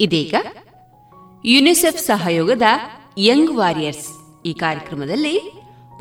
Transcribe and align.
ಇದೀಗ 0.00 0.34
ಯುನಿಸೆಫ್ 1.44 1.98
ಸಹಯೋಗದ 1.98 2.62
young 3.18 3.56
warriors 3.56 4.40
ಈ 4.46 4.52
ಕಾರ್ಯಕ್ರಮದಲ್ಲಿ 4.52 5.52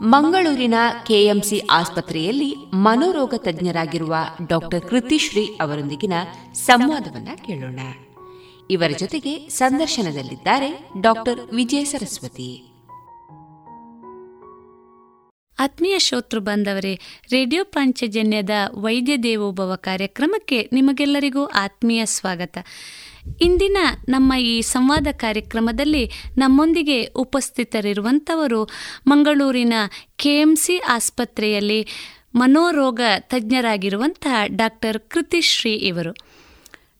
ಮಂಗಳೂರಿನ 0.01 0.73
ಕೆಎಂಸಿ 1.07 1.61
ಆಸ್ಪತ್ರೆಯಲ್ಲಿ 1.69 2.55
ಮನೋರೋಗ 2.73 3.33
ತಜ್ಞರಾಗಿರುವ 3.37 4.15
ಡಾಕ್ಟರ್ 4.47 4.81
ಕೃತಿಶ್ರೀ 4.81 5.45
ಅವರೊಂದಿಗಿನ 5.61 6.13
ಸಂವಾದವನ್ನ 6.53 7.29
ಕೇಳೋಣ. 7.45 7.79
ಇವರ 8.69 8.91
ಜೊತೆಗೆ 8.97 9.49
ಸಂದರ್ಶನದಲ್ಲಿದ್ದಾರೆ 9.49 10.89
ಡಾಕ್ಟರ್ 11.01 11.55
ವಿಜಯ 11.55 11.83
ಸರಸ್ವತಿ. 11.83 12.71
ಆತ್ಮೀಯ 15.59 15.99
ಶ್ರೋತೃ 15.99 16.39
ಬಂದವರೇ 16.39 16.99
ರೇಡಿಯೋ 17.31 17.63
ಪಾಂಚಜನ್ಯದ 17.63 18.49
ವೈದ್ಯ 18.73 19.17
ದೇವೋಭವ 19.17 19.75
ಕಾರ್ಯಕ್ರಮಕ್ಕೆ 19.75 20.69
ನಿಮಗೆಲ್ಲರಿಗೂ 20.73 21.45
ಆತ್ಮೀಯ 21.45 22.05
ಸ್ವಾಗತ. 22.05 22.57
ಇಂದಿನ 23.41 23.77
ನಮ್ಮ 24.09 24.33
ಈ 24.33 24.61
ಸಂವಾದ 24.61 25.07
ಕಾರ್ಯಕ್ರಮದಲ್ಲಿ 25.11 26.11
ನಮ್ಮೊಂದಿಗೆ 26.37 27.03
ಉಪಸ್ಥಿತರಿರುವಂಥವರು 27.05 28.69
ಮಂಗಳೂರಿನ 29.07 29.73
ಕೆಎಂಸಿ 30.15 30.77
ಆಸ್ಪತ್ರೆಯಲ್ಲಿ 30.77 31.87
ಮನೋರೋಗ 32.35 33.01
ತಜ್ಞರಾಗಿರುವಂತಹ 33.19 34.35
ಡಾಕ್ಟರ್ 34.45 34.99
ಕೃತಿಶ್ರೀ 34.99 35.73
ಇವರು. 35.73 36.13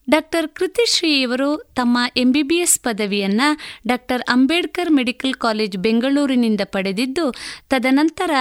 ಡಾಕ್ಟರ್ 0.10 0.48
ಕೃತಿಶ್ರೀ 0.48 1.22
ಇವರು 1.22 1.58
ತಮ್ಮ 1.58 1.98
ಎಂ 2.18 2.32
ಬಿ 2.32 2.44
ಬಿ 2.44 2.58
ಎಸ್ 2.58 2.80
ಪದವಿಯನ್ನು 2.80 3.48
ಡಾಕ್ಟರ್ 3.88 4.22
ಅಂಬೇಡ್ಕರ್ 4.28 4.92
ಮೆಡಿಕಲ್ 4.92 5.34
ಕಾಲೇಜ್ 5.34 5.78
ಬೆಂಗಳೂರಿನಿಂದ 5.78 6.62
ಪಡೆದಿದ್ದು, 6.66 7.32
ತದನಂತರ 7.70 8.32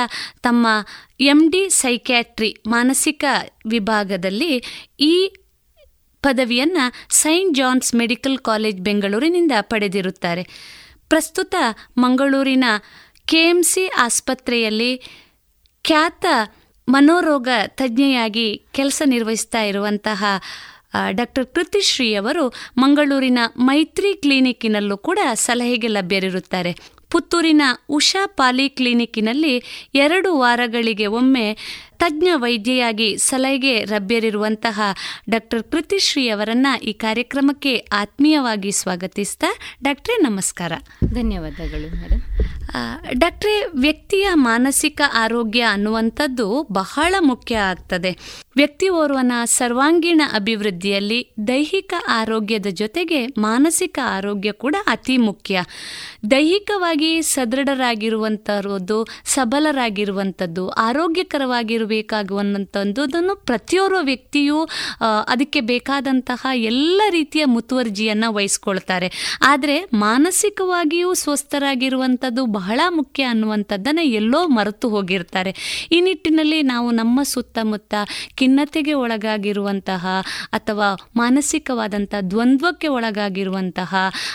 ತಮ್ಮ 0.42 0.66
ಎಂ 1.20 1.50
ಡಿ 1.50 1.68
ಸೈಕ್ಯಾಟ್ರಿ 1.68 2.56
ಮಾನಸಿಕ 2.66 3.24
ವಿಭಾಗದಲ್ಲಿ 3.66 4.62
ಈ 5.00 5.34
ಪದವಿಯನ್ನು 6.24 6.84
ಸೈಂಟ್ 7.14 7.56
ಜಾನ್ಸ್ 7.56 7.94
ಮೆಡಿಕಲ್ 7.94 8.38
ಕಾಲೇಜ್ 8.38 8.80
ಬೆಂಗಳೂರಿನಿಂದ 8.80 9.52
ಪಡೆದಿರುತ್ತಾರೆ. 9.60 10.42
ಪ್ರಸ್ತುತ 11.08 11.54
ಮಂಗಳೂರಿನ 11.98 12.64
ಕೆಎಂಸಿ 13.26 13.84
ಆಸ್ಪತ್ರೆಯಲ್ಲಿ 13.98 14.92
ಖ್ಯಾತ 15.84 16.26
ಮನೋರೋಗ 16.88 17.48
ತಜ್ಞೆಯಾಗಿ 17.68 18.46
ಕೆಲಸ 18.72 19.02
ನಿರ್ವಹಿಸ್ತಾ 19.06 19.62
ಇರುವಂತಹ 19.62 20.24
ಡಾಕ್ಟರ್ 21.10 21.46
ಕೃತಿಶ್ರೀ 21.46 22.08
ಅವರು 22.14 22.44
ಮಂಗಳೂರಿನ 22.78 23.38
ಮೈತ್ರಿ 23.56 24.10
ಕ್ಲಿನಿಕ್ನಲ್ಲೂ 24.14 24.96
ಕೂಡ 24.98 25.18
ಸಲಹೆಗೆ 25.46 25.88
ಲಭ್ಯರಿರುತ್ತಾರೆ. 25.88 26.72
ಪುತ್ತೂರಿನ 27.10 27.62
ಉಷಾ 27.88 28.22
ಪಾಲಿ 28.38 28.66
ಕ್ಲಿನಿಕ್ನಲ್ಲಿ 28.68 29.54
ಎರಡು 29.94 30.30
ವಾರಗಳಿಗೆ 30.38 31.06
ಒಮ್ಮೆ 31.18 31.46
ತಜ್ಞ 31.98 32.28
ವೈದ್ಯೆಯಾಗಿ 32.34 33.16
ಸಲಹೆಗೆ 33.18 33.84
ಲಭ್ಯರಿರುವಂತಹ 33.84 34.80
ಡಾಕ್ಟರ್ 35.30 35.62
ಕೃತಿಶ್ರೀ 35.62 36.28
ಅವರನ್ನ 36.28 36.66
ಈ 36.82 36.92
ಕಾರ್ಯಕ್ರಮಕ್ಕೆ 36.92 37.76
ಆತ್ಮೀಯವಾಗಿ 37.92 38.72
ಸ್ವಾಗತಿಸ್ತಾ 38.72 39.46
ಡಾಕ್ಟ್ರೆ 39.82 40.16
ನಮಸ್ಕಾರ. 40.22 40.72
ಧನ್ಯವಾದಗಳು 41.04 41.96
ಮೇಡಮ್ 41.96 42.20
ಡಾಕ್ಟ್ರೇ 43.20 43.66
ವ್ಯಕ್ತಿಯ 43.74 44.28
ಮಾನಸಿಕ 44.34 45.00
ಆರೋಗ್ಯ 45.14 45.60
ಅನ್ನುವಂಥದ್ದು 45.60 46.66
ಬಹಳ 46.72 47.14
ಮುಖ್ಯ 47.20 47.56
ಆಗ್ತದೆ. 47.56 48.10
ವ್ಯಕ್ತಿ 48.56 48.88
ಓರ್ವನ 48.88 49.32
ಸರ್ವಾಂಗೀಣ 49.44 50.22
ಅಭಿವೃದ್ಧಿಯಲ್ಲಿ 50.32 51.34
ದೈಹಿಕ 51.48 51.94
ಆರೋಗ್ಯದ 52.08 52.66
ಜೊತೆಗೆ 52.72 53.26
ಮಾನಸಿಕ 53.26 53.98
ಆರೋಗ್ಯ 54.04 54.52
ಕೂಡ 54.52 54.76
ಅತಿ 54.86 55.16
ಮುಖ್ಯ. 55.16 55.62
ದೈಹಿಕವಾಗಿ 56.30 57.22
ಸದೃಢರಾಗಿರುವಂಥದ್ದು 57.22 59.06
ಸಬಲರಾಗಿರುವಂಥದ್ದು 59.24 60.68
ಆರೋಗ್ಯಕರವಾಗಿರಬೇಕಾಗುವಂಥದ್ದನ್ನು 61.84 63.34
ಪ್ರತಿಯೊಬ್ಬ 63.48 63.96
ವ್ಯಕ್ತಿಯೂ 64.02 64.58
ಅದಕ್ಕೆ 65.26 65.60
ಬೇಕಾದಂತಹ 65.60 66.46
ಎಲ್ಲ 66.70 67.00
ರೀತಿಯ 67.10 67.44
ಮುತುವರ್ಜಿಯನ್ನು 67.44 68.28
ವಹಿಸ್ಕೊಳ್ತಾರೆ. 68.34 69.08
ಆದರೆ 69.42 69.76
ಮಾನಸಿಕವಾಗಿಯೂ 69.92 71.10
ಸ್ವಸ್ಥರಾಗಿರುವಂಥದ್ದು 71.14 72.42
ಬಹಳ 72.58 72.80
ಮುಖ್ಯ 72.90 73.22
ಅನ್ನುವಂಥದ್ದನ್ನು 73.24 74.04
ಎಲ್ಲೋ 74.20 74.40
ಮರೆತು 74.48 74.88
ಹೋಗಿರ್ತಾರೆ. 74.88 75.52
ಈ 75.92 76.00
ನಿಟ್ಟಿನಲ್ಲಿ 76.00 76.60
ನಾವು 76.62 76.90
ನಮ್ಮ 76.90 77.20
ಸುತ್ತಮುತ್ತ 77.32 77.94
ಖಿನ್ನತೆಗೆ 78.34 78.94
ಒಳಗಾಗಿರುವಂತಹ 79.04 80.04
ಅಥವಾ 80.52 80.88
ಮಾನಸಿಕವಾದಂಥ 81.16 82.14
ದ್ವಂದ್ವಕ್ಕೆ 82.30 82.88
ಒಳಗಾಗಿರುವಂತಹ, 82.88 83.92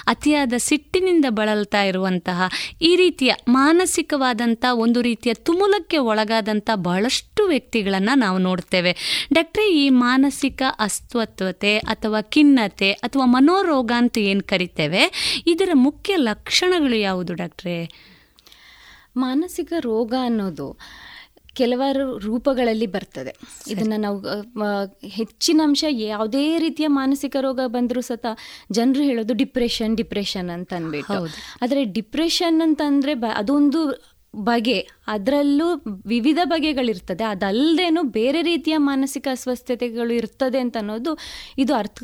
ಅತಿಯಾದ 0.07 0.53
ಸಿಟ್ಟಿನಿಂದ 0.57 1.25
ಬಳಲ್ತಾ 1.29 1.81
ಇರುವಂತಹ 1.83 2.49
ಈ 2.81 2.95
ರೀತಿಯ 2.95 3.31
ಮಾನಸಿಕವಾದಂಥ 3.47 4.65
ಒಂದು 4.85 5.01
ರೀತಿಯ 5.01 5.33
ತುಮುಲಕ್ಕೆ 5.47 5.97
ಒಳಗಾದಂಥ 6.11 6.69
ಬಹಳಷ್ಟು 6.75 7.38
ವ್ಯಕ್ತಿಗಳನ್ನು 7.47 8.15
ನಾವು 8.19 8.37
ನೋಡ್ತೇವೆ. 8.37 8.95
ಡಾಕ್ಟ್ರೆ 9.33 9.73
ಈ 9.73 9.89
ಮಾನಸಿಕ 9.89 10.61
ಅಸ್ವತ್ವತೆ 10.79 11.77
ಅಥವಾ 11.77 12.21
ಖಿನ್ನತೆ 12.21 12.91
ಅಥವಾ 12.91 13.25
ಮನೋರೋಗ 13.25 13.91
ಅಂತ 13.95 14.17
ಏನು 14.17 14.43
ಕರಿತೇವೆ? 14.43 15.11
ಇದರ 15.47 15.69
ಮುಖ್ಯ 15.73 16.15
ಲಕ್ಷಣಗಳು 16.15 16.95
ಯಾವುದು 16.95 17.33
ಡಾಕ್ಟ್ರೆ? 17.33 17.89
ಮಾನಸಿಕ 19.17 19.73
ರೋಗ 19.79 20.13
ಅನ್ನೋದು 20.21 20.77
ಕೆಲವಾರು 21.53 22.17
ರೂಪಗಳಲ್ಲಿ 22.17 22.87
ಬರ್ತದೆ. 22.87 23.35
ಇದನ್ನು 23.67 23.97
ನಾವು 23.97 24.19
ಹೆಚ್ಚಿನ 25.07 25.61
ಅಂಶ 25.63 25.83
ಯಾವುದೇ 25.89 26.57
ರೀತಿಯ 26.57 26.87
ಮಾನಸಿಕ 26.87 27.35
ರೋಗ 27.39 27.59
ಬಂದರೂ 27.67 28.01
ಸತ 28.01 28.25
ಜನರು 28.71 29.03
ಹೇಳೋದು 29.03 29.33
ಡಿಪ್ರೆಷನ್ 29.33 29.97
ಡಿಪ್ರೆಷನ್ 29.97 30.49
ಅಂತ 30.49 30.73
ಅಂದ್ಬಿಟ್ಟು. 30.73 31.27
ಆದರೆ 31.61 31.85
ಡಿಪ್ರೆಷನ್ 31.85 32.61
ಅಂತಂದರೆ 32.61 33.13
ಬ 33.13 33.25
ಅದೊಂದು 33.35 33.81
ಬಗೆ, 34.33 34.77
ಅದರಲ್ಲೂ 35.07 35.67
ವಿವಿಧ 36.05 36.39
ಬಗೆಗಳಿರ್ತದೆ. 36.45 37.23
ಅದಲ್ಲದೇನು 37.23 38.01
ಬೇರೆ 38.17 38.41
ರೀತಿಯ 38.41 38.75
ಮಾನಸಿಕ 38.89 39.27
ಅಸ್ವಸ್ಥತೆಗಳು 39.31 40.13
ಇರ್ತದೆ 40.13 40.59
ಅಂತ 40.59 40.77
ಅನ್ನೋದು 40.77 41.11
ಇದು 41.57 41.73
ಅರ್ಥ 41.73 41.97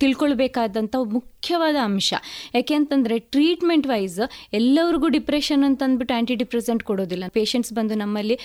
ತಿಳ್ಕೊಳ್ಬೇಕಾದಂಥ 0.00 0.94
ಮುಖ್ಯವಾದ 1.16 1.76
ಅಂಶ. 1.82 2.12
ಯಾಕೆ 2.54 2.74
ಅಂತಂದರೆ 2.74 3.16
ಟ್ರೀಟ್ಮೆಂಟ್ 3.34 3.86
ವೈಸ್ 3.86 4.20
ಎಲ್ಲರಿಗೂ 4.52 5.08
ಡಿಪ್ರೆಷನ್ 5.18 5.64
ಅಂತ 5.64 5.82
ಅಂದ್ಬಿಟ್ಟು 5.82 6.14
ಆ್ಯಂಟಿ 6.14 6.36
ಡಿಪ್ರೆಸೆಂಟ್ 6.42 6.84
ಕೊಡೋದಿಲ್ಲ. 6.90 7.24
ಪೇಷಂಟ್ಸ್ 7.28 7.72
ಬಂದು 7.72 7.94
ನಮ್ಮಲ್ಲಿ 7.94 8.38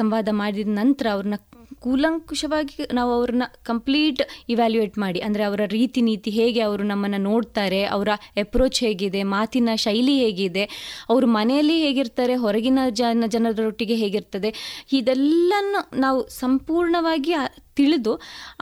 ಸಂವಾದ 0.00 0.28
ಮಾಡಿದ 0.42 0.74
ನಂತರ 0.82 1.06
ಅವ್ರನ್ನ 1.12 1.38
ಕೂಲಂಕುಷವಾಗಿ 1.84 2.76
ನಾವು 2.98 3.10
ಅವ್ರನ್ನ 3.18 3.46
ಕಂಪ್ಲೀಟ್ 3.70 4.22
ಇವ್ಯಾಲ್ಯೂಯೇಟ್ 4.54 4.96
ಮಾಡಿ, 5.04 5.20
ಅಂದರೆ 5.26 5.44
ಅವರ 5.48 5.62
ರೀತಿ 5.76 6.00
ನೀತಿ 6.08 6.30
ಹೇಗೆ 6.38 6.60
ಅವರು 6.68 6.84
ನಮ್ಮನ್ನು 6.92 7.20
ನೋಡ್ತಾರೆ, 7.28 7.80
ಅವರ 7.96 8.10
ಅಪ್ರೋಚ್ 8.44 8.80
ಹೇಗಿದೆ, 8.86 9.22
ಮಾತಿನ 9.34 9.74
ಶೈಲಿ 9.84 10.16
ಹೇಗಿದೆ, 10.24 10.64
ಅವರು 11.12 11.28
ಮನೆಯಲ್ಲಿ 11.38 11.78
ಹೇಗಿರ್ತಾರೆ, 11.86 12.36
ಹೊರಗಿನ 12.44 12.80
ಜನ, 13.00 13.24
ಜನರೊಟ್ಟಿಗೆ 13.36 13.98
ಹೇಗಿರ್ತದೆ 14.02 14.52
ಇದೆಲ್ಲನೂ 15.00 15.82
ನಾವು 16.06 16.20
ಸಂಪೂರ್ಣವಾಗಿ 16.42 17.34
ತಿಳಿದು 17.78 18.12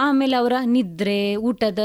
ಆಮೇಲೆ 0.05 0.35
ಅವರ 0.41 0.55
ನಿದ್ರೆ, 0.75 1.21
ಊಟದ 1.49 1.83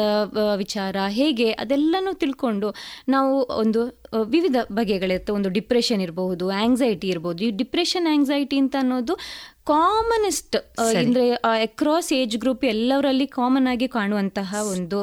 ವಿಚಾರ 0.62 0.96
ಹೇಗೆ 1.20 1.48
ಅದೆಲ್ಲನೂ 1.64 2.12
ತಿಳ್ಕೊಂಡು 2.24 2.68
ನಾವು 3.14 3.36
ಒಂದು 3.64 3.82
ವಿವಿಧ 4.34 4.58
ಬಗೆಗಳಿರುತ್ತೆ 4.78 5.32
ಒಂದು 5.38 5.50
ಡಿಪ್ರೆಷನ್ 5.58 6.02
ಇರಬಹುದು 6.06 6.46
ಆ್ಯಂಗ್ಸೈಟಿ 6.58 7.08
ಇರ್ಬೋದು. 7.14 7.40
ಈ 7.48 7.50
ಡಿಪ್ರೆಷನ್ 7.62 8.08
ಆ್ಯಂಗ್ಸೈಟಿ 8.12 8.58
ಅಂತ 8.64 8.76
ಅನ್ನೋದು 8.84 9.14
ಕಾಮನೆಸ್ಟ್ 9.68 10.56
ಅಂದ್ರೆ 10.98 11.32
ಅಕ್ರಾಸ್ 11.34 12.14
ಏಜ್ 12.14 12.38
ಗ್ರೂಪ್ 12.38 12.66
ಎಲ್ಲವರಲ್ಲಿ 12.66 13.28
ಕಾಮನ್ 13.28 13.68
ಆಗಿ 13.68 13.88
ಕಾಣುವಂತಹ 13.88 14.56
ಒಂದು 14.72 15.00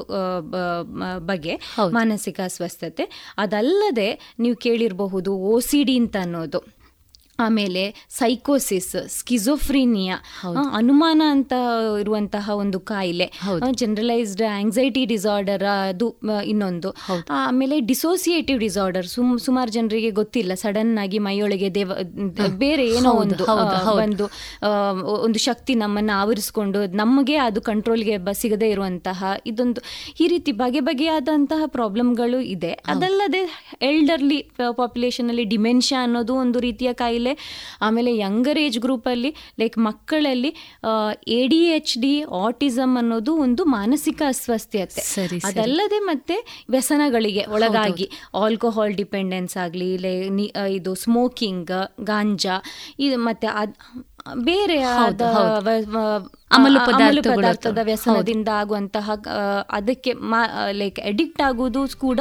ಬಗೆ 1.26 1.54
ಮಾನಸಿಕ 1.92 2.40
ಅಸ್ವಸ್ಥತೆ. 2.44 3.34
ಅದಲ್ಲದೆ 3.38 4.08
ನೀವು 4.38 4.56
ಕೇಳಿರಬಹುದು 4.56 5.32
ಓ 5.50 5.60
ಸಿ 5.60 5.82
ಡಿ 5.84 5.96
ಅಂತ 5.98 6.16
ಅನ್ನೋದು. 6.20 6.79
ಆಮೇಲೆ 7.44 7.82
ಸೈಕೋಸಿಸ್ 8.18 8.92
ಸ್ಕಿಜೋಫ್ರೀನಿಯಾ 9.16 10.16
ಅನುಮಾನ 10.80 11.22
ಅಂತ 11.34 11.52
ಇರುವಂತಹ 12.02 12.56
ಒಂದು 12.62 12.80
ಕಾಯಿಲೆ 12.90 13.26
ಜನರಲೈಸ್ಡ್ 13.82 14.42
ಆಂಗ್ಸೈಟಿ 14.58 15.02
ಡಿಸಾರ್ಡರ್ 15.12 15.64
ಅದು 15.72 16.08
ಇನ್ನೊಂದು. 16.52 16.90
ಆಮೇಲೆ 17.42 17.76
ಡಿಸೋಸಿಯೇಟಿವ್ 17.90 18.58
ಡಿಸಾರ್ಡರ್ 18.60 19.06
ಸುಮ್ 19.06 19.32
ಸುಮಾರು 19.38 19.70
ಜನರಿಗೆ 19.70 20.10
ಗೊತ್ತಿಲ್ಲ. 20.10 20.52
ಸಡನ್ 20.54 20.92
ಆಗಿ 20.98 21.18
ಮೈಯೊಳಗೆ 21.18 21.68
ದೇವ 21.74 21.90
ಬೇರೆ 22.64 22.84
ಏನೋ 22.96 23.10
ಒಂದು 23.22 23.44
ಒಂದು 24.04 24.24
ಒಂದು 25.26 25.38
ಶಕ್ತಿ 25.38 25.74
ನಮ್ಮನ್ನು 25.74 26.14
ಆವರಿಸಿಕೊಂಡು 26.20 26.80
ನಮಗೆ 26.96 27.36
ಅದು 27.46 27.60
ಕಂಟ್ರೋಲ್ಗೆ 27.70 28.16
ಸಿಗದೆ 28.42 28.68
ಇರುವಂತಹ 28.70 29.24
ಇದೊಂದು 29.46 29.80
ಈ 30.20 30.26
ರೀತಿ 30.28 30.50
ಬಗೆ 30.52 30.80
ಬಗೆಯಾದಂತಹ 30.80 31.62
ಪ್ರಾಬ್ಲಮ್ಗಳು 31.66 32.38
ಇದೆ. 32.54 32.72
ಅದಲ್ಲದೆ 32.92 33.42
ಎಲ್ಡರ್ಲಿ 33.82 34.38
ಪಾಪ್ಯುಲೇಷನ್ 34.76 35.28
ಅಲ್ಲಿ 35.28 35.44
ಡಿಮೆನ್ಷಿಯಾ 35.54 36.00
ಅನ್ನೋದು 36.02 36.34
ಒಂದು 36.34 36.58
ರೀತಿಯ 36.60 36.90
ಕಾಯಿಲೆ 36.92 37.29
ಆಮೇಲೆ 37.82 38.16
ಯಂಗರ್ 38.16 38.58
ಏಜ್ 38.58 38.78
ಗ್ರೂಪಲ್ಲಿ 38.78 39.34
ಲೈಕ್ 39.60 39.78
ಮಕ್ಕಳಲ್ಲಿ 39.78 40.52
A 41.28 41.46
D 41.46 41.60
H 41.68 41.98
D 41.98 42.22
autism 42.42 42.96
ಅನ್ನೋದು 42.96 43.34
ಒಂದು 43.36 43.64
ಮಾನಸಿಕ 43.64 44.22
ಅಸ್ವಸ್ಥತೆ 44.26 45.02
ಅದಲ್ಲದೆ 45.44 45.98
ಮತ್ತೆ 45.98 46.38
ವ್ಯಸನಗಳಿಗೆ 46.70 47.44
ಒಳಗಾಗಿ 47.48 48.08
ಆಲ್ಕೋಹಾಲ್ 48.34 48.94
ಡಿಪೆಂಡೆನ್ಸ್ 48.94 49.56
ಆಗಲಿ 49.56 49.90
ಇದು 50.68 50.94
ಸ್ಮೋಕಿಂಗ್ 50.94 51.72
ಗಾಂಜಾ 52.04 52.58
ಇದು 52.98 53.18
ಮತ್ತೆ 53.18 53.48
ಬೇರೆ 54.42 54.76
ಅಮಲು 56.56 56.80
ಪದಾರ್ಥದ 56.86 57.80
ವ್ಯಸನದಿಂದ 57.88 58.48
ಆಗುವಂತಹ 58.60 59.06
ಅದಕ್ಕೆ 59.78 60.12
ಲೈಕ್ 60.80 60.98
ಅಡಿಕ್ಟ್ 61.10 61.42
ಆಗುವುದು 61.48 61.80
ಕೂಡ 62.04 62.20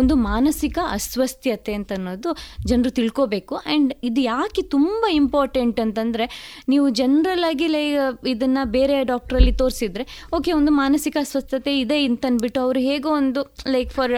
ಒಂದು 0.00 0.14
ಮಾನಸಿಕ 0.28 0.78
ಅಸ್ವಸ್ಥತೆ 0.90 1.72
ಅಂತ 1.78 1.90
ಅನ್ನೋದು 1.92 2.30
ಜನರು 2.70 2.90
ತಿಳ್ಕೋಬೇಕು. 2.90 3.54
ಆ್ಯಂಡ್ 3.56 3.92
ಇದು 4.08 4.20
ಯಾಕೆ 4.20 4.62
ತುಂಬ 4.74 5.02
ಇಂಪಾರ್ಟೆಂಟ್ 5.12 5.80
ಅಂತಂದರೆ 5.80 6.26
ನೀವು 6.68 6.86
ಜನರಲ್ 7.00 7.44
ಆಗಿ 7.50 7.66
ಲೈ 7.66 7.84
ಇದನ್ನು 8.32 8.62
ಬೇರೆ 8.70 8.96
ಡಾಕ್ಟ್ರಲ್ಲಿ 9.04 9.52
ತೋರಿಸಿದ್ರೆ 9.52 10.06
ಓಕೆ 10.36 10.52
ಒಂದು 10.52 10.72
ಮಾನಸಿಕ 10.72 11.16
ಅಸ್ವಸ್ಥತೆ 11.20 11.74
ಇದೆ 11.80 11.98
ಅಂತಂದ್ಬಿಟ್ಟು 12.04 12.60
ಅವರು 12.60 12.80
ಹೇಗೋ 12.80 13.10
ಒಂದು 13.10 13.42
ಲೈಕ್ 13.68 13.92
ಫಾರ್ 13.92 14.14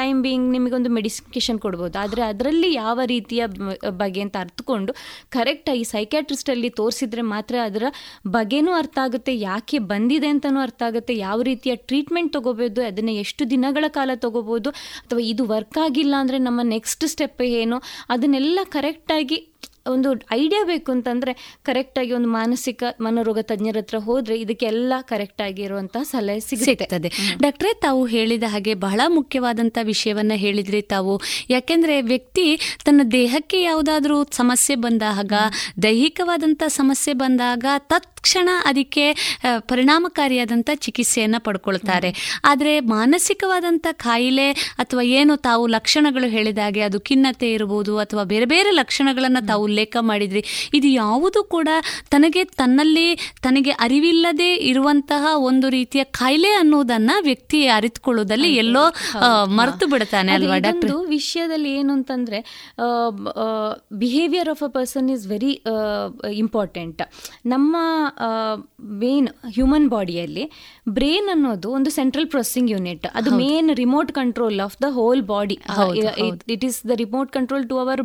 ಟೈಮ್ 0.00 0.22
ಬೀಯಿಂಗ್ 0.22 0.48
ನಿಮಗೊಂದು 0.52 0.90
ಮೆಡಿಕೇಶನ್ 0.90 1.58
ಕೊಡ್ಬೋದು. 1.58 1.94
ಆದರೆ 1.98 2.22
ಅದರಲ್ಲಿ 2.22 2.70
ಯಾವ 2.74 3.00
ರೀತಿಯ 3.04 3.42
ಬಗ್ಗೆ 4.02 4.20
ಅಂತ 4.20 4.36
ಅರ್ಥಕೊಂಡು 4.40 4.94
ಕರೆಕ್ಟಾಗಿ 5.30 5.84
ಸೈಕ್ಯಾಟ್ರಿಸ್ಟಲ್ಲಿ 5.84 6.70
ತೋರಿಸಿದ್ರೆ 6.80 7.22
ಮಾತ್ರ 7.34 7.56
ಅದರ 7.64 7.84
ಬಗ್ಗೆನೂ 8.28 8.72
ಅರ್ಥ 8.76 8.98
ಆಗುತ್ತೆ 8.98 9.38
ಯಾಕೆ 9.38 9.78
ಬಂದಿದೆ 9.78 10.26
ಅಂತಲೂ 10.26 10.60
ಅರ್ಥ 10.60 10.82
ಆಗುತ್ತೆ 10.82 11.16
ಯಾವ 11.16 11.42
ರೀತಿಯ 11.42 11.76
ಟ್ರೀಟ್ಮೆಂಟ್ 11.76 12.32
ತೊಗೋಬೋದು 12.32 12.86
ಅದನ್ನು 12.86 13.12
ಎಷ್ಟು 13.12 13.50
ದಿನಗಳ 13.50 13.84
ಕಾಲ 13.88 14.10
ತೊಗೋಬೋದು 14.14 14.70
ಅಥವಾ 15.00 15.20
ಇದು 15.20 15.44
ವರ್ಕ್ 15.44 15.78
ಆಗಿಲ್ಲ 15.78 16.14
ಅಂದರೆ 16.18 16.38
ನಮ್ಮ 16.38 16.60
ನೆಕ್ಸ್ಟ್ 16.62 17.04
ಸ್ಟೆಪ್ 17.06 17.42
ಏನು 17.42 17.76
ಅದನ್ನೆಲ್ಲ 18.08 18.58
ಕರೆಕ್ಟಾಗಿ 18.68 19.38
ಒಂದು 19.86 20.10
ಐಡಿಯಾ 20.32 20.64
ಬೇಕು 20.64 20.92
ಅಂತಂದರೆ 20.92 21.58
ಕರೆಕ್ಟಾಗಿ 21.62 22.12
ಒಂದು 22.12 22.28
ಮಾನಸಿಕ 22.28 22.84
ಮನೋರೋಗ 23.00 23.38
ತಜ್ಞರ 23.38 23.76
ಹತ್ರ 23.76 23.98
ಹೋದರೆ 23.98 24.40
ಇದಕ್ಕೆಲ್ಲ 24.40 24.92
ಕರೆಕ್ಟಾಗಿ 25.00 25.62
ಇರುವಂತಹ 25.62 26.02
ಸಲಹೆ 26.02 26.40
ಸಿಗುತ್ತದೆ 26.40 27.08
ಡಾಕ್ಟ್ರೇ 27.42 27.74
ತಾವು 27.80 28.06
ಹೇಳಿದ 28.06 28.42
ಹಾಗೆ 28.48 28.74
ಬಹಳ 28.74 29.00
ಮುಖ್ಯವಾದಂಥ 29.08 29.78
ವಿಷಯವನ್ನು 29.82 30.34
ಹೇಳಿದ್ರಿ 30.34 30.82
ತಾವು. 30.82 31.20
ಯಾಕೆಂದರೆ 31.50 32.00
ವ್ಯಕ್ತಿ 32.02 32.46
ತನ್ನ 32.84 33.00
ದೇಹಕ್ಕೆ 33.12 33.62
ಯಾವುದಾದ್ರೂ 33.62 34.24
ಸಮಸ್ಯೆ 34.32 34.74
ಬಂದಾಗ 34.76 35.32
ದೈಹಿಕವಾದಂಥ 35.82 36.62
ಸಮಸ್ಯೆ 36.66 37.12
ಬಂದಾಗ 37.14 37.64
ತತ್ಕ್ಷಣ 38.26 38.50
ಅದಕ್ಕೆ 38.64 39.02
ಪರಿಣಾಮಕಾರಿಯಾದಂಥ 39.68 40.70
ಚಿಕಿತ್ಸೆಯನ್ನು 40.74 41.38
ಪಡ್ಕೊಳ್ತಾರೆ. 41.44 42.08
ಆದರೆ 42.44 42.72
ಮಾನಸಿಕವಾದಂಥ 42.92 43.86
ಕಾಯಿಲೆ 43.92 44.46
ಅಥವಾ 44.82 45.02
ಏನು 45.18 45.34
ತಾವು 45.36 45.64
ಲಕ್ಷಣಗಳು 45.66 46.28
ಹೇಳಿದಾಗೆ 46.28 46.80
ಅದು 46.80 46.98
ಖಿನ್ನತೆ 47.00 47.48
ಇರಬಹುದು 47.52 47.92
ಅಥವಾ 47.98 48.22
ಬೇರೆ 48.24 48.46
ಬೇರೆ 48.46 48.70
ಲಕ್ಷಣಗಳನ್ನು 48.70 49.42
ತಾವು 49.46 49.62
ಉಲ್ಲೇಖ 49.64 49.96
ಮಾಡಿದ್ರಿ 50.00 50.42
ಇದು 50.74 50.88
ಯಾವುದು 50.94 51.42
ಕೂಡ 51.44 51.68
ತನಗೆ 52.10 52.42
ತನ್ನಲ್ಲಿ 52.56 53.06
ತನಗೆ 53.42 53.74
ಅರಿವಿಲ್ಲದೆ 53.84 54.50
ಇರುವಂತಹ 54.70 55.24
ಒಂದು 55.42 55.68
ರೀತಿಯ 55.68 56.04
ಕಾಯಿಲೆ 56.18 56.52
ಅನ್ನೋದನ್ನ 56.54 57.12
ವ್ಯಕ್ತಿ 57.20 57.60
ಅರಿತುಕೊಳ್ಳೋದಲ್ಲಿ 57.68 58.50
ಎಲ್ಲೋ 58.56 58.84
ಮರೆತು 59.56 59.86
ಬಿಡ್ತಾನೆ 59.86 60.32
ಅಲ್ವಾ 60.32 60.58
ಡಾಕ್ಟರ್? 60.58 60.92
ವಿಷಯದಲ್ಲಿ 61.08 61.72
ಏನು 61.78 61.92
ಅಂತಂದ್ರೆ 61.92 62.40
behaviour 63.98 64.48
of 64.48 64.62
a 64.62 64.70
person 64.72 65.08
is 65.10 65.26
very 65.26 65.54
important 66.34 67.02
ನಮ್ಮ 67.46 67.76
ಮೇನ್ 69.00 69.28
ಹ್ಯೂಮನ್ 69.56 69.86
ಬಾಡಿಯಲ್ಲಿ 69.88 70.44
ಬ್ರೈನ್ 70.90 71.28
ಅನ್ನೋದು 71.28 71.68
ಒಂದು 71.70 71.90
ಸೆಂಟ್ರಲ್ 71.90 72.28
ಪ್ರೊಸೆಸಿಂಗ್ 72.28 72.70
ಯೂನಿಟ್ 72.70 73.06
ಅದು 73.14 73.30
main 73.36 73.70
remote 73.76 74.10
control 74.12 74.60
of 74.60 74.76
the 74.82 74.90
whole 74.90 75.22
body 75.24 75.56
it 76.54 76.64
is 76.64 76.78
the 76.86 76.96
remote 76.96 77.30
control 77.32 77.66
to 77.68 77.78
our 77.78 78.02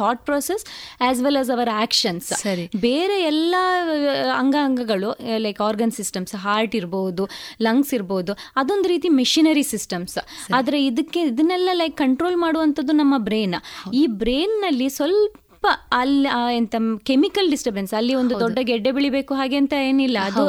thought 0.00 0.22
process 0.24 0.64
as 1.00 1.20
well 1.22 1.40
as 1.42 1.50
our 1.50 1.72
actions 1.76 2.30
ಬೇರೆ 2.82 3.18
ಎಲ್ಲ 3.24 3.54
ಅಂಗಾಂಗಗಳು 4.36 5.10
like 5.38 5.60
organ 5.60 5.94
systems 5.98 6.34
heart 6.44 6.74
ಇರ್ಬೋದು 6.74 7.26
lungs 7.62 7.92
ಇರ್ಬೋದು 7.94 8.34
ಅದೊಂದು 8.56 8.88
ರೀತಿ 8.88 9.10
ಮೆಷಿನರಿ 9.18 9.66
ಸಿಸ್ಟಮ್ಸ್ 9.72 10.18
ಆದರೆ 10.54 10.80
ಇದಕ್ಕೆ 10.84 11.20
ಇದನ್ನೆಲ್ಲ 11.32 11.70
ಲೈಕ್ 11.74 11.96
ಕಂಟ್ರೋಲ್ 11.96 12.38
ಮಾಡುವಂಥದ್ದು 12.38 12.94
ನಮ್ಮ 12.94 13.14
ಬ್ರೇನ್ 13.20 13.58
ಈ 13.94 14.04
ಬ್ರೇನ್ನಲ್ಲಿ 14.22 14.88
ಸ್ವಲ್ಪ 14.90 15.38
ಅಲ್ಲಿ 15.92 16.28
ಎಂತ 16.56 16.74
ಕೆಮಿಕಲ್ 17.04 17.48
ಡಿಸ್ಟರ್ಬೆನ್ಸ್ 17.50 17.92
ಅಲ್ಲಿ 17.94 18.14
ಒಂದು 18.14 18.34
ದೊಡ್ಡ 18.40 18.58
ಗೆಡ್ಡೆ 18.70 18.90
ಬೆಳಿಬೇಕು 18.90 19.32
ಹಾಗೆ 19.34 19.56
ಅಂತ 19.56 19.74
ಏನಿಲ್ಲ. 19.88 20.18
ಅದು 20.28 20.44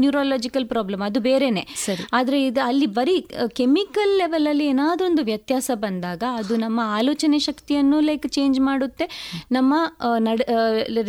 ನ್ಯೂರಾಲಜಿಕಲ್ 0.00 0.66
ಪ್ರಾಬ್ಲಮ್ 0.66 1.02
ಅದು 1.08 1.20
ಬೇರೆನೆ. 1.20 1.64
ಆದ್ರೆ 2.12 2.38
ಇದು 2.46 2.60
ಅಲ್ಲಿ 2.66 2.86
ಬರೀ 2.98 3.16
ಕೆಮಿಕಲ್ 3.60 4.12
ಲೆವೆಲ್ 4.18 4.46
ಅಲ್ಲಿ 4.46 4.66
ಏನಾದ್ರೂ 4.66 5.06
ಒಂದು 5.06 5.22
ವ್ಯತ್ಯಾಸ 5.22 5.70
ಬಂದಾಗ 5.74 6.22
ಅದು 6.40 6.56
ನಮ್ಮ 6.56 6.80
ಆಲೋಚನೆ 6.98 7.38
ಶಕ್ತಿಯನ್ನು 7.38 8.00
ಲೈಕ್ 8.00 8.28
ಚೇಂಜ್ 8.28 8.60
ಮಾಡುತ್ತೆ. 8.60 9.08
ನಮ್ಮ 9.52 9.74
ನಡ್ 10.18 10.42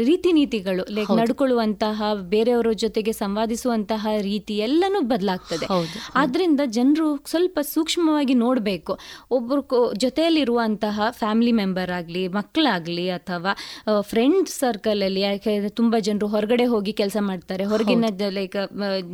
ರೀತಿ 0.03 0.31
ನೀತಿಗಳು 0.31 0.85
ಲೈಕ್ 0.97 1.11
ನಡ್ಕೊಳ್ಳುವಂತಹ 1.19 2.13
ಬೇರೆಯವರ 2.13 2.71
ಜೊತೆಗೆ 2.85 3.11
ಸಂವಾದಿಸುವಂತಹ 3.11 4.07
ರೀತಿ 4.21 4.57
ಎಲ್ಲನೂ 4.57 5.01
ಬದಲಾಗ್ತದೆ. 5.01 5.67
ಆದ್ರಿಂದ 6.15 6.61
ಜನರು 6.65 7.07
ಸ್ವಲ್ಪ 7.29 7.59
ಸೂಕ್ಷ್ಮವಾಗಿ 7.73 8.33
ನೋಡಬೇಕು. 8.33 8.93
ಒಬ್ಬರು 9.31 9.61
ಜೊತೆಯಲ್ಲಿರುವಂತಹ 9.95 11.07
ಫ್ಯಾಮಿಲಿ 11.11 11.51
ಮೆಂಬರ್ 11.51 11.91
ಆಗಲಿ 11.91 12.27
ಮಕ್ಕಳಾಗಲಿ 12.27 13.07
ಅಥವಾ 13.09 13.30
ಅಥವಾ 13.31 13.53
ಫ್ರೆಂಡ್ 14.01 14.49
ಸರ್ಕಲಲ್ಲಿ 14.49 15.21
ಯಾಕೆ 15.21 15.53
ತುಂಬ 15.69 15.95
ಜನರು 15.99 16.27
ಹೊರಗಡೆ 16.27 16.65
ಹೋಗಿ 16.65 16.93
ಕೆಲಸ 16.93 17.17
ಮಾಡ್ತಾರೆ. 17.19 17.63
ಹೊರಗಿನ 17.63 18.05
ಲೈಕ್ 18.39 18.57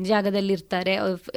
ಜಾಗದಲ್ಲಿ 0.07 0.53
ಇರ್ತಾರೆ 0.53 0.95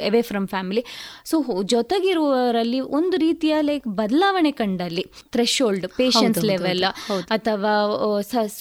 ಅವೇ 0.09 0.23
ಫ್ರಮ್ 0.23 0.49
ಫ್ಯಾಮಿಲಿ 0.49 0.85
ಸೊ 1.25 1.37
ಜೊತೆಗಿರುವವರಲ್ಲಿ 1.75 2.81
ಒಂದು 2.99 3.17
ರೀತಿಯ 3.17 3.55
ಲೈಕ್ 3.61 3.87
ಬದಲಾವಣೆ 4.01 4.53
ಕಂಡಲ್ಲಿ 4.61 5.05
ಥ್ರೆಶೋಲ್ಡ್ 5.33 5.87
ಪೇಷನ್ಸ್ 5.97 6.43
ಲೆವೆಲ್ 6.45 6.85
ಅಥವಾ 7.31 7.73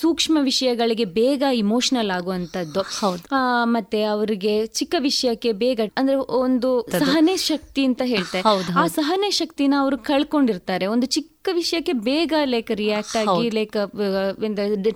ಸೂಕ್ಷ್ಮ 0.01 0.37
ವಿಷಯಗಳಿಗೆ 0.41 1.05
ಬೇಗ 1.19 1.43
ಇಮೋಷನಲ್ 1.53 2.11
ಆಗುವಂಥದ್ದು. 2.17 2.81
ಮತ್ತೆ 3.63 4.01
ಅವರಿಗೆ 4.03 4.53
ಚಿಕ್ಕ 4.79 4.95
ವಿಷಯಕ್ಕೆ 4.99 5.51
ಬೇಗ 5.63 5.79
ಅಂದ್ರೆ 5.97 6.15
ಒಂದು 6.15 6.69
ಸಹನೆ 6.91 7.35
ಶಕ್ತಿ 7.37 7.81
ಅಂತ 7.85 8.01
ಹೇಳ್ತಾರೆ. 8.05 8.43
ಆ 8.81 8.85
ಸಹನೆ 8.87 9.29
ಶಕ್ತಿನ 9.41 9.73
ಅವರು 9.79 9.97
ಕಳ್ಕೊಂಡಿರ್ತಾರೆ. 10.11 10.85
ಒಂದು 10.95 11.07
ಚಿಕ್ಕ 11.15 11.38
ವಿಷಯಕ್ಕೆ 11.57 11.93
ಬೇಗ 12.07 12.33
ಲೈಕ್ 12.45 12.71
ರಿಯಾಕ್ಟ್ 12.81 13.15
ಆಗಿ 13.21 13.49
ಲೈಕ್ 13.57 13.75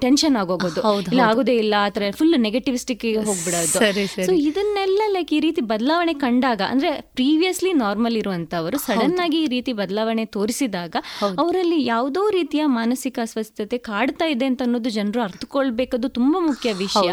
ಟೆನ್ಷನ್ 0.05 0.35
ಆಗೋಗೋದು. 0.41 0.81
ಇಲ್ಲ 1.11 1.21
ಆಗೋದೇ 1.29 1.55
ಇಲ್ಲ 1.63 1.73
ಆತರ 1.85 2.09
ಫುಲ್ 2.19 2.37
ನೆಗೆಟಿವಿಸ್ಟಿಕ್ 2.47 3.05
ಹೋಗ್ಬಿಡೋದು. 3.29 3.79
ಸೊ 4.27 4.33
ಇದನ್ನೆಲ್ಲ 4.49 5.01
ಲೈಕ್ 5.07 5.33
ಈ 5.33 5.39
ರೀತಿ 5.39 5.61
ಬದಲಾವಣೆ 5.61 6.13
ಕಂಡಾಗ 6.13 6.61
ಅಂದ್ರೆ 6.69 6.89
ಪ್ರೀವಿಯಸ್ಲಿ 7.01 7.73
ನಾರ್ಮಲ್ 7.73 8.17
ಇರುವಂತವರು 8.17 8.77
ಸಡನ್ 8.77 9.19
ಆಗಿ 9.19 9.43
ಈ 9.43 9.47
ರೀತಿ 9.47 9.73
ಬದಲಾವಣೆ 9.73 10.25
ತೋರಿಸಿದಾಗ 10.25 10.95
ಅವರಲ್ಲಿ 11.43 11.85
ಯಾವುದೋ 11.85 12.29
ರೀತಿಯ 12.29 12.65
ಮಾನಸಿಕ 12.65 13.19
ಅಸ್ವಸ್ಥತೆ 13.21 13.77
ಕಾಡ್ತಾ 13.77 14.25
ಇದೆ 14.25 14.45
ಅಂತ 14.45 14.61
ಅನ್ನೋದು 14.61 14.89
ಜನರು 14.89 15.21
ಅರ್ಥಕೊಳ್ಬೇಕದು 15.21 16.09
ತುಂಬಾ 16.09 16.39
ಮುಖ್ಯ 16.39 16.73
ವಿಷಯ. 16.73 17.09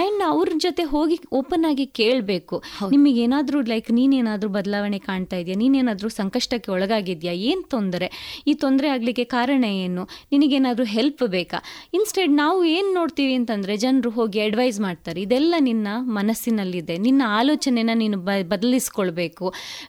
ಅಂಡ್ 0.00 0.22
ಅವ್ರ 0.22 0.48
ಜೊತೆ 0.56 0.82
ಹೋಗಿ 0.82 1.18
ಓಪನ್ 1.32 1.64
ಆಗಿ 1.64 1.86
ಕೇಳಬೇಕು. 1.86 2.62
ನಿಮಗೆ 2.90 3.22
ಏನಾದ್ರೂ 3.22 3.60
ಲೈಕ್ 3.60 3.90
ನೀನೇನಾದ್ರೂ 3.90 4.48
ಬದಲಾವಣೆ 4.48 4.98
ಕಾಣ್ತಾ 4.98 5.36
ಇದೆಯಾ? 5.36 5.56
ನೀನೇನಾದ್ರೂ 5.56 6.08
ಸಂಕಷ್ಟಕ್ಕೆ 6.08 6.70
ಒಳಗಾಗಿದ್ಯಾ? 6.70 7.32
ಏನ್ 7.32 7.64
ತೊಂದರೆ? 7.64 8.08
ಈ 8.46 8.54
ತೊಂದರೆ 8.54 8.73
ಆಗ್ಲಿಕ್ಕೆ 8.94 9.24
ಕಾರಣ 9.34 9.64
ಏನು? 9.84 10.02
ನಿನಗೇನಾದರೂ 10.32 10.86
ಹೆಲ್ಪ್ 10.96 11.24
ಬೇಕಾ? 11.36 11.58
ಇನ್ಸ್ಟೆಡ್ 11.98 12.32
ನಾವು 12.42 12.58
ಏನು 12.76 12.90
ನೋಡ್ತೀವಿ 12.94 13.34
ಅಂತಂದರೆ 13.40 13.76
ಜನರು 13.76 14.10
ಹೋಗಿ 14.10 14.40
ಅಡ್ವೈಸ್ 14.40 14.78
ಮಾಡ್ತಾರೆ, 14.80 15.18
ಇದೆಲ್ಲ 15.26 15.54
ನಿನ್ನ 15.68 15.88
ಮನಸ್ಸಿನಲ್ಲಿದೆ. 16.18 16.96
ನಿನ್ನ 17.06 17.22
ಆಲೋಚನೆನ 17.38 17.90
ನೀನು 18.02 18.18
ಬ, 18.28 18.30
ಬದಲಿಸ್ಕೊಳ್ಬೇಕು. 18.52 19.46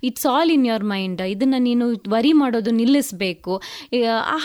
It's 0.10 0.28
all 0.36 0.54
in 0.58 0.66
your 0.72 0.88
mind 0.94 1.22
ಇದನ್ನು 1.36 1.62
ನೀನು 1.70 1.88
ವರಿ 2.16 2.34
ಮಾಡೋದು 2.42 2.74
ನಿಲ್ಲಿಸಬೇಕು. 2.82 3.56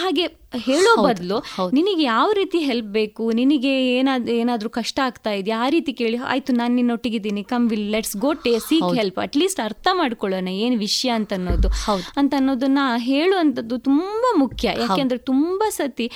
ಹಾಗೆ 0.02 0.26
ಹೇಳೋ 0.52 0.92
ಬದಲು 1.02 1.36
ನಿನಗೆ 1.72 2.02
ಯಾವ 2.02 2.28
ರೀತಿ 2.32 2.58
ಹೆಲ್ಪ್ 2.58 2.88
ಬೇಕು? 2.88 3.24
ನಿನಗೆ 3.32 3.72
ಏನಾದ್ರೂ 3.98 4.32
ಏನಾದರೂ 4.34 4.70
ಕಷ್ಟ 4.70 5.00
ಆಗ್ತಾ 5.04 5.32
ಇದೆಯಾ? 5.32 5.58
ಆ 5.64 5.68
ರೀತಿ 5.68 5.92
ಕೇಳಿ 5.92 6.16
ಆಯ್ತು 6.16 6.52
ನಾನು 6.52 6.74
ನಿನ್ನೊಟ್ಟಿಗಿದ್ದೀನಿ. 6.74 7.42
Come 7.42 7.70
will 7.70 7.90
let's 7.90 8.16
go 8.16 8.32
to 8.32 8.58
seek 8.58 8.94
help 8.94 9.18
at least 9.18 9.60
ಅರ್ಥ 9.60 9.88
ಮಾಡ್ಕೊಳ್ಳೋಣ 9.92 10.48
ಏನು 10.48 10.78
ವಿಷಯ 10.78 11.10
ಅಂತ 11.10 11.32
ಅನ್ನೋದು 11.32 11.70
ಅಂತ 12.16 12.34
ಅನ್ನೋದನ್ನ 12.38 12.78
ಹೇಳುವಂಥದ್ದು 12.96 13.78
ತುಂಬ 13.78 14.24
ಮುಖ್ಯ. 14.36 14.68
ಯಾಕೆಂದ್ರೆ 14.80 15.18
ತುಂಬ 15.18 15.62
ಸತಿ 15.68 16.10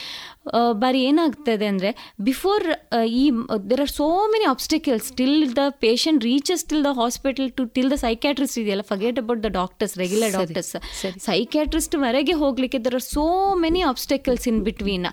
ಬಾರಿ 0.82 1.00
ಏನಾಗ್ತದೆ 1.08 1.66
ಅಂದರೆ 1.72 1.90
ಬಿಫೋರ್ 2.28 2.64
ಈ 3.20 3.24
there 3.70 3.82
are 3.84 3.92
so 3.98 4.06
many 4.34 4.46
obstacles 4.52 5.06
till 5.18 5.38
the 5.58 5.62
patient 5.84 6.20
reaches 6.30 6.64
till 6.70 6.84
the 6.88 6.92
hospital 7.00 7.48
to 7.58 7.64
till 7.76 7.90
the 7.94 7.96
psychiatrist 8.04 8.58
ಇದೆಯಲ್ಲ? 8.62 8.84
Forget 8.92 9.18
about 9.22 9.40
the 9.46 9.50
doctors 9.58 9.94
regular 10.02 10.32
doctors 10.38 10.72
psychiatrist 11.28 11.96
ವರೆಗೆ 12.04 12.36
ಹೋಗ್ಲಿಕ್ಕೆ 12.42 12.80
there 12.86 12.96
are 13.00 13.06
so 13.08 13.24
many 13.64 13.82
obstacles 13.92 14.46
in 14.52 14.60
between 14.68 15.08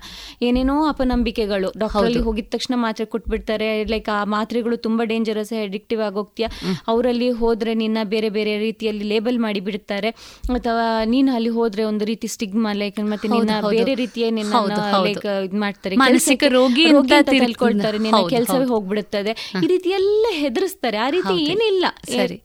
ಏನೇನೋ 0.48 0.76
ಅಪನಂಬಿಕೆಗಳು. 0.92 1.70
Doctor 1.82 2.06
ಅಲ್ಲಿ 2.08 2.22
ಹೋಗಿದ 2.28 2.48
ತಕ್ಷಣ 2.56 2.74
ಮಾತ್ರೆ 2.86 3.06
ಕೊಟ್ಬಿಡ್ತಾರೆ 3.14 3.70
ಲೈಕ್ 3.92 4.10
ಆ 4.16 4.20
ಮಾತ್ರೆಗಳು 4.36 4.78
ತುಂಬಾ 4.86 5.06
ಡೇಂಜರಸ್ 5.12 5.52
ಅಡಿಕ್ಟಿವ್ 5.66 6.02
ಆಗೋಗ್ತೀಯ? 6.08 6.46
ಅವರಲ್ಲಿ 6.92 7.30
ಹೋದ್ರೆ 7.42 7.74
ನಿನ್ನ 7.82 7.98
ಬೇರೆ 8.14 8.30
ಬೇರೆ 8.38 8.54
ರೀತಿಯಲ್ಲಿ 8.66 9.04
ಲೇಬಲ್ 9.12 9.38
ಮಾಡಿ 9.46 9.60
ಬಿಡ್ತಾರೆ 9.68 10.10
ಅಥವಾ 10.58 10.86
ನೀನು 11.14 11.30
ಅಲ್ಲಿ 11.38 11.52
ಹೋದ್ರೆ 11.58 11.82
ಒಂದು 11.90 12.04
ರೀತಿ 12.12 12.26
ಸ್ಟಿಗ್ಮಾ 12.36 12.72
ಲೈಕ್ 12.82 12.98
ಮತ್ತೆ 13.12 13.28
ನಿನ್ನ 13.28 13.52
ಬೇರೆ 13.70 13.94
ರೀತಿಯ 14.02 14.30
ನಿನ್ನ 14.38 14.54
ಲೈಕ್ 15.08 15.21
ಇದ್ 15.24 15.54
ಮಾಡ್ತಾರೆ. 15.54 15.96
ಮಾನಸಿಕ 15.96 16.44
ರೋಗಿ 16.48 16.84
ಅಂತ 16.84 17.12
ತಿಳ್ಕೊಳ್ತಾರೆ 17.30 17.98
ನಿನ್ನ 17.98 18.28
ಕೆಲಸವೇ 18.28 18.64
ಹೋಗ್ಬಿಡುತ್ತದೆ. 18.64 19.30
ಈ 19.64 19.66
ರೀತಿ 19.66 19.90
ಎಲ್ಲ 19.90 20.26
ಹೆದರಿಸ್ತಾರೆ. 20.30 20.96
ಆ 20.96 21.10
ರೀತಿ 21.10 21.44
ಏನಿಲ್ಲ. 21.44 21.84
ಸರಿ. 22.06 22.42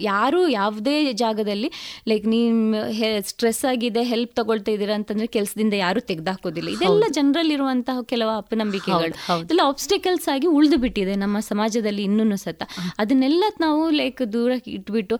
ಯಾರು 0.00 0.48
ಯಾವುದೇ 0.48 1.12
ಜಾಗದಲ್ಲಿ 1.12 1.70
ಲೈಕ್ 2.08 2.26
ನೀವು 2.26 2.82
ಸ್ಟ್ರೆಸ್ 3.28 3.64
ಆಗಿದೆ 3.70 4.02
ಹೆಲ್ಪ್ 4.02 4.32
ತಗೊಳ್ತಾ 4.34 4.72
ಇದ್ದೀರಾ 4.72 4.94
ಅಂತಂದ್ರೆ 4.94 5.26
ಕೆಲಸದಿಂದ 5.26 5.74
ಯಾರು 5.74 6.00
ತೆಗೆದಾಕೋದಿಲ್ಲ. 6.00 6.68
ಇದೆಲ್ಲ 6.68 7.04
ಜನರಲ್ಲಿರುವಂತಹ 7.10 8.02
ಕೆಲವು 8.12 8.32
ಅಪನಂಬಿಕೆಗಳು. 8.36 9.14
ಇದೆಲ್ಲ 9.44 9.60
ಆಬ್ಸ್ಟಿಕಲ್ಸ್ 9.64 10.28
ಆಗಿ 10.34 10.46
ಉಳಿದು 10.46 10.76
ಬಿಟ್ಟಿದೆ 10.76 11.14
ನಮ್ಮ 11.14 11.40
ಸಮಾಜದಲ್ಲಿ 11.50 12.02
ಇನ್ನೂ 12.02 12.36
ಸತ. 12.36 12.62
ಅದನ್ನೆಲ್ಲ 12.98 13.44
ನಾವು 13.60 13.90
ಲೈಕ್ 13.90 14.22
ದೂರ 14.32 14.52
ಇಟ್ಬಿಟ್ಟು 14.66 15.16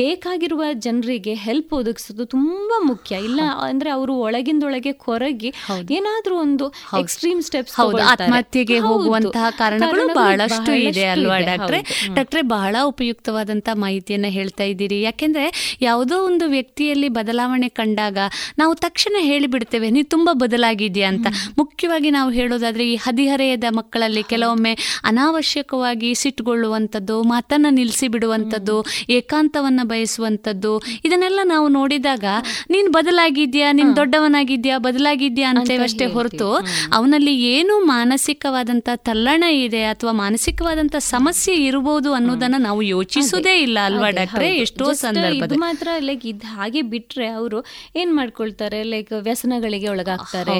ಬೇಕಾಗಿರುವ 0.00 0.64
ಜನರಿಗೆ 0.86 1.34
ಹೆಲ್ಪ್ 1.34 1.72
ಒದಗಿಸೋದು 1.72 2.26
ತುಂಬಾ 2.26 2.78
ಮುಖ್ಯ. 2.84 3.14
ಇಲ್ಲ 3.28 3.40
ಅಂದ್ರೆ 3.68 3.90
ಅವರು 3.90 4.14
ಒಳಗಿಂದೊಳಗೆ 4.26 4.92
ಕೊರಗಿ 4.92 5.52
ಏನಾದರೂ 5.90 6.34
ಒಂದು 6.38 6.66
ಎಕ್ಸ್ಟ್ರೀಮ್ 6.98 7.42
ಸ್ಟೆಪ್ಸ್ 7.42 7.74
ಆತ್ಮಹತ್ಯೆಗೆ 8.12 8.78
ಹೋಗುವಂತಹ 8.78 9.46
ಕಾರಣಗಳು 9.58 10.06
ಬಹಳಷ್ಟು 10.14 10.72
ಇದೆ 10.88 11.04
ಅಲ್ವಾ 11.04 11.38
ಡಾಕ್ಟ್ರೆ? 11.38 11.80
ಡಾಕ್ಟ್ರೆ 12.14 12.42
ಬಹಳ 12.42 12.76
ಉಪಯುಕ್ತವಾದಂತ 13.24 13.68
ಮಾಹಿತಿಯನ್ನು 13.74 14.30
ಹೇಳ್ತಾ 14.30 14.64
ಇದ್ದೀರಿ. 14.64 14.96
ಯಾಕೆಂದರೆ 15.02 15.44
ಯಾವುದೋ 15.80 16.16
ಒಂದು 16.26 16.44
ವ್ಯಕ್ತಿಯಲ್ಲಿ 16.46 17.08
ಬದಲಾವಣೆ 17.08 17.68
ಕಂಡಾಗ 17.70 18.18
ನಾವು 18.58 18.72
ತಕ್ಷಣ 18.76 19.14
ಹೇಳಿಬಿಡ್ತೇವೆ 19.20 19.88
ನೀವು 19.90 20.08
ತುಂಬಾ 20.08 20.32
ಬದಲಾಗಿದೆಯಾ 20.34 21.08
ಅಂತ. 21.08 21.26
ಮುಖ್ಯವಾಗಿ 21.58 22.10
ನಾವು 22.10 22.30
ಹೇಳೋದಾದ್ರೆ 22.30 22.84
ಈ 22.90 22.96
ಹದಿಹರೆಯದ 22.96 23.66
ಮಕ್ಕಳಲ್ಲಿ 23.70 24.22
ಕೆಲವೊಮ್ಮೆ 24.32 24.72
ಅನಾವಶ್ಯಕವಾಗಿ 25.04 26.10
ಸಿಟ್ಟುಗೊಳ್ಳುವಂಥದ್ದು 26.14 27.16
ಮಾತನ್ನ 27.32 27.66
ನಿಲ್ಲಿಸಿ 27.70 28.08
ಬಿಡುವಂಥದ್ದು 28.08 28.76
ಏಕಾಂತವನ್ನ 29.10 29.80
ಬಯಸುವಂಥದ್ದು 29.84 30.72
ಇದನ್ನೆಲ್ಲ 31.04 31.40
ನಾವು 31.44 31.68
ನೋಡಿದಾಗ 31.70 32.24
ನೀನು 32.70 32.90
ಬದಲಾಗಿದ್ಯಾ 32.90 33.70
ನೀನು 33.72 33.92
ದೊಡ್ಡವನಾಗಿದ್ಯಾ 33.96 34.76
ಬದಲಾಗಿದ್ಯಾ 34.80 35.48
ಅಂತೇವಷ್ಟೇ 35.54 36.08
ಹೊರತು 36.14 36.50
ಅವನಲ್ಲಿ 36.94 37.34
ಏನು 37.52 37.74
ಮಾನಸಿಕವಾದಂಥ 37.88 38.88
ತಲ್ಲಣ 39.06 39.44
ಇದೆ 39.58 39.82
ಅಥವಾ 39.92 40.12
ಮಾನಸಿಕವಾದಂಥ 40.22 40.96
ಸಮಸ್ಯೆ 41.10 41.54
ಇರಬಹುದು 41.66 42.10
ಅನ್ನೋದನ್ನ 42.14 42.58
ನಾವು 42.60 42.80
ಯೋಚಿಸುವುದೇ 43.16 43.54
ಇಲ್ಲ 43.62 43.78
ಅಲ್ವಾ 43.88 44.08
ಡಾಕ್ಟ್ರೆ? 44.10 44.48
ಎಷ್ಟೋ 44.56 44.86
ಸಂದರ್ಭ 45.02 45.50
ಮಾತ್ರ 45.64 45.88
ಲೈಕ್ 46.08 46.24
ಇದ್ 46.26 46.44
ಹಾಗೆ 46.54 46.80
ಬಿಟ್ರೆ 46.92 47.26
ಅವರು 47.28 47.58
ಏನ್ 47.96 48.12
ಮಾಡ್ಕೊಳ್ತಾರೆ? 48.16 48.78
ಲೈಕ್ 48.92 49.12
ವ್ಯಸನಗಳಿಗೆ 49.20 49.88
ಒಳಗಾಗ್ತಾರೆ. 49.88 50.56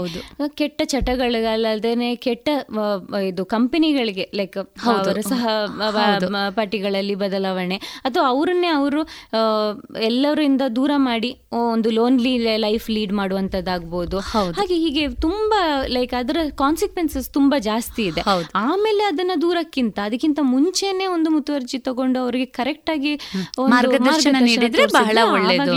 ಕೆಟ್ಟ 0.61 0.83
ಚಟಗಳಿಗಲ್ಲದೇನೆ 0.85 2.09
ಕೆಟ್ಟ 2.27 2.49
ಇದು 3.29 3.45
ಕಂಪನಿಗಳಿಗೆ 3.45 4.27
ಲೈಕ್ 4.35 4.59
ಸಹ 5.31 5.47
ಪಾರ್ಟಿಗಳಲ್ಲಿ 6.57 7.15
ಬದಲಾವಣೆ. 7.15 7.79
ಅಥವಾ 8.05 8.27
ಅವರನ್ನೇ 8.29 8.71
ಅವರು 8.79 9.01
ಎಲ್ಲರಿಂದ 10.01 10.63
ದೂರ 10.77 10.93
ಮಾಡಿ 11.09 11.31
ಒಂದು 11.73 11.91
ಲೋನ್ಲಿ 11.91 12.35
ಲೈಫ್ 12.57 12.87
ಲೀಡ್ 12.91 13.13
ಮಾಡುವಂತದ್ದಾಗ್ಬೋದು 13.13 14.19
ಹಾಗೆ 14.59 14.77
ಹೀಗೆ 14.85 15.05
ತುಂಬಾ 15.27 15.61
ಲೈಕ್ 15.89 16.15
ಅದರ 16.15 16.39
ಕಾನ್ಸಿಕ್ವೆನ್ಸಸ್ 16.57 17.29
ತುಂಬಾ 17.33 17.59
ಜಾಸ್ತಿ 17.59 18.03
ಇದೆ. 18.07 18.23
ಆಮೇಲೆ 18.55 19.03
ಅದನ್ನ 19.03 19.35
ದೂರಕ್ಕಿಂತ 19.43 19.99
ಅದಕ್ಕಿಂತ 20.05 20.39
ಮುಂಚೆನೆ 20.43 21.07
ಒಂದು 21.07 21.31
ಮುತುವರ್ಜಿ 21.31 21.79
ತಗೊಂಡು 21.79 22.21
ಅವರಿಗೆ 22.35 22.51
ಕರೆಕ್ಟ್ 22.51 22.91
ಆಗಿ 22.91 23.13
ಮಾರ್ಗದರ್ಶನ 23.69 24.37
ನೀಡಿದ್ರೆ 24.41 24.85
ಬಹಳ 24.87 25.19
ಒಳ್ಳೆಯದು 25.33 25.75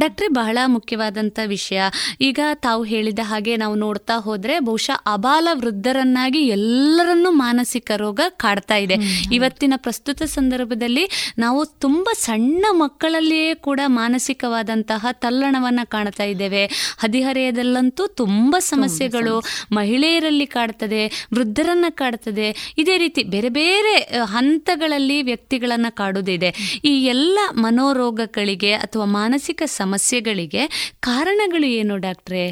ಡಾಕ್ಟ್ರೆ 0.00 0.28
ಬಹಳ 0.28 0.58
ಮುಖ್ಯವಾದಂತ 0.66 1.38
ವಿಷಯ. 1.46 1.80
ಈಗ 2.20 2.40
ತಾವು 2.54 2.82
ಹೇಳಿದ 2.84 3.18
ಹಾಗೆ 3.22 3.56
ನಾವು 3.56 3.74
ನೋಡ್ತಾ 3.74 4.14
ಹೋದ್ರೆ 4.16 4.60
ಬಹುಶಃ 4.60 4.96
ಅಬಾಲ 5.12 5.48
ವೃದ್ಧರನ್ನಾಗಿ 5.52 6.40
ಎಲ್ಲರನ್ನೂ 6.48 7.30
ಮಾನಸಿಕ 7.30 7.90
ರೋಗ 7.96 8.20
ಕಾಡ್ತಾ 8.36 8.76
ಇದೆ. 8.76 8.96
ಇವತ್ತಿನ 9.32 9.74
ಪ್ರಸ್ತುತ 9.76 10.22
ಸಂದರ್ಭದಲ್ಲಿ 10.22 11.04
ನಾವು 11.38 11.64
ತುಂಬಾ 11.64 12.12
ಸಣ್ಣ 12.18 12.64
ಮಕ್ಕಳಲ್ಲಿಯೇ 12.70 13.54
ಕೂಡ 13.54 13.80
ಮಾನಸಿಕವಾದಂತಹ 13.86 15.06
ತಲ್ಲಣವನ್ನ 15.12 15.80
ಕಾಣ್ತಾ 15.84 16.24
ಇದ್ದೇವೆ. 16.24 16.64
ಹದಿಹರೆಯದಲ್ಲಂತೂ 16.98 18.06
ತುಂಬಾ 18.06 18.58
ಸಮಸ್ಯೆಗಳು 18.58 19.34
ಮಹಿಳೆಯರಲ್ಲಿ 19.72 20.46
ಕಾಡ್ತದೆ 20.46 21.02
ವೃದ್ಧರನ್ನ 21.34 21.84
ಕಾಡ್ತದೆ. 21.90 22.74
ಇದೇ 22.78 22.98
ರೀತಿ 22.98 23.22
ಬೇರೆ 23.22 23.48
ಬೇರೆ 23.48 23.94
ಹಂತಗಳಲ್ಲಿ 24.24 25.22
ವ್ಯಕ್ತಿಗಳನ್ನ 25.38 25.86
ಕಾಡುವುದಿದೆ 25.90 26.80
ಈ 26.84 26.92
ಎಲ್ಲ 27.04 27.38
ಮನೋರೋಗಗಳಿಗೆ 27.52 28.72
ಅಥವಾ 28.72 29.04
ಮಾನಸಿಕ 29.04 29.62
ಸಮಸ್ಯೆಗಳಿಗೆ 29.66 30.94
ಕಾರಣಗಳು 31.00 31.66
ಏನು 31.66 31.96
ಡಾಕ್ಟ್ರೆ? 31.98 32.42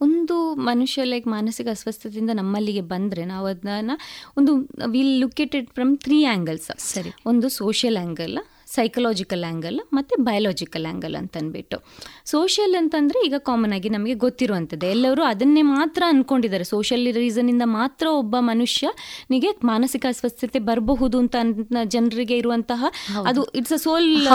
ಒಂದು 0.00 0.54
ಮನುಷ್ಯ 0.54 1.04
ಲೈಕ್ 1.04 1.26
ಮಾನಸಿಕ 1.26 1.66
ಅಸ್ವಸ್ಥತೆಯಿಂದ 1.70 2.30
ನಮ್ಮಲ್ಲಿಗೆ 2.34 2.80
ಬಂದರೆ 2.80 3.24
ನಾವು 3.24 3.46
ಅದನ್ನು 3.46 3.94
ಒಂದು 4.38 4.52
will 4.86 5.20
look at it 5.20 5.68
from 5.74 5.98
three 5.98 6.24
angles 6.24 6.70
ಸರಿ. 6.94 7.10
ಒಂದು 7.26 7.48
ಸೋಷಿಯಲ್ 7.48 7.96
ಆ್ಯಂಗಲ್ 7.96 8.38
ಸೈಕಲಾಜಿಕಲ್ 8.74 9.44
ಆ್ಯಂಗಲ್ 9.44 9.80
ಮತ್ತು 9.92 10.22
ಬಯೋಲಾಜಿಕಲ್ 10.22 10.86
ಆ್ಯಂಗಲ್ 10.86 11.16
ಅಂತಂದ್ಬಿಟ್ಟು 11.16 11.76
ಸೋಷಿಯಲ್ 12.24 12.74
ಅಂತಂದರೆ 12.74 13.26
ಈಗ 13.26 13.34
ಕಾಮನ್ 13.38 13.72
ಆಗಿ 13.72 13.88
ನಮಗೆ 13.88 14.14
ಗೊತ್ತಿರುವಂಥದ್ದು. 14.14 14.86
ಎಲ್ಲರೂ 14.86 15.22
ಅದನ್ನೇ 15.22 15.62
ಮಾತ್ರ 15.62 16.02
ಅಂದ್ಕೊಂಡಿದ್ದಾರೆ 16.06 16.64
ಸೋಷಿಯಲ್ 16.64 17.14
ರೀಸನಿಂದ 17.14 17.62
ಮಾತ್ರ 17.64 18.06
ಒಬ್ಬ 18.06 18.36
ಮನುಷ್ಯನಿಗೆ 18.38 19.50
ಮಾನಸಿಕ 19.64 20.06
ಅಸ್ವಸ್ಥತೆ 20.08 20.58
ಬರಬಹುದು 20.58 21.18
ಅಂತ 21.18 21.36
ಜನರಿಗೆ 21.84 22.36
ಇರುವಂತಹ 22.36 22.84
ಅದು 23.26 23.44
ಇಟ್ಸ್ 23.44 23.72
ಅ 23.72 23.76
ಸೋಲ್ 23.76 24.26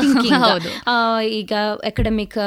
ಥಿಂಕಿಂಗ್ 0.00 0.68
ಈಗ 1.28 1.52
ಅಕಾಡೆಮಿಕ್ 1.84 2.38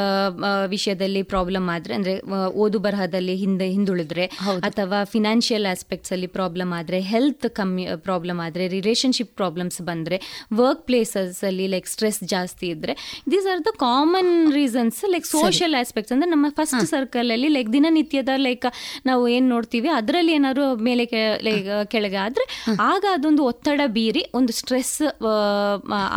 ವಿಷಯದಲ್ಲಿ 0.68 1.24
ಪ್ರಾಬ್ಲಮ್ 1.24 1.70
ಆದರೆ 1.70 1.94
ಅಂದರೆ 1.94 2.14
ಓದು 2.48 2.80
ಬರಹದಲ್ಲಿ 2.80 3.36
ಹಿಂದೆ 3.36 3.68
ಹಿಂದುಳಿದ್ರೆ 3.70 4.26
ಅಥವಾ 4.62 5.04
ಫಿನಾನ್ಷಿಯಲ್ 5.04 5.66
ಆಸ್ಪೆಕ್ಟ್ಸ್ 5.66 6.12
ಅಲ್ಲಿ 6.12 6.28
ಪ್ರಾಬ್ಲಮ್ 6.28 6.74
ಆದರೆ 6.74 7.00
ಹೆಲ್ತ್ 7.00 7.50
ಕಮ್ಮಿ 7.50 7.88
ಪ್ರಾಬ್ಲಮ್ 7.96 8.40
ಆದರೆ 8.40 8.68
ರಿಲೇಶನ್ಶಿಪ್ 8.68 9.36
ಪ್ರಾಬ್ಲಮ್ಸ್ 9.36 9.82
ಬಂದರೆ 9.82 10.22
ವರ್ಕ್ 10.54 10.86
ಪ್ಲೇಸಸ್ 10.86 11.33
ಅಲ್ಲಿ 11.44 11.68
ಲೈಕ್ 11.68 11.88
ಸ್ಟ್ರೆಸ್ 11.88 12.20
ಜಾಸ್ತಿ 12.34 12.68
ಇದ್ರೆ 12.76 12.96
these 13.32 13.48
are 13.54 13.62
the 13.70 13.74
common 13.86 14.32
reasons 14.60 15.00
like 15.14 15.26
social 15.26 15.76
aspects 15.82 16.14
ಅಂದ್ರೆ 16.16 16.30
ನಮ್ಮ 16.32 16.46
ಫಸ್ಟ್ 16.60 16.86
ಸರ್ಕಲ್ 16.94 17.32
ಅಲ್ಲಿ 17.38 17.52
ಲೈಕ್ 17.58 17.70
ದಿನನಿತ್ಯದ 17.74 18.34
ಲೈಕ್ 18.48 18.68
ನಾವು 19.06 19.24
ಏನ್ 19.36 19.48
ನೋಡ್ತೀವಿ 19.56 19.92
ಅದರಲ್ಲಿ 20.00 20.34
ಏನಾದ್ರು 20.40 20.68
ಮೇಲೆ 20.90 21.06
ಲೈಕ್ 21.50 21.68
ಕೆಳಗೆ 21.96 22.20
ಆದ್ರೆ 22.26 22.46
ಆಗ 22.92 23.06
ಅದೊಂದು 23.16 23.44
ಒತ್ತಡ 23.52 23.82
ಬೀರಿ 23.98 24.24
ಒಂದು 24.42 24.54
ಸ್ಟ್ರೆಸ್ 24.60 24.96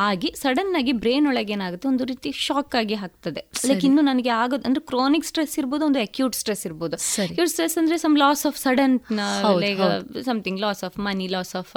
ಆಗಿ 0.09 0.31
ಸಡನ್ 0.43 0.75
ಆಗಿ 0.81 0.93
ಬ್ರೈನ್ 1.03 1.27
ಒಳಗೆ 1.33 1.53
ಏನಾಗುತ್ತೆ 1.57 1.89
ಒಂದು 1.93 2.05
ರೀತಿ 2.05 2.31
ಶಾಕ್ 2.47 2.75
ಆಗಿ 2.81 2.95
ಹಾಕ್ತದೆ. 2.95 3.41
ಲೈಕ್ 3.69 3.85
ಇನ್ನು 3.89 4.03
ನನಗೆ 4.03 4.31
ಆಗೋದು 4.43 4.65
ಅಂದ್ರೆ 4.69 4.83
ಕ್ರಾನಿಕ್ 4.91 5.27
ಸ್ಟ್ರೆಸ್ 5.31 5.55
ಇರ್ಬೋದು 5.61 5.85
ಒಂದು 5.89 6.01
ಅಕ್ಯೂಟ್ 6.07 6.37
ಸ್ಟ್ರೆಸ್ 6.41 6.63
ಇರ್ಬೋದು. 6.69 6.97
ಅಕ್ಯೂಟ್ 7.27 7.51
ಸ್ಟ್ರೆಸ್ 7.53 7.77
ಅಂದ್ರೆ 7.81 7.97
some 8.05 8.17
loss 8.25 8.43
of 8.51 8.59
sudden 8.65 8.97
like 9.65 9.81
something 10.29 10.61
loss 10.65 10.83
of 10.89 10.97
money 11.09 11.29
loss 11.35 11.53
of 11.61 11.73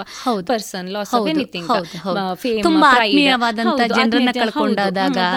person 0.52 0.90
loss 0.98 1.14
of 1.20 1.30
anything 1.34 1.70
fame 2.44 2.64
ಜನರನ್ನ 3.88 4.30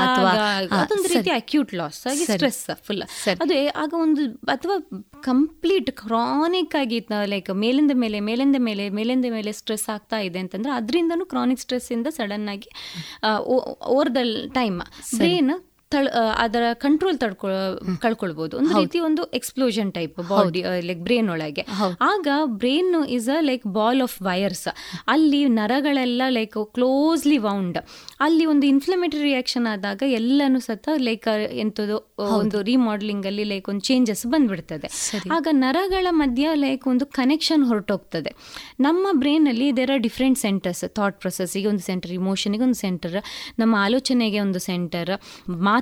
ಅಥವಾ 0.07 0.33
ಅದೊಂದು 0.79 1.09
ರೀತಿ 1.09 1.31
ಅಕ್ಯೂಟ್ 1.31 1.75
ಲಾಸ್ 1.75 2.07
ಆಗಿ 2.07 2.25
ಸ್ಟ್ರೆಸ್ 2.25 2.71
ಫುಲ್ 2.87 3.03
ಅದು 3.41 3.55
ಆಗ 3.77 3.93
ಒಂದು 3.95 4.25
ಅಥವಾ 4.49 4.77
ಕಂಪ್ಲೀಟ್ 5.23 5.91
ಕ್ರಾನಿಕ್ 5.91 6.75
ಆಗಿ 6.75 7.01
ಲೈಕ್ 7.27 7.51
ಮೇಲಿಂದ 7.55 7.91
ಮೇಲೆ 7.95 8.21
ಮೇಲಿಂದ 8.21 8.57
ಮೇಲೆ 8.59 8.89
ಮೇಲಿಂದ 8.89 9.25
ಮೇಲೆ 9.31 9.53
ಸ್ಟ್ರೆಸ್ 9.53 9.91
ಆಗ್ತಾ 9.91 10.19
ಇದೆ 10.19 10.39
ಅಂತಂದ್ರೆ 10.39 10.73
ಅದರಿಂದನೂ 10.73 11.25
ಕ್ರಾನಿಕ್ 11.25 11.61
ಸ್ಟ್ರೆಸ್ 11.61 11.93
ಇಂದ 11.93 12.07
ಸಡನ್ 12.07 12.49
ಆಗಿ 12.49 12.71
ಓವರ್ 13.87 14.15
ದ 14.15 14.23
ಟೈಮ್ 14.55 14.81
ಬ್ರೇನ್ 15.17 15.53
ತಳ್ 15.93 16.09
ಅದರ 16.45 16.65
ಕಂಟ್ರೋಲ್ 16.85 17.19
ತಡ್ಕೊ 17.23 17.49
ಕಳ್ಕೊಳ್ಬಹುದು 18.05 18.57
ಒಂದು 18.61 18.75
ರೀತಿ 18.81 18.99
ಒಂದು 19.09 19.23
explosion 19.39 19.91
type 19.99 20.19
body 20.31 20.63
like 20.89 21.03
brain 21.09 21.29
ಒಳಗೆ. 21.35 21.65
ಆಗ 22.11 22.29
brain 22.61 22.91
is 23.17 23.29
a 23.37 23.39
like 23.51 23.65
ball 23.79 24.03
of 24.07 24.17
wires 24.23 24.67
ಅಲ್ಲಿ 25.15 25.41
ನರಗಳೆಲ್ಲ 25.59 26.23
ಲೈಕ್ 26.39 26.59
ಕ್ಲೋಸ್ಲಿ 26.77 27.39
ವೌಂಡ್ 27.49 27.79
ಅಲ್ಲಿ 28.27 28.45
ಒಂದು 28.53 28.67
ಇನ್ಫ್ಲಮೇಟರಿ 28.73 29.23
ರಿಯಾಕ್ಷನ್ 29.23 29.67
ಆದಾಗ 29.75 30.03
ಎಲ್ಲಾನು 30.21 30.61
ಸತ 30.61 30.89
ಲೈಕ್ 31.09 31.29
ಎಂಥದ್ದು 31.65 31.97
ಒಂದು 32.39 32.59
ರಿಮಾಡ್ಲಿಂಗ್ 32.63 33.25
ಅಲ್ಲಿ 33.27 33.45
ಲೈಕ್ 33.45 33.67
ಒಂದು 33.69 33.85
ಚೇಂಜಸ್ 33.89 34.25
ಬಂದ್ಬಿಡ್ತದೆ. 34.33 34.89
ಆಗ 35.37 35.47
ನರಗಳ 35.65 36.07
ಮಧ್ಯ 36.21 36.49
ಲೈಕ್ 36.55 36.85
ಒಂದು 36.93 37.05
ಕನೆಕ್ಷನ್ 37.19 37.65
ಹೊರಟೋಗ್ತದೆ. 37.65 38.31
ನಮ್ಮ 38.81 39.07
ಬ್ರೈನ್ 39.13 39.47
ಅಲ್ಲಿ 39.49 39.69
there 39.77 39.91
are 39.91 40.03
different 40.09 40.39
centres 40.39 40.85
thought 40.95 41.17
ಪ್ರೊಸೆಸ್ಗೆ 41.21 41.67
ಒಂದು 41.67 41.85
ಸೆಂಟರ್ 41.89 42.13
ಇಮೋಷನ್ಗೆ 42.13 42.63
ಒಂದು 42.63 42.81
ಸೆಂಟರ್ 42.85 43.17
ನಮ್ಮ 43.59 43.75
ಆಲೋಚನೆಗೆ 43.87 44.41
ಒಂದು 44.41 44.61
ಸೆಂಟರ್ 44.69 45.13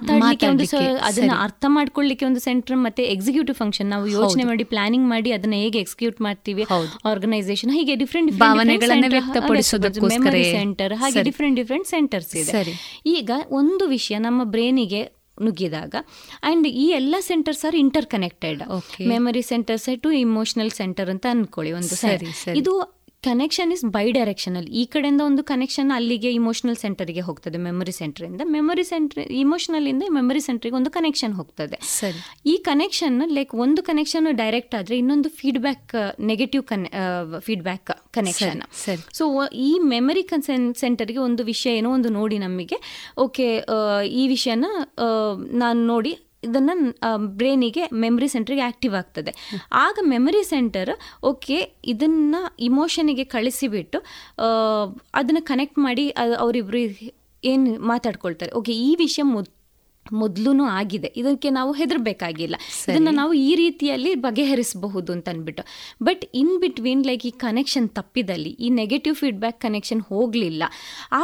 ಮಾತಾಡ್ಲಿಕ್ಕೆ 0.02 0.47
ಒಂದು 0.47 0.64
ಅದನ್ನ 1.02 1.30
ಅರ್ಥ 1.38 1.64
ಮಾಡ್ಕೊಳ್ಳಿಕ್ಕೆ 1.69 2.26
ಒಂದು 2.26 2.40
ಸೆಂಟರ್ 2.40 2.76
ಮತ್ತೆ 2.76 3.02
ಎಕ್ಸಿಕ್ಯೂಟಿವ್ 3.04 3.57
ಫಂಕ್ಷನ್ 3.57 3.90
ನಾವು 3.90 4.07
ಯೋಚನೆ 4.07 4.45
ಮಾಡಿ 4.45 4.64
ಪ್ಲಾನಿಂಗ್ 4.64 5.09
ಮಾಡಿ 5.09 5.33
ಅದನ್ನ 5.33 5.52
ಹೇಗೆ 5.54 5.78
ಎಕ್ಸಿಕ್ಯೂಟ್ 5.78 6.21
ಮಾಡ್ತೀವಿ 6.21 6.64
ಆರ್ಗನೈಸೇಷನ್ 7.04 7.71
ಹೀಗೆ 7.71 7.97
ಡಿಫ್ರೆಂಟ್ 7.97 8.33
ಮೆಮೊರಿ 10.14 10.45
ಸೆಂಟರ್ 10.52 10.95
ಹಾಗೆ 10.95 11.23
ಡಿಫ್ರೆಂಟ್ 11.23 11.57
ಡಿಫ್ರೆಂಟ್ 11.57 11.88
ಸೆಂಟರ್ಸ್ 11.88 12.37
ಇದೆ. 12.37 12.50
ಈಗ 13.07 13.30
ಒಂದು 13.50 13.87
ವಿಷಯ 13.87 14.19
ನಮ್ಮ 14.19 14.45
ಬ್ರೈನಿಗೆ 14.45 15.02
ನುಗ್ಗಿದಾಗ 15.42 15.95
ಅಂಡ್ 16.42 16.66
ಈ 16.69 16.88
ಎಲ್ಲ 16.90 17.14
centres 17.21 17.64
are 17.64 17.76
interconnected 18.07 18.62
memory 19.09 19.42
centres 19.42 19.88
to 20.02 20.12
emotional 20.19 20.71
centre 20.71 21.11
ಅಂತ 21.11 21.26
ಅನ್ಕೊಳ್ಳಿ 21.30 21.73
ಒಂದು 21.73 21.95
ಇದು 22.57 22.73
ಕನೆಕ್ಷನ್ 23.27 23.71
ಇಸ್ 23.75 23.83
ಬೈ 23.95 24.05
ಡೈರೆಕ್ಷನಲ್ 24.17 24.67
ಈ 24.81 24.83
ಕಡೆಯಿಂದ 24.93 25.23
ಒಂದು 25.31 25.43
ಕನೆಕ್ಷನ್ 25.50 25.91
ಅಲ್ಲಿಗೆ 25.97 26.31
ಇಮೋಷನಲ್ 26.39 26.79
ಸೆಂಟರ್ಗೆ 26.83 27.23
ಹೋಗ್ತದೆ 27.27 27.59
ಮೆಮೊರಿ 27.67 27.93
ಸೆಂಟರಿಂದ 27.99 28.43
ಮೆಮೊರಿ 28.55 28.85
ಸೆಂಟರ್ 28.91 29.21
ಇಮೋಷನಲ್ 29.41 29.87
ಇಂದ 29.91 30.05
ಮೆಮೊರಿ 30.17 30.41
ಸೆಂಟರ್ಗೆ 30.47 30.77
ಒಂದು 30.79 30.91
ಕನೆಕ್ಷನ್ 30.91 31.35
ಹೋಗ್ತದೆ. 31.41 31.79
ಈ 32.53 32.55
ಕನೆಕ್ಷನ್ 32.69 33.19
ಲೈಕ್ 33.39 33.53
ಒಂದು 33.65 33.83
ಕನೆಕ್ಷನ್ 33.89 34.29
ಡೈರೆಕ್ಟ್ 34.41 34.75
ಆದ್ರೆ 34.79 34.97
ಇನ್ನೊಂದು 35.03 35.31
ಫೀಡ್ಬ್ಯಾಕ್ 35.41 35.95
ನೆಗೆಟಿವ್ 36.31 36.65
ಕನೆ 36.73 36.91
ಫೀಡ್ಬ್ಯಾಕ್ 37.49 37.93
ಕನೆಕ್ಷನ್ 38.19 38.62
ಸೊ 39.21 39.27
ಈ 39.69 39.71
ಮೆಮೊರಿ 39.93 40.25
ಸೆಂಟರ್ಗೆ 40.83 41.21
ಒಂದು 41.29 41.45
ವಿಷಯ 41.53 41.75
ಏನೋ 41.83 41.93
ಒಂದು 41.99 42.12
ನೋಡಿ 42.19 42.39
ನಮಗೆ. 42.47 42.79
ಓಕೆ 43.27 43.49
ಈ 44.23 44.25
ವಿಷಯನ 44.35 44.67
ನಾನು 45.65 45.81
ನೋಡಿ 45.93 46.15
ಇದನ್ನು 46.42 46.75
ಬ್ರೈನಿಗೆ 47.40 47.85
ಮೆಮರಿ 48.02 48.28
ಸೆಂಟರ್ಗೆ 48.35 48.64
ಆ್ಯಕ್ಟಿವ್ 48.68 48.94
ಆಗ್ತದೆ. 49.00 49.32
ಆಗ 49.85 49.99
ಮೆಮರಿ 50.12 50.42
ಸೆಂಟರ್ 50.52 50.92
ಓಕೆ 51.30 51.59
ಇದನ್ನು 51.92 52.40
ಇಮೋಷನಿಗೆ 52.68 53.25
ಕಳಿಸಿಬಿಟ್ಟು 53.37 53.99
ಅದನ್ನು 55.20 55.42
ಕನೆಕ್ಟ್ 55.52 55.78
ಮಾಡಿ 55.87 56.04
ಅವರಿಬ್ಬರು 56.44 56.82
ಏನು 57.42 57.70
ಮಾತಾಡ್ಕೊಳ್ತಾರೆ. 57.92 58.52
ಓಕೆ 58.52 58.73
ಈ 58.88 58.90
ವಿಷಯ 59.04 59.25
ಮೊದ್ 59.35 59.50
ಮೊದಲು 60.06 60.64
ಆಗಿದೆ. 60.64 61.09
ಇದಕ್ಕೆ 61.20 61.49
ನಾವು 61.56 61.73
ಹೆದರಬೇಕಾಗಿಲ್ಲ. 61.80 62.56
ಇದನ್ನು 62.88 63.11
ನಾವು 63.18 63.32
ಈ 63.49 63.50
ರೀತಿಯಲ್ಲಿ 63.54 64.12
ಬಗೆಹರಿಸಬಹುದು 64.14 65.11
ಅಂತ 65.16 65.28
ಅಂದ್ಬಿಟ್ಟು. 65.28 65.62
ಬಟ್ 66.02 66.25
ಇನ್ 66.42 66.54
ಬಿಟ್ವೀನ್ 66.64 67.04
ಲೈಕ್ 67.11 67.26
ಈ 67.30 67.32
ಕನೆಕ್ಷನ್ 67.47 67.88
ತಪ್ಪಿದಲ್ಲಿ 67.99 68.50
ಈ 68.50 68.70
ನೆಗೆಟಿವ್ 68.80 69.16
ಫೀಡ್ಬ್ಯಾಕ್ 69.23 69.61
ಕನೆಕ್ಷನ್ 69.66 70.02
ಹೋಗಲಿಲ್ಲ. 70.12 70.62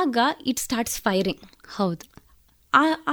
ಆಗ 0.01 0.17
ಇಟ್ 0.53 0.63
ಸ್ಟಾರ್ಟ್ಸ್ 0.67 0.99
ಫೈರಿಂಗ್ 1.07 1.43
ಹೌದು. 1.79 2.05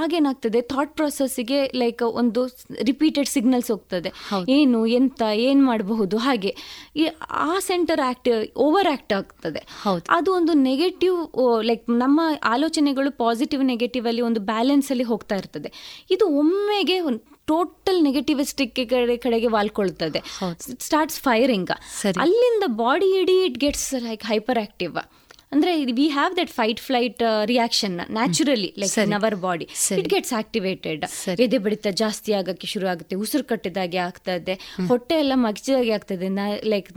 ಆಗೇನಾಗ್ತದೆ? 0.00 0.60
ಥಾಟ್ 0.72 0.92
ಪ್ರೊಸೆಸ್ಸಿಗೆ 0.96 1.58
ಲೈಕ್ 1.74 2.02
ಒಂದು 2.20 2.42
ರಿಪೀಟೆಡ್ 2.82 3.28
ಸಿಗ್ನಲ್ಸ್ 3.28 3.70
ಹೋಗ್ತದೆ. 3.70 4.12
ಏನು 4.48 4.80
ಎಂತ 4.86 5.22
ಏನು 5.48 5.62
ಮಾಡಬಹುದು 5.66 6.16
ಹಾಗೆ. 6.16 6.52
ಆ 7.30 7.58
ಸೆಂಟರ್ 7.58 8.02
ಆಕ್ಟ್ 8.08 8.30
ಓವರ್ 8.66 8.90
ಆಕ್ಟ್ 8.92 9.12
ಆಗ್ತದೆ 9.12 9.62
ಅದು 10.10 10.32
ಒಂದು 10.32 10.52
ನೆಗೆಟಿವ್ 10.52 11.18
ಲೈಕ್ 11.62 11.84
ನಮ್ಮ 12.04 12.20
ಆಲೋಚನೆಗಳು 12.44 13.12
ಪಾಸಿಟಿವ್ 13.24 13.64
ನೆಗೆಟಿವ್ 13.64 14.06
ಅಲ್ಲಿ 14.06 14.24
ಒಂದು 14.30 14.42
ಬ್ಯಾಲೆನ್ಸ್ 14.52 14.90
ಅಲ್ಲಿ 14.90 15.04
ಹೋಗ್ತಾ 15.04 15.36
ಇರ್ತದೆ. 15.36 15.72
ಇದು 16.10 16.26
ಒಮ್ಮೆಗೆ 16.38 16.98
ಟೋಟಲ್ 17.46 17.98
ನೆಗೆಟಿವಿಸ್ಟಿಕ್ 18.02 18.74
ಕಡೆ 18.90 19.16
ಕಡೆಗೆ 19.16 19.46
ವಾಲ್ಕೊಳ್ತದೆ. 19.46 20.20
ಸ್ಟಾರ್ಟ್ಸ್ 20.80 21.18
ಫೈರಿಂಗ್ 21.20 21.70
ಅಲ್ಲಿಂದ 22.20 22.64
ಬಾಡಿ 22.76 23.08
ಇಡೀ 23.20 23.36
it 23.44 23.58
gets 23.58 23.94
like 24.08 24.24
hyper 24.24 24.58
active 24.58 24.96
ಅಂದ್ರೆ 25.54 25.72
we 25.92 26.08
have 26.08 26.36
that 26.36 26.50
fight 26.50 26.80
flight 26.80 27.22
reaction 27.44 27.96
naturally 28.10 28.74
like 28.78 28.98
in 28.98 29.12
our 29.12 29.34
body 29.36 29.66
it 29.98 30.08
gets 30.08 30.32
activated 30.32 31.04
ಎದೆ 31.38 31.58
ಬಡಿತ 31.58 31.86
ಜಾಸ್ತಿ 31.94 32.32
ಆಗಕ್ಕೆ 32.32 32.66
ಶುರು 32.66 32.88
ಆಗುತ್ತೆ 32.88 33.16
ಉಸಿರು 33.16 33.44
ಕಟ್ಟಿದಾಗೆ 33.44 33.98
ಆಗ್ತದೆ 33.98 34.54
ಹೊಟ್ಟೆ 34.88 35.14
ಎಲ್ಲ 35.14 35.32
ಮಗಚಿದಾಗೆ 35.34 35.92
ಆಗ್ತದೆ 35.92 36.28
ಲೈಕ್ 36.64 36.92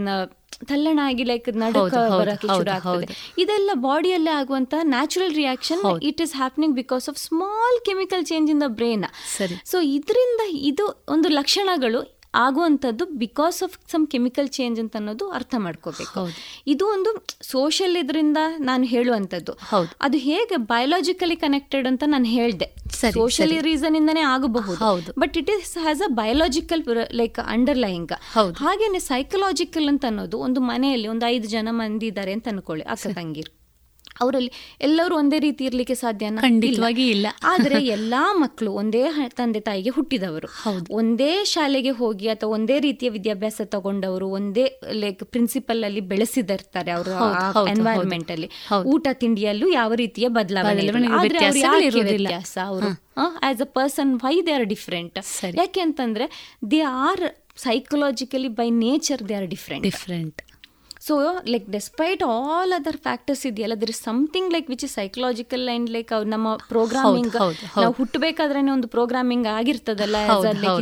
ತಲ್ಲಣ 0.68 1.00
ಆಗಿ 1.04 1.24
ಲೈಕ್ 1.24 1.48
ನಡಕ 1.56 1.94
ಬರಕ್ಕೆ 2.20 2.48
ಶುರು 2.48 2.72
ಆಗ್ತದೆ. 2.72 3.08
ಇದೆಲ್ಲ 3.38 3.70
ಬಾಡಿಯಲ್ಲೇ 3.74 4.32
ಆಗುವಂತ 4.32 4.74
natural 4.84 5.36
reaction 5.36 5.82
it 6.02 6.22
is 6.22 6.36
happening 6.36 6.76
because 6.76 7.10
of 7.10 7.18
small 7.18 7.86
chemical 7.86 8.26
change 8.26 8.52
in 8.52 8.62
the 8.62 8.68
brain 8.68 9.06
so 9.66 9.80
ಇದರಿಂದ 9.90 10.42
ಇದು 10.62 11.06
ಒಂದು 11.10 11.30
ಲಕ್ಷಣಗಳು 11.30 12.17
ಆಗುವಂಥದ್ದು 12.46 13.06
because 13.24 13.64
of 13.66 13.76
some 13.92 14.08
chemical 14.14 14.50
change 14.58 14.80
ಅಂತ 14.84 14.96
ಅನ್ನೋದು 14.96 15.30
ಅರ್ಥ 15.30 15.56
ಮಾಡ್ಕೋಬೇಕು. 15.58 16.24
ಇದು 16.74 16.86
ಒಂದು 16.96 17.12
ಸೋಷಿಯಲ್ 17.42 17.98
ಇದರಿಂದ 17.98 18.38
ನಾನು 18.60 18.84
ಹೇಳುವಂಥದ್ದು. 18.84 19.56
ಅದು 20.02 20.18
ಹೇಗೆ 20.18 20.56
ಬಯೋಲಾಜಿಕಲಿ 20.56 21.36
ಕನೆಕ್ಟೆಡ್ 21.36 21.88
ಅಂತ 21.88 22.04
ನಾನು 22.08 22.26
ಹೇಳಿದೆ. 22.26 22.70
ಸೋಷಿಯಲಿ 23.14 23.62
ರೀಸನ್ 23.62 23.96
ಇಂದಾನೇ 23.96 24.22
ಆಗಬಹುದು. 24.34 25.14
But 25.20 25.38
it 25.38 25.50
is 25.50 25.78
has 25.78 26.02
a 26.02 26.12
biological 26.22 26.84
like 27.22 27.40
underlying 27.40 28.14
ಹಾಗೇನೆ 28.64 29.00
ಸೈಕಲಾಜಿಕಲ್ 29.00 29.90
ಅಂತ 29.94 30.06
ಅನ್ನೋದು 30.06 30.40
ಒಂದು 30.40 30.62
ಮನೆಯಲ್ಲಿ 30.62 31.08
ಒಂದು 31.08 31.26
ಐದು 31.36 31.48
ಜನ 31.48 31.68
ಮಂದಿ 31.82 32.08
ಇದ್ದಾರೆ 32.08 32.34
ಅಂತ 32.34 32.48
ಅನ್ಕೊಳ್ಳಿ 32.48 32.86
ಅಕ್ಕ 32.96 33.08
ತಂಗಿರು. 33.20 33.57
ಅವರಲ್ಲಿ 34.22 34.52
ಎಲ್ಲರೂ 34.82 35.16
ಒಂದೇ 35.16 35.40
ರೀತಿ 35.40 35.66
ಇರಲಿಕ್ಕೆ 35.66 35.96
ಸಾಧ್ಯ 35.96 36.30
ಖಂಡಿತವಾಗಿ 36.42 37.10
ಇಲ್ಲ. 37.10 37.28
ಆದ್ರೆ 37.44 37.86
ಎಲ್ಲಾ 37.86 38.34
ಮಕ್ಕಳು 38.34 38.72
ಒಂದೇ 38.74 39.04
ತಂದೆ 39.36 39.60
ತಾಯಿಗೆ 39.60 39.90
ಹುಟ್ಟಿದವರು. 39.90 40.48
ಒಂದೇ 40.92 41.44
ಶಾಲೆಗೆ 41.44 41.90
ಹೋಗಿ 41.90 42.28
ಅಥವಾ 42.28 42.50
ಒಂದೇ 42.50 42.80
ರೀತಿಯ 42.80 43.10
ವಿದ್ಯಾಭ್ಯಾಸ 43.10 43.62
ತಗೊಂಡವರು 43.66 44.28
ಒಂದೇ 44.30 44.80
ಲೈಕ್ 44.92 45.24
ಪ್ರಿನ್ಸಿಪಲ್ 45.24 45.84
ಅಲ್ಲಿ 45.84 46.02
ಬೆಳೆಸಿದಿರ್ತಾರೆ 46.02 46.92
ಅವರು 46.92 47.12
ಎನ್ವೈರನ್ಮೆಂಟ್ 47.70 48.32
ಅಲ್ಲಿ. 48.32 48.50
ಊಟ 48.86 49.08
ತಿಂಡಿಯಲ್ಲೂ 49.14 49.70
ಯಾವ 49.70 49.94
ರೀತಿಯ 49.94 50.28
ಬದಲಾವಣೆ 50.28 50.88
ಅವರು 52.58 52.88
as 53.42 53.62
a 53.62 53.66
person 53.66 54.14
why 54.16 54.42
they 54.46 54.52
are 54.52 54.66
different 54.66 55.18
ಯಾಕೆ 55.58 55.80
ಅಂತಂದ್ರೆ 55.80 56.58
they 56.72 56.80
are 56.80 57.26
psychologically 57.58 58.48
by 58.48 58.70
nature 58.70 59.30
they 59.30 59.34
are 59.34 59.48
different 59.48 59.84
different 59.84 60.42
so 61.08 61.16
like 61.48 61.70
despite 61.70 62.24
all 62.24 62.74
other 62.74 62.98
factors 62.98 63.46
ಇದೆಯಲ್ಲ 63.46 63.76
there 63.76 63.90
is 63.90 64.04
something 64.04 64.54
like 64.54 64.70
which 64.70 64.84
is 64.84 64.94
psychological 64.94 65.70
and 65.70 65.90
like 65.90 66.26
ನಮ್ಮ 66.26 66.56
programming 66.56 67.36
ನಾವು 67.78 67.94
ಹುಟ್ಟಬೇಕಾದ್ರೆ 67.94 68.72
ಒಂದು 68.72 68.88
programming 68.88 69.48
ಆಗಿರ್ತದಲ್ಲ 69.48 70.16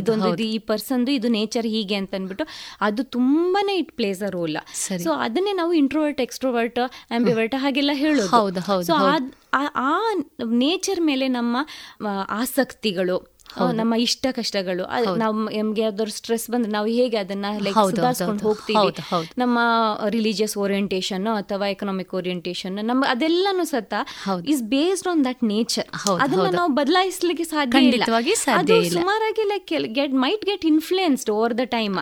ಇದೊಂದು 0.00 0.28
ಇದು 0.34 0.42
ಈ 0.42 0.58
ಪರ್ಸನ್ದು 0.58 1.10
ಇದು 1.10 1.28
ನೇಚರ್ 1.28 1.66
ಹೀಗೆ 1.66 1.94
ಅಂತ 1.94 2.14
ಅಂದ್ಬಿಟ್ಟು 2.14 2.46
ಅದು 2.80 3.04
ತುಂಬಾನೇ 3.04 3.76
it 3.76 3.92
places 3.92 4.22
a 4.22 4.30
role 4.30 4.56
so 5.04 5.10
ಅದನ್ನೇ 5.12 5.52
ನಾವು 5.52 5.72
ಇಂಟ್ರೋವರ್ಟ್ 5.72 6.20
ಎಕ್ಸ್ಟ್ರೋವರ್ಟ್ 6.20 6.78
ಆಂಬಿವರ್ಟ್ 7.10 7.54
ಹಾಗೆಲ್ಲ 7.54 7.90
ಹೇಳೋದು. 7.94 8.30
ಸೊ 8.82 8.92
ಆ 9.86 9.92
ನೇಚರ್ 10.44 11.00
ಮೇಲೆ 11.00 11.28
ನಮ್ಮ 11.28 11.56
ಆಸಕ್ತಿಗಳು 12.28 13.35
ನಮ್ಮ 13.80 13.94
ಇಷ್ಟ 14.06 14.26
ಕಷ್ಟಗಳು. 14.38 14.84
ನಾವು 15.22 15.34
ನಮ್ಗೆ 15.56 15.82
ಯಾವ್ದಾದ್ರು 15.82 16.12
ಸ್ಟ್ರೆಸ್ 16.16 16.46
ಬಂದ್ರೆ 16.50 16.70
ನಾವು 16.72 16.88
ಹೇಗೆ 16.98 17.16
ಅದನ್ನ 17.16 17.46
ಲೈಕ್ 17.66 17.78
ಸುಧಾರಿಸ್ಕೊಂಡು 17.90 18.44
ಹೋಗ್ತೀವಿ. 18.48 18.92
ನಮ್ಮ 19.42 19.58
ರಿಲಿಜಿಯಸ್ 20.16 20.56
ಓರಿಯೆಂಟೇಶನ್ 20.64 21.26
ಅಥವಾ 21.42 21.68
ಎಕನಾಮಿಕ್ 21.74 22.14
ಓರಿಯಂಟೇಷನ್ 22.20 22.76
ನಮ್ಮ 22.90 23.04
ಅದೆಲ್ಲಾನು 23.14 23.66
ಸತ 23.72 23.94
is 24.54 24.62
based 24.74 25.08
on 25.08 25.22
that 25.24 25.44
nature 25.44 25.88
ಅದನ್ನ 26.24 26.48
ನಾವು 26.60 26.72
ಬದಲಾಯಿಸ್ಲಿಕ್ಕೆ 26.80 27.44
ಸಾಧ್ಯ 27.44 27.84
ಇಲ್ಲ. 27.90 28.98
ಸುಮಾರಾಗಿ 28.98 29.46
like 29.52 29.72
get 30.00 30.16
might 30.26 30.44
get 30.44 30.66
influenced 30.72 31.30
over 31.30 31.58
the 31.58 31.66
time 31.76 31.96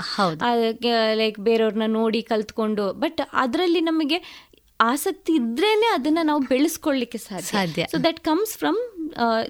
like 1.22 1.40
ಬೇರೆಯವ್ರನ್ನ 1.40 1.88
ನೋಡಿ 2.00 2.22
ಕಲ್ತ್ಕೊಂಡು 2.22 2.92
ಬಟ್ 3.04 3.20
ಅದರಲ್ಲಿ 3.32 3.80
ನಮಗೆ 3.90 4.20
ಆಸಕ್ತಿ 4.80 5.32
ಇದ್ರೇನೆ 5.32 5.88
ಅದನ್ನ 5.94 6.18
ನಾವು 6.22 6.40
ಬೆಳೆಸ್ಕೊಳ್ಳಿಕ್ಕೆ 6.52 7.18
ಸಾಧ್ಯ. 7.18 7.84
So 7.92 7.98
that 7.98 8.20
comes 8.20 8.54
from 8.58 8.78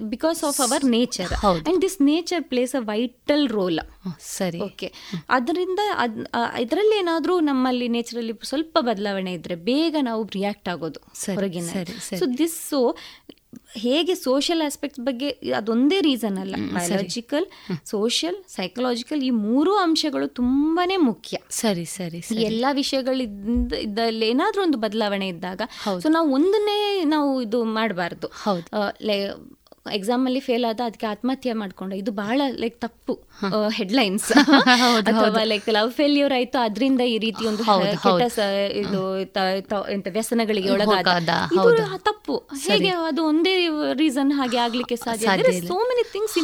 because 0.09 0.43
of 0.43 0.61
our 0.61 0.83
nature 0.89 1.31
and 1.67 1.81
this 1.81 2.01
nature 2.01 2.43
places 2.43 2.75
a 2.75 2.83
vital 2.85 3.49
role 3.49 3.79
ಸರಿ. 4.29 4.59
ಓಕೆ 4.61 4.87
ಅದರಿಂದ 5.29 5.81
ಇದರಲ್ಲಿ 6.59 6.97
ಏನಾದರೂ 6.99 7.39
ನಮ್ಮಲ್ಲಿ 7.41 7.87
ನೇಚರಲ್ಲಿ 7.87 8.33
ಸ್ವಲ್ಪ 8.43 8.77
ಬದಲಾವಣೆ 8.81 9.33
ಇದ್ರೆ 9.33 9.55
ಬೇಗ 9.65 9.95
ನಾವು 10.01 10.23
ರಿಯಾಕ್ಟ್ 10.33 10.69
ಆಗೋದು 10.69 11.01
ಹೊರಗಿನ 11.35 11.69
ಸೊ 12.19 12.25
ದಿಸ್ 12.37 12.69
ಸೊ 12.69 12.81
ಹೇಗೆ 13.77 14.15
ಸೋಷಿಯಲ್ 14.15 14.61
ಆಸ್ಪೆಕ್ಟ್ಸ್ 14.61 14.99
ಬಗ್ಗೆ 14.99 15.29
ಅದೊಂದೇ 15.29 16.01
ರೀಸನ್ 16.01 16.37
ಅಲ್ಲ. 16.37 16.55
ಬಯಾಲಜಿಕಲ್ 16.73 17.45
ಸೋಷಿಯಲ್ 17.85 18.35
ಸೈಕಲಾಜಿಕಲ್ 18.47 19.23
ಈ 19.23 19.29
ಮೂರು 19.29 19.75
ಅಂಶಗಳು 19.75 20.27
ತುಂಬಾನೇ 20.27 20.97
ಮುಖ್ಯ. 20.97 21.37
ಸರಿ 21.49 21.85
ಸರಿ 21.85 22.21
ಎಲ್ಲ 22.43 22.65
ವಿಷಯಗಳಿಂದ 22.71 23.73
ಇದ್ದಲ್ಲಿ 23.73 24.27
ಏನಾದ್ರೂ 24.27 24.61
ಒಂದು 24.61 24.77
ಬದಲಾವಣೆ 24.77 25.27
ಇದ್ದಾಗ 25.27 25.61
ಸೊ 25.99 26.09
ನಾವು 26.09 26.33
ಒಂದನ್ನೇ 26.33 27.03
ನಾವು 27.03 27.41
ಇದು 27.41 27.63
ಮಾಡಬಾರ್ದು. 27.63 28.27
ಎಕ್ಸಾಮ್ 28.27 29.64
ಅಲ್ಲಿ 29.85 30.39
ಫೇಲ್ 30.39 30.65
ಆದ 30.65 30.81
ಅದಕ್ಕೆ 30.87 31.07
ಆತ್ಮಹತ್ಯೆ 31.11 31.53
ಮಾಡ್ಕೊಂಡು. 31.53 31.95
ಇದು 31.95 32.11
ಬಹಳ 32.21 32.41
ಲೈಕ್ 32.63 32.77
ತಪ್ಪು 32.85 33.13
ಹೆಡ್ಲೈನ್ಸ್ 33.77 34.27
ಅಥವಾ 35.09 35.43
ಲೈಕ್ 35.51 35.67
ಲವ್ 35.69 35.91
ಫೇಲ್ಯೂರ್ 35.91 36.33
ಆಯ್ತು 36.33 36.57
ಅದರಿಂದ 36.59 37.01
ಈ 37.13 37.17
ರೀತಿ 37.25 37.43
ಒಂದು 37.45 37.63
ಇದು 38.81 39.01
ಎಂತ 39.95 40.07
ವ್ಯಸನಗಳಿಗೆ 40.17 40.69
ಒಳಗಾದ. 40.71 41.29
ತಪ್ಪು. 42.07 42.35
ಹೇಗೆ 42.65 42.91
ಅದು 43.09 43.23
ಒಂದೇ 43.31 43.53
ರೀಸನ್ 44.01 44.31
ಹಾಗೆ 44.31 44.57
ಆಗ್ಲಿಕ್ಕೆ 44.57 44.95
ಸಾಧ್ಯ 44.95 45.51
ಸೋ 45.69 45.77
ಮೆನಿ 45.89 46.05
ಥಿಂಗ್ಸ್ 46.13 46.35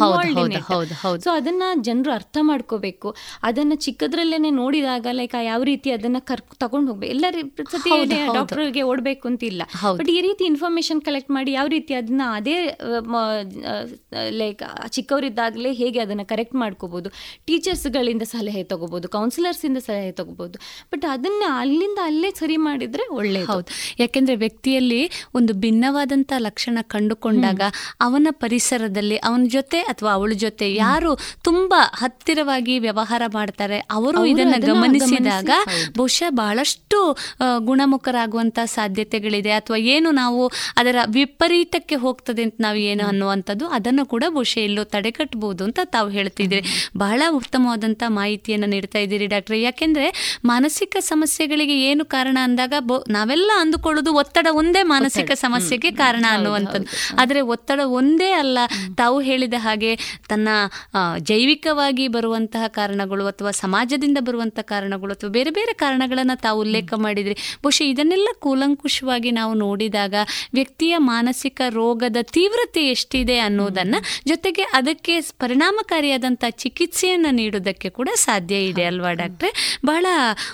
ಸೊ 1.26 1.30
ಅದನ್ನ 1.32 1.64
ಜನರು 1.90 2.12
ಅರ್ಥ 2.12 2.38
ಮಾಡ್ಕೋಬೇಕು. 2.42 3.10
ಅದನ್ನ 3.44 3.74
ಚಿಕ್ಕದ್ರಲ್ಲೇನೆ 3.86 4.52
ನೋಡಿದಾಗ 4.62 5.08
ಲೈಕ್ 5.12 5.36
ಯಾವ 5.44 5.62
ರೀತಿ 5.64 5.92
ಅದನ್ನ 5.98 6.22
ಕರ್ 6.30 6.44
ತಗೊಂಡು 6.64 6.90
ಹೋಗ್ಬೇಕು. 6.92 7.12
ಎಲ್ಲ 7.12 7.26
ಸತಿ 7.74 7.92
ಡಾಕ್ಟರ್ಗೆ 8.38 8.84
ಓಡ್ಬೇಕು 8.92 9.26
ಅಂತ 9.28 9.44
ಇಲ್ಲ 9.44 9.64
ಬಟ್ 10.00 10.10
ಈ 10.10 10.20
ರೀತಿ 10.22 10.44
ಇನ್ಫಾರ್ಮೇಶನ್ 10.52 11.02
ಕಲೆಕ್ಟ್ 11.02 11.32
ಮಾಡಿ 11.32 11.52
ಯಾವ 11.52 11.68
ರೀತಿ 11.68 11.94
ಅದನ್ನ 11.94 12.24
ಅದೇ 12.40 12.58
ಲೈಕ್ 14.40 14.62
ಚಿಕ್ಕವರಿದ್ದಾಗಲೇ 14.96 15.72
ಹೇಗೆ 15.82 16.00
ಅದನ್ನು 16.06 16.26
ಕರೆಕ್ಟ್ 16.32 16.56
ಮಾಡ್ಕೋಬೋದು. 16.64 17.10
ಟೀಚರ್ಸ್ಗಳಿಂದ 17.48 18.24
ಸಲಹೆ 18.34 18.64
ತಗೋಬೋದು 18.72 19.08
ಕೌನ್ಸಿಲರ್ಸಿಂದ 19.16 19.80
ಸಲಹೆ 19.88 20.12
ತಗೋಬೋದು 20.20 20.58
ಬಟ್ 20.94 21.06
ಅದನ್ನು 21.14 21.48
ಅಲ್ಲಿಂದ 21.62 22.00
ಅಲ್ಲೇ 22.10 22.32
ಸರಿ 22.42 22.58
ಮಾಡಿದರೆ 22.68 23.06
ಒಳ್ಳೆಯದು 23.20 23.50
ಹೌದು. 23.54 23.70
ಯಾಕೆಂದರೆ 24.02 24.36
ವ್ಯಕ್ತಿಯಲ್ಲಿ 24.36 25.02
ಒಂದು 25.36 25.54
ಭಿನ್ನವಾದಂಥ 25.64 26.32
ಲಕ್ಷಣ 26.48 26.78
ಕಂಡುಕೊಂಡಾಗ 26.94 27.62
ಅವನ 28.08 28.28
ಪರಿಸರದಲ್ಲಿ 28.44 29.18
ಅವನ 29.30 29.44
ಜೊತೆ 29.58 29.80
ಅಥವಾ 29.92 30.12
ಅವಳ 30.18 30.32
ಜೊತೆ 30.46 30.68
ಯಾರು 30.76 31.12
ತುಂಬ 31.44 31.74
ಹತ್ತಿರವಾಗಿ 32.02 32.76
ವ್ಯವಹಾರ 32.80 33.24
ಮಾಡ್ತಾರೆ 33.38 33.80
ಅವರು 33.98 34.20
ಇದನ್ನು 34.32 34.60
ಗಮನಿಸಿದಾಗ 34.68 35.50
ಬಹುಶಃ 35.98 36.30
ಬಹಳಷ್ಟು 36.42 37.00
ಗುಣಮುಖರಾಗುವಂಥ 37.68 38.60
ಸಾಧ್ಯತೆಗಳಿದೆ. 38.76 39.52
ಅಥವಾ 39.60 39.78
ಏನು 39.94 40.10
ನಾವು 40.20 40.42
ಅದರ 40.80 40.98
ವಿಪರೀತಕ್ಕೆ 41.18 41.98
ಹೋಗ್ತದೆ 42.04 42.42
ಅಂತ 42.48 42.58
ನಾವು 42.66 42.80
ಏನು 42.92 43.04
ಅನ್ನುವಂಥದ್ದು 43.22 43.66
ಅದನ್ನು 43.78 44.04
ಕೂಡ 44.06 44.24
ಬಹುಶಃ 44.36 44.60
ಎಲ್ಲೋ 44.60 44.84
ತಡೆಗಟ್ಟಬಹುದು 44.94 45.62
ಅಂತ 45.64 45.80
ತಾವು 45.96 46.10
ಹೇಳ್ತಿದ್ದೀರಿ. 46.10 46.64
ಬಹಳ 46.98 47.22
ಉತ್ತಮವಾದಂಥ 47.40 48.04
ಮಾಹಿತಿಯನ್ನು 48.20 48.68
ನೀಡ್ತಾ 48.68 49.00
ಇದ್ದೀರಿ 49.00 49.28
ಡಾಕ್ಟರ್. 49.34 49.56
ಯಾಕೆಂದ್ರೆ 49.58 50.08
ಮಾನಸಿಕ 50.46 50.96
ಸಮಸ್ಯೆಗಳಿಗೆ 51.10 51.76
ಏನು 51.90 52.04
ಕಾರಣ 52.06 52.38
ಅಂದಾಗ 52.44 52.74
ನಾವೆಲ್ಲ 53.10 53.52
ಅಂದುಕೊಳ್ಳೋದು 53.60 54.12
ಒತ್ತಡ 54.14 54.48
ಒಂದೇ 54.52 54.82
ಮಾನಸಿಕ 54.84 55.32
ಸಮಸ್ಯೆಗೆ 55.36 55.92
ಕಾರಣ 55.92 56.26
ಅನ್ನುವಂಥದ್ದು. 56.32 56.88
ಆದರೆ 57.22 57.42
ಒತ್ತಡ 57.54 57.80
ಒಂದೇ 58.00 58.32
ಅಲ್ಲ 58.32 58.58
ತಾವು 58.98 59.20
ಹೇಳಿದ 59.20 59.54
ಹಾಗೆ 59.58 59.92
ತನ್ನ 60.30 60.50
ಜೈವಿಕವಾಗಿ 61.32 62.08
ಬರುವಂತಹ 62.08 62.64
ಕಾರಣಗಳು 62.80 63.26
ಅಥವಾ 63.26 63.52
ಸಮಾಜದಿಂದ 63.64 64.18
ಬರುವಂತಹ 64.22 64.66
ಕಾರಣಗಳು 64.74 65.14
ಅಥವಾ 65.14 65.32
ಬೇರೆ 65.38 65.52
ಬೇರೆ 65.52 65.76
ಕಾರಣಗಳನ್ನು 65.84 66.38
ತಾವು 66.42 66.60
ಉಲ್ಲೇಖ 66.60 66.94
ಮಾಡಿದ್ರಿ. 67.06 67.36
ಬಹುಶಃ 67.64 67.86
ಇದನ್ನೆಲ್ಲ 67.86 68.30
ಕೂಲಂಕುಷವಾಗಿ 68.40 69.32
ನಾವು 69.32 69.54
ನೋಡಿದಾಗ 69.66 70.16
ವ್ಯಕ್ತಿಯ 70.54 70.94
ಮಾನಸಿಕ 71.12 71.62
ರೋಗದ 71.70 72.20
ತೀವ್ರತೆ 72.38 72.82
ಎಷ್ಟು 72.88 73.11
ಎಷ್ಟಿದೆ 73.12 73.38
ಅನ್ನೋದನ್ನ 73.38 73.96
ಜೊತೆಗೆ 74.28 74.64
ಅದಕ್ಕೆ 74.74 75.14
ಪರಿಣಾಮಕಾರಿಯಾದಂತಹ 75.22 76.52
ಚಿಕಿತ್ಸೆಯನ್ನು 76.62 77.32
ನೀಡೋದಕ್ಕೆ 77.32 77.90
ಕೂಡ 77.90 78.10
ಸಾಧ್ಯ 78.16 78.56
ಇದೆ 78.66 78.84
ಅಲ್ವಾ 78.84 79.12
ಡಾಕ್ಟ್ರೆ? 79.14 79.80
ಬಹಳ 79.86 80.06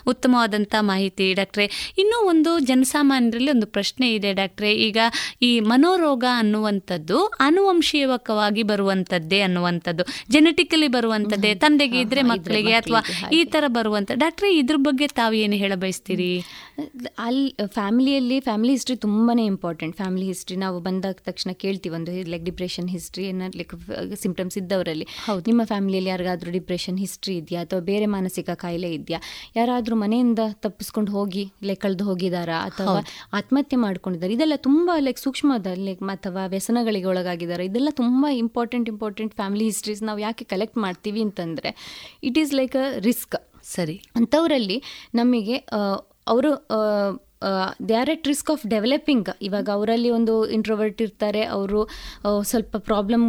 ಉತ್ತಮವಾದಂಥ 0.08 0.76
ಮಾಹಿತಿ 0.80 1.26
ಡಾಕ್ಟ್ರೆ. 1.34 1.66
ಇನ್ನೂ 1.98 2.18
ಒಂದು 2.30 2.52
ಜನಸಾಮಾನ್ಯರಲ್ಲಿ 2.60 3.52
ಒಂದು 3.52 3.68
ಪ್ರಶ್ನೆ 3.68 4.08
ಇದೆ 4.14 4.32
ಡಾಕ್ಟ್ರೆ. 4.34 4.72
ಈಗ 4.88 4.98
ಈ 5.42 5.52
ಮನೋರೋಗ 5.60 6.26
ಅನ್ನುವಂಥದ್ದು 6.38 7.20
ಆನುವಂಶೀಯವಾಗಿ 7.28 8.64
ಬರುವಂತದ್ದೇ 8.64 9.42
ಅನ್ನುವಂಥದ್ದು. 9.42 10.06
ಜೆನೆಟಿಕಲಿ 10.30 10.88
ಬರುವಂತದ್ದೇ 10.88 11.56
ತಂದೆಗೆ 11.56 12.00
ಇದ್ರೆ 12.00 12.22
ಮಕ್ಕಳಿಗೆ 12.22 12.74
ಅಥವಾ 12.74 13.04
ಈ 13.32 13.44
ತರ 13.46 13.64
ಬರುವಂಥ 13.68 14.12
ಡಾಕ್ಟ್ರೆ 14.16 14.52
ಇದ್ರ 14.58 14.80
ಬಗ್ಗೆ 14.80 15.08
ತಾವು 15.22 15.38
ಏನು 15.44 15.56
ಹೇಳ 15.56 15.74
ಬಯಸ್ತೀರಿ? 15.76 16.32
ಅಲ್ಲಿ 17.20 17.56
ಫ್ಯಾಮಿಲಿಯಲ್ಲಿ 17.74 18.40
ಫ್ಯಾಮಿಲಿ 18.40 18.74
ಹಿಸ್ಟ್ರಿ 18.74 18.98
ತುಂಬಾ 18.98 19.36
ಇಂಪಾರ್ಟೆಂಟ್. 19.46 19.96
ಫ್ಯಾಮಿಲಿ 19.98 20.26
ಹಿಸ್ಟ್ರಿ 20.26 20.58
ನಾವು 20.58 20.78
ಬಂದಾಗ 20.80 21.16
ತಕ್ಷಣ 21.30 21.52
ಕೇಳ್ತೀವಿ 21.52 21.96
ಒಂದು 21.96 22.12
like 22.32 22.46
depression 22.48 22.88
history 22.96 23.26
like 23.60 23.74
symptoms 24.24 24.58
ಇದ್ದವರಲ್ಲಿ. 24.62 25.06
ನಿಮ್ಮ 25.50 25.62
ಫ್ಯಾಮಿಲಿಯಲ್ಲಿ 25.72 26.12
ಯಾರಿಗಾದ್ರೂ 26.14 26.52
ಡಿಪ್ರೆಷನ್ 26.58 26.98
ಹಿಸ್ಟ್ರಿ 27.04 27.36
ಇದೆಯಾ? 27.42 27.62
ಅಥವಾ 27.68 27.82
ಬೇರೆ 27.92 28.08
ಮಾನಸಿಕ 28.16 28.50
ಕಾಯಿಲೆ 28.64 28.90
ಇದೆಯಾ? 29.00 29.20
ಯಾರಾದರೂ 29.60 29.98
ಮನೆಯಿಂದ 30.04 30.42
ತಪ್ಪಿಸ್ಕೊಂಡು 30.66 31.12
ಹೋಗಿ 31.18 31.44
ಲೈಕ್ 31.70 31.82
ಕಳೆದು 31.86 32.06
ಹೋಗಿದಾರಾ? 32.10 32.60
ಅಥವಾ 32.70 33.00
ಆತ್ಮಹತ್ಯೆ 33.40 33.80
ಮಾಡ್ಕೊಂಡಿದ್ದಾರೆ 33.86 34.34
ಇದೆಲ್ಲ 34.38 34.58
ತುಂಬ 34.68 34.92
ಲೈಕ್ 35.08 35.20
ಸೂಕ್ಷ್ಮದ 35.26 35.74
ಲೈಕ್ 35.88 36.04
ಅಥವಾ 36.18 36.44
ವ್ಯಸನಗಳಿಗೆ 36.56 37.08
ಒಳಗಾಗಿದ್ದಾರೆ 37.14 37.66
ಇದೆಲ್ಲ 37.70 37.92
ತುಂಬ 38.02 38.26
ಇಂಪಾರ್ಟೆಂಟ್ 38.44 38.90
ಇಂಪಾರ್ಟೆಂಟ್ 38.94 39.34
ಫ್ಯಾಮಿಲಿ 39.42 39.66
ಹಿಸ್ಟ್ರೀಸ್ 39.72 40.02
ನಾವು 40.10 40.20
ಯಾಕೆ 40.28 40.46
ಕಲೆಕ್ಟ್ 40.54 40.78
ಮಾಡ್ತೀವಿ 40.86 41.22
ಅಂತಂದರೆ 41.28 41.72
it 42.30 42.40
is 42.44 42.54
like 42.60 42.76
a 42.84 42.88
risk 43.08 43.38
ಸರಿ. 43.76 43.96
ಅಂಥವರಲ್ಲಿ 44.16 44.78
ನಮಗೆ 45.16 45.56
ಅವರು 46.34 46.52
they 47.90 47.96
are 48.02 48.12
at 48.14 48.28
risk 48.32 48.50
of 48.54 48.64
developing 48.74 49.30
ಇವಾಗ 49.48 49.68
ಅವರಲ್ಲಿ 49.78 50.10
ಒಂದು 50.18 50.34
ಇಂಟ್ರೋವರ್ಟ್ 50.58 51.02
ಇರ್ತಾರೆ 51.06 51.42
ಅವರು 51.58 51.80
ಸ್ವಲ್ಪ 52.52 52.74
ಪ್ರಾಬ್ಲಮ್ 52.90 53.28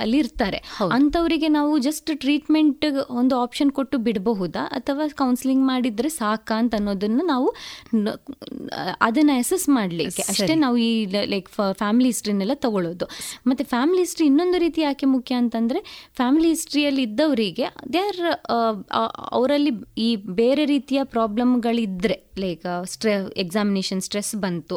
ಅಲ್ಲಿ 0.00 0.18
ಇರ್ತಾರೆ. 0.24 0.58
ಅಂಥವರಿಗೆ 0.96 1.48
ನಾವು 1.58 1.72
ಜಸ್ಟ್ 1.86 2.10
ಟ್ರೀಟ್ಮೆಂಟ್ 2.24 2.84
ಒಂದು 3.20 3.34
ಆಪ್ಷನ್ 3.44 3.70
ಕೊಟ್ಟು 3.78 3.98
ಬಿಡಬಹುದಾ? 4.06 4.64
ಅಥವಾ 4.78 5.06
ಕೌನ್ಸಿಲಿಂಗ್ 5.22 5.64
ಮಾಡಿದರೆ 5.72 6.08
ಸಾಕಾ 6.20 6.56
ಅಂತ 6.62 6.74
ಅನ್ನೋದನ್ನು 6.80 7.24
ನಾವು 7.32 7.48
ಅದನ್ನು 9.08 9.34
ಅಸೆಸ್ 9.42 9.66
ಮಾಡಲಿಕ್ಕೆ. 9.78 10.22
ಅಷ್ಟೇ 10.32 10.54
ನಾವು 10.64 10.76
ಈ 10.88 10.90
ಲೈಕ್ 11.34 11.48
ಫ್ಯಾಮಿಲಿ 11.82 12.08
ಹಿಸ್ಟ್ರಿನೆಲ್ಲ 12.12 12.56
ತಗೊಳ್ಳೋದು 12.66 13.08
ಮತ್ತು 13.46 13.64
ಫ್ಯಾಮಿಲಿ 13.74 14.02
ಹಿಸ್ಟ್ರಿ 14.04 14.26
ಇನ್ನೊಂದು 14.26 14.58
ರೀತಿ 14.58 14.80
ಯಾಕೆ 14.88 15.06
ಮುಖ್ಯ 15.16 15.34
ಅಂತಂದರೆ 15.34 15.80
ಫ್ಯಾಮಿಲಿ 16.20 16.48
ಹಿಸ್ಟ್ರಿಯಲ್ಲಿ 16.54 17.04
ಇದ್ದವರಿಗೆ 17.08 17.66
ದೇ 17.94 18.02
ಆರ್ 18.08 18.22
ಅವರಲ್ಲಿ 19.32 19.72
ಈ 20.06 20.10
ಬೇರೆ 20.40 20.64
ರೀತಿಯ 20.74 21.00
ಪ್ರಾಬ್ಲಮ್ಗಳಿದ್ದರೆ 21.14 22.18
ಲೈಕ್ 22.38 22.64
ಸ್ಟ್ರೆ 22.92 23.12
ಎಕ್ಸಾಮಿನೇಷನ್ 23.42 24.00
ಸ್ಟ್ರೆಸ್ 24.06 24.32
ಬಂತು. 24.44 24.76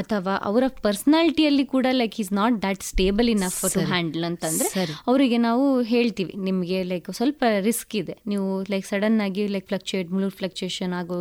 ಅಥವಾ 0.00 0.34
ಅವರ 0.48 0.64
ಪರ್ಸ್ನಾಲಿಟಿಯಲ್ಲಿ 0.86 1.64
ಕೂಡ 1.74 1.86
like 2.00 2.16
is 2.22 2.32
not 2.40 2.56
that 2.62 2.82
stable 2.90 3.28
enough 3.34 3.58
to 3.74 3.82
handle 3.92 4.24
ಅಂತಂದರೆ 4.30 4.68
ಅವರಿಗೆ 5.06 5.38
ನಾವು 5.46 5.66
ಹೇಳ್ತೀವಿ 5.92 6.34
ನಿಮಗೆ 6.48 6.78
ಲೈಕ್ 6.92 7.10
ಸ್ವಲ್ಪ 7.20 7.42
ರಿಸ್ಕ್ 7.68 7.96
ಇದೆ. 8.02 8.16
ನೀವು 8.32 8.48
ಲೈಕ್ 8.72 8.86
ಸಡನ್ 8.92 9.18
ಆಗಿ 9.26 9.44
ಲೈಕ್ 9.54 9.68
ಫ್ಲಕ್ಚುಯೇಟ್ 9.72 10.10
ಮೂಡ್ 10.14 10.34
ಫ್ಲಕ್ಚುಯೇಷನ್ 10.40 10.94
ಆಗೋ 11.00 11.20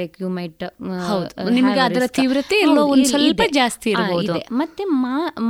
ಲೈಕ್ 0.00 0.16
ಯು 0.22 0.30
ಮೈಟ್ 0.38 0.64
ನಿಮಗೆ 1.58 1.82
ಅದರ 1.88 2.06
ತೀವ್ರತೆ 2.20 2.58
ಸ್ವಲ್ಪ 3.14 3.42
ಜಾಸ್ತಿ 3.60 3.90
ಇರಬಹುದು 3.90 4.38
ಮತ್ತೆ 4.62 4.84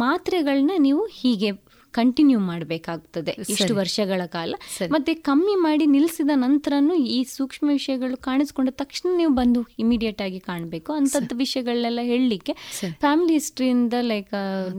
ಮಾತ್ರೆಗಳನ್ನ 0.05 0.73
ನೀವು 0.87 1.05
ಹೀಗೆ 1.21 1.51
ಕಂಟಿನ್ಯೂ 1.99 2.41
ಮಾಡಬೇಕಾಗ್ತದೆ. 2.51 3.33
ಇಷ್ಟು 3.55 3.73
ವರ್ಷಗಳ 3.81 4.23
ಕಾಲ. 4.37 4.55
ಮತ್ತೆ 4.95 5.15
ಕಮ್ಮಿ 5.29 5.57
ಮಾಡಿ 5.67 5.85
ನಿಲ್ಲಿಸಿದ 5.95 6.33
ನಂತರನೂ 6.45 6.95
ಈ 7.17 7.19
ಸೂಕ್ಷ್ಮ 7.37 7.67
ವಿಷಯಗಳು 7.79 8.17
ಕಾಣಿಸ್ಕೊಂಡ 8.29 8.69
ತಕ್ಷಣ 8.83 9.11
ನೀವು 9.21 9.33
ಬಂದು 9.41 9.63
ಇಮಿಡಿಯೇಟ್ 9.85 10.23
ಆಗಿ 10.27 10.41
ಕಾಣಬೇಕು. 10.51 10.91
ಅಂತ 11.01 11.33
ವಿಷಯಗಳನ್ನೆಲ್ಲ 11.43 12.01
ಹೇಳಲಿಕ್ಕೆ 12.11 12.55
ಫ್ಯಾಮಿಲಿ 13.05 13.35
ಹಿಸ್ಟ್ರಿಯಿಂದ 13.39 13.95
ಲೈಕ್ 14.13 14.33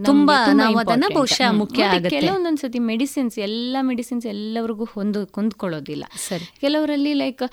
ತುಂಬಾ 0.09 0.37
ಮುಖ್ಯ 1.61 1.83
ಕೆಲವೊಂದೊಂದ್ಸತಿ 2.15 2.79
ಮೆಡಿಸಿನ್ಸ್ 2.91 3.37
ಎಲ್ಲ 3.47 3.77
ಮೆಡಿಸಿನ್ಸ್ 3.89 4.25
ಎಲ್ಲರಿಗೂ 4.33 4.85
ಹೊಂದು 4.95 5.21
ಹೊಂದ್ಕೊಳ್ಳೋದಿಲ್ಲ 5.37 6.05
ಕೆಲವರಲ್ಲಿ 6.63 7.13
ಲೈಕ್ 7.23 7.43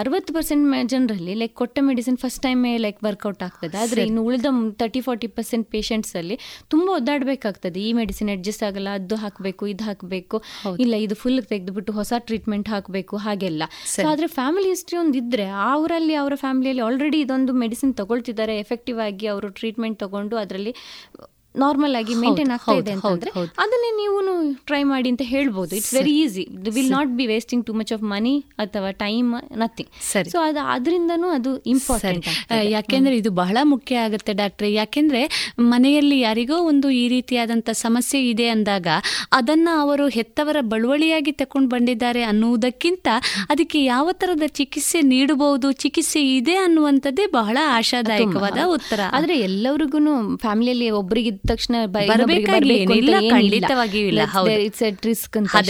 ಅರವತ್ತು 0.00 0.32
ಪರ್ಸೆಂಟ್ 0.36 0.64
ಜನರಲ್ಲಿ 0.92 1.34
ಲೈಕ್ 1.42 1.54
ಕೊಟ್ಟ 1.62 1.78
medicine 1.90 2.18
first 2.22 2.40
time 2.46 2.62
like 2.84 2.98
work out 3.06 3.42
ಆಗ್ತದೆ. 3.46 3.76
ಆದ್ರೆ 3.84 4.02
ಇನ್ನು 4.08 4.22
ಉಳಿದ 4.28 4.46
ತರ್ಟಿ 4.82 5.00
ಫಾರ್ಟಿ 5.06 5.28
ಪರ್ಸೆಂಟ್ 5.36 5.66
ಪೇಷಂಟ್ಸ್ 5.74 6.14
ಅಲ್ಲಿ 6.20 6.36
ತುಂಬಾ 6.72 6.90
ಒದ್ದಾಡಬೇಕಾಗ್ತದೆ. 6.98 7.78
ಈ 7.88 7.90
ಮೆಡಿಸಿನ್ 8.00 8.30
ಅಡ್ಜಸ್ಟ್ 8.36 8.62
ಆಗಲ್ಲ 8.68 8.83
ಅದು 8.88 9.14
ಹಾಕಬೇಕು 9.14 9.66
ಇದು 9.66 9.84
ಹಾಕಬೇಕು. 9.84 10.42
ಇಲ್ಲ 10.80 10.94
ಇದು 10.94 11.14
ಫುಲ್ 11.14 11.42
ತೆಗೆದುಬಿಟ್ಟು 11.42 11.92
ಹೊಸ 11.92 12.12
ಟ್ರೀಟ್ಮೆಂಟ್ 12.18 12.68
ಹಾಕಬೇಕು 12.68 13.16
ಹಾಗೆಲ್ಲ. 13.16 13.62
ಆದ್ರೆ 14.10 14.26
ಫ್ಯಾಮಿಲಿ 14.26 14.68
ಹಿಸ್ಟ್ರಿ 14.68 14.98
ಒಂದು 14.98 15.18
ಇದ್ರೆ 15.18 15.44
ಅವರಲ್ಲಿ 15.44 16.14
ಅವರ 16.14 16.32
ಫ್ಯಾಮಿಲಿಯಲ್ಲಿ 16.34 16.82
ಆಲ್ರೆಡಿ 16.82 17.20
ಇದೊಂದು 17.20 17.52
ಮೆಡಿಸಿನ್ 17.52 17.94
ತಗೊಳ್ತಿದ್ದಾರೆ. 17.94 18.58
ಎಫೆಕ್ಟಿವ್ 18.58 19.06
ಆಗಿ 19.06 19.26
ಅವರು 19.26 19.48
ಟ್ರೀಟ್ಮೆಂಟ್ 19.48 19.98
ತಗೊಂಡು 19.98 20.36
ಅದರಲ್ಲಿ 20.36 20.74
ನಾರ್ಮಲ್ 21.56 21.94
ಆಗಿ 21.96 22.14
ಮೇಂಟೈನ್ 22.14 22.50
ಆಗ್ತಾ 22.50 22.72
ಇದೆ 22.72 22.92
ಅಂತಂದ್ರೆ 22.92 23.30
ಅದನ್ನೇ 23.62 23.90
ನೀವು 24.00 24.18
ಟ್ರೈ 24.68 24.82
ಮಾಡಿ 24.82 25.08
ಅಂತ 25.08 25.22
ಹೇಳ್ಬೋದು 25.24 25.72
it's 25.76 25.92
very 25.94 26.14
easy 26.20 26.44
will 26.76 26.90
not 26.90 27.10
be 27.18 27.26
wasting 27.26 27.64
too 27.66 27.72
much 27.72 27.92
of 27.92 28.02
money 28.02 28.34
ಅಥವಾ 28.58 28.90
ಟೈಮ್ 29.04 29.30
ನಥಿಂಗ್ 29.56 29.90
ಸರಿ. 30.12 30.30
ಸೊ 30.30 30.38
ಅದು 30.38 30.60
ಅದರಿಂದನೂ 30.74 31.28
ಅದು 31.28 31.50
ಇಂಪಾರ್ಟೆಂಟ್ 31.74 32.26
ಯಾಕೆಂದ್ರೆ 32.74 33.14
ಇದು 33.16 33.30
ಬಹಳ 33.30 33.58
ಮುಖ್ಯ 33.62 34.04
ಆಗುತ್ತೆ 34.06 34.32
ಡಾಕ್ಟ್ರೆ. 34.32 34.72
ಯಾಕೆಂದ್ರೆ 34.72 35.22
ಮನೆಯಲ್ಲಿ 35.74 36.18
ಯಾರಿಗೋ 36.20 36.58
ಒಂದು 36.62 36.90
ಈ 36.90 37.04
ರೀತಿಯಾದಂಥ 37.08 37.68
ಸಮಸ್ಯೆ 37.72 38.20
ಇದೆ 38.30 38.48
ಅಂದಾಗ 38.48 38.88
ಅದನ್ನ 39.32 39.68
ಅವರು 39.84 40.06
ಹೆತ್ತವರ 40.08 40.56
ಬಳುವಳಿಯಾಗಿ 40.72 41.32
ತಕೊಂಡು 41.32 41.68
ಬಂದಿದ್ದಾರೆ 41.68 42.22
ಅನ್ನುವುದಕ್ಕಿಂತ 42.22 43.08
ಅದಕ್ಕೆ 43.50 43.84
ಯಾವ 43.84 44.08
ತರದ 44.12 44.46
ಚಿಕಿತ್ಸೆ 44.60 45.00
ನೀಡಬಹುದು 45.02 45.72
ಚಿಕಿತ್ಸೆ 45.84 46.22
ಇದೆ 46.36 46.56
ಅನ್ನುವಂಥದ್ದೇ 46.56 47.26
ಬಹಳ 47.26 47.56
ಆಶಾದಾಯಕವಾದ 47.78 48.58
ಉತ್ತರ. 48.76 49.00
ಆದ್ರೆ 49.12 49.36
ಎಲ್ಲರಿಗೂ 49.40 50.00
ಫ್ಯಾಮಿಲಿಯಲ್ಲಿ 50.36 50.90
ಒಬ್ಬರಿಗೆ 51.00 51.30
ತಕ್ಷಣ 51.48 51.74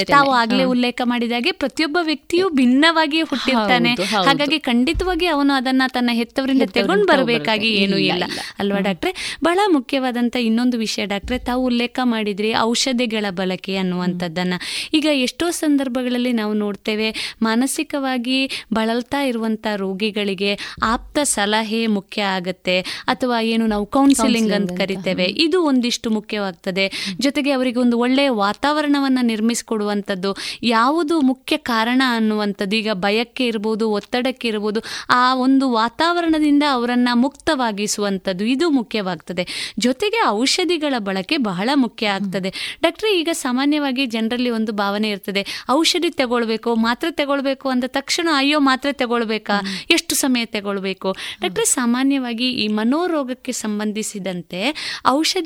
ತಾವು 0.04 0.30
ಆಗ್ಲೇ 0.30 0.64
ಉಲ್ಲೇಖ 0.64 1.00
ಮಾಡಿದಾಗೆ 1.04 1.52
ಪ್ರತಿಯೊಬ್ಬ 1.52 1.98
ವ್ಯಕ್ತಿಯು 2.02 2.48
ಭಿನ್ನವಾಗಿ 2.50 3.20
ಹುಟ್ಟಿರ್ತಾನೆ. 3.20 3.94
ಹಾಗಾಗಿ 3.94 4.58
ಖಂಡಿತವಾಗಿ 4.58 5.26
ಅವನು 5.26 5.54
ಅದನ್ನ 5.54 5.82
ತನ್ನ 5.88 6.10
ಹೆತ್ತವರಿಂದ 6.12 6.62
ತಗೊಂಡ್ 6.66 7.06
ಬರಬೇಕಾಗಿ 7.06 7.68
ಏನೂ 7.68 7.96
ಇಲ್ಲ 7.96 8.24
ಅಲ್ವಾ 8.58 8.78
ಡಾಕ್ಟ್ರೆ? 8.78 9.38
ಬಹಳ 9.44 9.58
ಮುಖ್ಯವಾದಂತ 9.72 10.36
ಇನ್ನೊಂದು 10.36 10.78
ವಿಷಯ 10.78 11.06
ಡಾಕ್ಟ್ರೆ 11.06 11.38
ತಾವು 11.38 11.64
ಉಲ್ಲೇಖ 11.64 12.00
ಮಾಡಿದ್ರಿ 12.02 12.56
ಔಷಧಿಗಳ 12.56 13.26
ಬಳಕೆ 13.30 13.76
ಅನ್ನುವಂಥದ್ದನ್ನ. 13.76 14.54
ಈಗ 14.94 15.06
ಎಷ್ಟೋ 15.12 15.50
ಸಂದರ್ಭಗಳಲ್ಲಿ 15.50 16.32
ನಾವು 16.32 16.52
ನೋಡ್ತೇವೆ 16.52 17.38
ಮಾನಸಿಕವಾಗಿ 17.42 18.64
ಬಳಲ್ತಾ 18.72 19.20
ಇರುವಂತ 19.20 19.66
ರೋಗಿಗಳಿಗೆ 19.76 20.58
ಆಪ್ತ 20.82 21.18
ಸಲಹೆ 21.22 21.86
ಮುಖ್ಯ 21.86 22.22
ಆಗತ್ತೆ 22.22 22.80
ಅಥವಾ 22.80 23.40
ಏನು 23.40 23.66
ನಾವು 23.66 23.86
ಕೌನ್ಸಿಲಿಂಗ್ 23.86 24.52
ಅಂತ 24.52 24.72
ಕರಿತೇವೆ. 24.72 25.24
ಇದು 25.24 25.63
ಒಂದಿಷ್ಟು 25.64 26.10
ಮುಖ್ಯವಾಗ್ತದೆ. 26.10 26.84
ಜೊತೆಗೆ 27.20 27.50
ಅವರಿಗೆ 27.50 27.78
ಒಂದು 27.78 27.96
ಒಳ್ಳೆಯ 27.98 28.30
ವಾತಾವರಣವನ್ನು 28.44 29.22
ನಿರ್ಮಿಸಿಕೊಡುವಂಥದ್ದು 29.26 30.30
ಯಾವುದು 30.62 31.14
ಮುಖ್ಯ 31.20 31.56
ಕಾರಣ 31.56 32.02
ಅನ್ನುವಂಥದ್ದು. 32.08 32.76
ಈಗ 32.76 32.92
ಭಯಕ್ಕೆ 32.92 33.46
ಇರ್ಬೋದು, 33.46 33.84
ಒತ್ತಡಕ್ಕೆ 33.90 34.48
ಇರ್ಬೋದು, 34.48 34.80
ಆ 35.10 35.34
ಒಂದು 35.34 35.64
ವಾತಾವರಣದಿಂದ 35.72 36.64
ಅವರನ್ನು 36.72 37.12
ಮುಕ್ತವಾಗಿಸುವಂಥದ್ದು 37.16 38.44
ಇದು 38.44 38.66
ಮುಖ್ಯವಾಗ್ತದೆ. 38.70 39.44
ಜೊತೆಗೆ 39.78 40.20
ಔಷಧಿಗಳ 40.28 40.94
ಬಳಕೆ 40.98 41.36
ಬಹಳ 41.36 41.70
ಮುಖ್ಯ 41.74 42.06
ಆಗ್ತದೆ. 42.06 42.50
ಡಾಕ್ಟ್ರಿ, 42.82 43.10
ಈಗ 43.20 43.28
ಸಾಮಾನ್ಯವಾಗಿ 43.32 44.04
ಜನರಲ್ಲಿ 44.06 44.50
ಒಂದು 44.50 44.72
ಭಾವನೆ 44.72 45.08
ಇರ್ತದೆ. 45.10 45.42
ಔಷಧಿ 45.70 46.10
ತಗೊಳ್ಬೇಕು, 46.10 46.70
ಮಾತ್ರೆ 46.86 47.10
ತಗೊಳ್ಬೇಕು 47.10 47.68
ಅಂದ 47.68 47.84
ತಕ್ಷಣ 47.86 48.28
ಅಯ್ಯೋ 48.36 48.58
ಮಾತ್ರೆ 48.60 48.92
ತಗೊಳ್ಬೇಕಾ? 48.92 49.56
ಎಷ್ಟು 49.90 50.14
ಸಮಯ 50.14 50.44
ತಗೊಳ್ಬೇಕು? 50.44 51.10
ಡಾಕ್ಟ್ರೆ, 51.42 51.64
ಸಾಮಾನ್ಯವಾಗಿ 51.64 52.48
ಈ 52.64 52.66
ಮನೋರೋಗಕ್ಕೆ 52.68 53.52
ಸಂಬಂಧಿಸಿದಂತೆ 53.52 54.60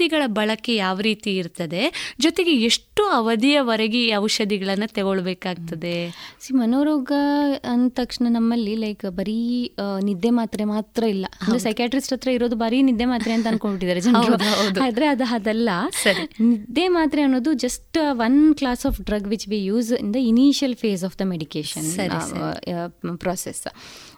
ಔಷಧಿಗಳ 0.09 0.35
ಬಳಕೆ 0.39 0.73
ಯಾವ 0.75 0.97
ರೀತಿ 1.07 1.31
ಇರ್ತದೆ? 1.37 1.81
ಜೊತೆಗೆ 2.25 2.53
ಎಷ್ಟು 2.69 3.03
ಅವಧಿಯವರೆಗೆ 3.17 3.99
ಈ 4.05 4.11
ಔಷಧಿಗಳನ್ನು 4.17 4.87
ತಗೊಳ್ಬೇಕಾಗ್ತದೆ? 4.95 5.97
ಸಿ 6.45 6.51
ಮನೋರೋಗ 6.57 7.11
ಅಂದ 7.73 7.89
ತಕ್ಷಣ 7.95 8.27
ನಮ್ಮಲ್ಲಿ 8.31 8.75
ಲೈಕ್ 8.85 9.05
ಬರೀ 9.19 9.37
ನಿದ್ದೆ 10.05 10.31
ಮಾತ್ರೆ 10.39 10.65
ಮಾತ್ರ 10.73 11.03
ಇಲ್ಲ. 11.15 11.27
ಅಂದ್ರೆ 11.43 11.61
ಸೈಕ್ಯಾಟ್ರಿಸ್ಟ್ 11.67 12.13
ಹತ್ರ 12.15 12.33
ಇರೋದು 12.37 12.57
ಬರೀ 12.57 12.79
ನಿದ್ದೆ 12.89 13.09
ಮಾತ್ರೆ 13.13 13.35
ಅಂತ 13.37 13.47
ಅನ್ಕೊಂಡಿದ್ದಾರೆ 13.53 14.03
ಜನರು. 14.07 14.39
ಆದ್ರೆ 14.87 15.07
ಅದು 15.07 15.27
ಅದಲ್ಲ. 15.39 15.69
ನಿದ್ದೆ 16.51 16.87
ಮಾತ್ರೆ 16.99 17.23
ಅನ್ನೋದು 17.23 17.53
just 17.67 17.99
one 18.29 18.41
class 18.63 18.85
of 18.91 19.01
drug 19.11 19.29
which 19.35 19.47
we 19.49 19.61
use 19.65 19.93
in 20.03 20.13
the 20.15 20.23
initial 20.33 20.77
phase 20.85 21.05
of 21.11 21.19
the 21.23 21.27
medication 21.35 21.91
process 23.27 23.63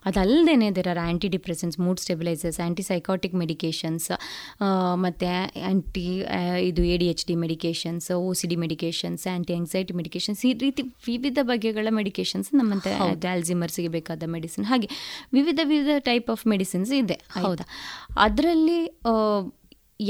ಅದಲ್ಲದೆ 0.04 0.54
there 0.76 0.88
are 0.88 0.98
antidepressants 1.28 1.76
mood 1.80 2.00
stabilisers 2.00 2.60
antipsychotic 2.82 3.34
medications 3.34 4.06
ಮತ್ತು 4.96 5.28
ಆ್ಯಂಟಿ 5.62 6.04
ಇದು 6.62 6.84
A 6.84 6.96
D 6.96 7.08
H 7.08 7.24
D 7.26 7.34
medications 7.34 8.10
O 8.18 8.32
C 8.32 8.48
D 8.48 8.56
medications 8.56 9.24
anti 9.26 9.54
anxiety 9.54 9.94
medications 9.94 10.42
ಈ 10.44 10.52
ರೀತಿ 10.62 10.82
ವಿವಿಧ 11.06 11.38
ಬಗೆಗಳ 11.42 11.88
medications 11.90 12.50
ನಮ್ಮಂತೆ 12.52 12.92
ಡ್ಯಾಲ್ಝಿಮರ್ಸ್ಗೆ 13.20 13.88
ಬೇಕಾದ 13.88 14.22
medicine 14.28 14.66
ಹಾಗೆ 14.66 14.90
ವಿವಿಧ 15.32 15.60
ವಿವಿಧ 15.64 15.98
ಟೈಪ್ 16.04 16.30
ಆಫ್ 16.30 16.46
ಮೆಡಿಸಿನ್ಸ್ 16.46 16.92
ಇದೆ 16.92 17.18
ಹೌದಾ. 17.38 17.66
ಅದರಲ್ಲಿ 18.18 18.80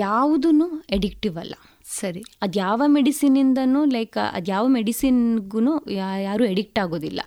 ಯಾವುದೂ 0.00 0.50
ಎಡಿಕ್ಟಿವ್ 0.90 1.36
ಅಲ್ಲ. 1.38 1.54
ಸರಿ. 1.98 2.22
ಅದ್ಯಾವ 2.42 2.82
ಮೆಡಿಸಿನಿಂದನೂ 2.86 3.84
ಲೈಕ್ 3.84 4.16
ಅದ್ಯಾವ 4.32 4.64
ಮೆಡಿಸಿನ್ಗೂ 4.68 5.74
ಯಾರು 5.92 6.44
ಎಡಿಕ್ಟ್ 6.44 6.78
ಆಗೋದಿಲ್ಲ. 6.78 7.20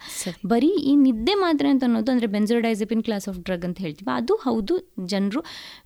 ಬರೀ 0.46 0.70
ಈ 0.92 0.96
ನಿದ್ದೆ 0.96 1.34
ಮಾತ್ರ 1.34 1.66
ಅಂತ 1.70 1.84
ಅನ್ನೋದು 1.84 2.12
ಅಂದರೆ 2.12 2.28
ಬೆನ್ಸೋಡೈಸಪಿನ್ 2.28 3.04
ಕ್ಲಾಸ್ 3.04 3.28
ಆಫ್ 3.30 3.40
ಡ್ರಗ್ 3.40 3.66
ಅಂತ 3.66 3.80
ಹೇಳ್ತೀವಿ. 3.80 4.12
ಅದು 4.18 4.36
ಹೌದು 4.36 4.76
ಜನರು 5.06 5.42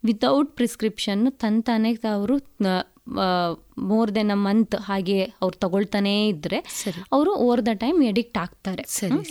ವಿತೌಟ್ 0.05 0.51
ಪ್ರಿಸ್ಕ್ರಿಪ್ಷನ್ 0.55 1.31
ತಂತಾನೆ 1.31 1.93
ಅವರು 2.11 2.37
ಮೋರ್ 3.79 4.15
ದೆನ್ 4.15 4.31
ಅ 4.31 4.35
ಮಂತ್ 4.35 4.75
ಹಾಗೆ 4.75 5.23
ಅವ್ರು 5.23 5.55
ತಗೊಳ್ತಾನೇ 5.57 6.27
ಇದ್ರೆ. 6.27 6.59
ಅವರು 7.11 7.31
ಓವರ್ 7.35 7.65
ದ 7.65 7.67
ಟೈಮ್ 7.73 8.03
ಎಡಿಕ್ಟ್ 8.03 8.37
ಆಗ್ತಾರೆ. 8.37 8.83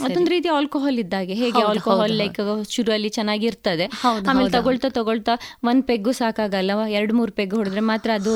ಅದೊಂದ್ 0.04 0.30
ರೀತಿ 0.30 0.48
ಆಲ್ಕೋಹಾಲ್ 0.48 0.98
ಇದ್ದಾಗೆ 0.98 1.34
ಹೇಗೆ 1.34 1.62
ಆಲ್ಕೋಹಾಲ್ 1.62 2.12
ಲೈಕ್ 2.12 2.40
ಶುರುವಲ್ಲಿ 2.70 3.08
ಚೆನ್ನಾಗಿರ್ತದೆ. 3.08 3.86
ಆಮೇಲೆ. 4.30 4.50
ತಗೊಳ್ತಾ 4.50 4.88
ತಗೊಳ್ತಾ 4.88 5.34
ಒಂದ್ 5.64 5.84
ಪೆಗ್ಗು 5.84 6.12
ಸಾಕಾಗಲ್ಲ 6.12 6.70
ಎರಡ್ 6.88 7.12
ಮೂರ್ 7.12 7.32
ಪೆಗ್ 7.32 7.54
ಹೊಡೆದ್ರೆ 7.54 7.80
ಮಾತ್ರ 7.80 8.10
ಅದು 8.14 8.32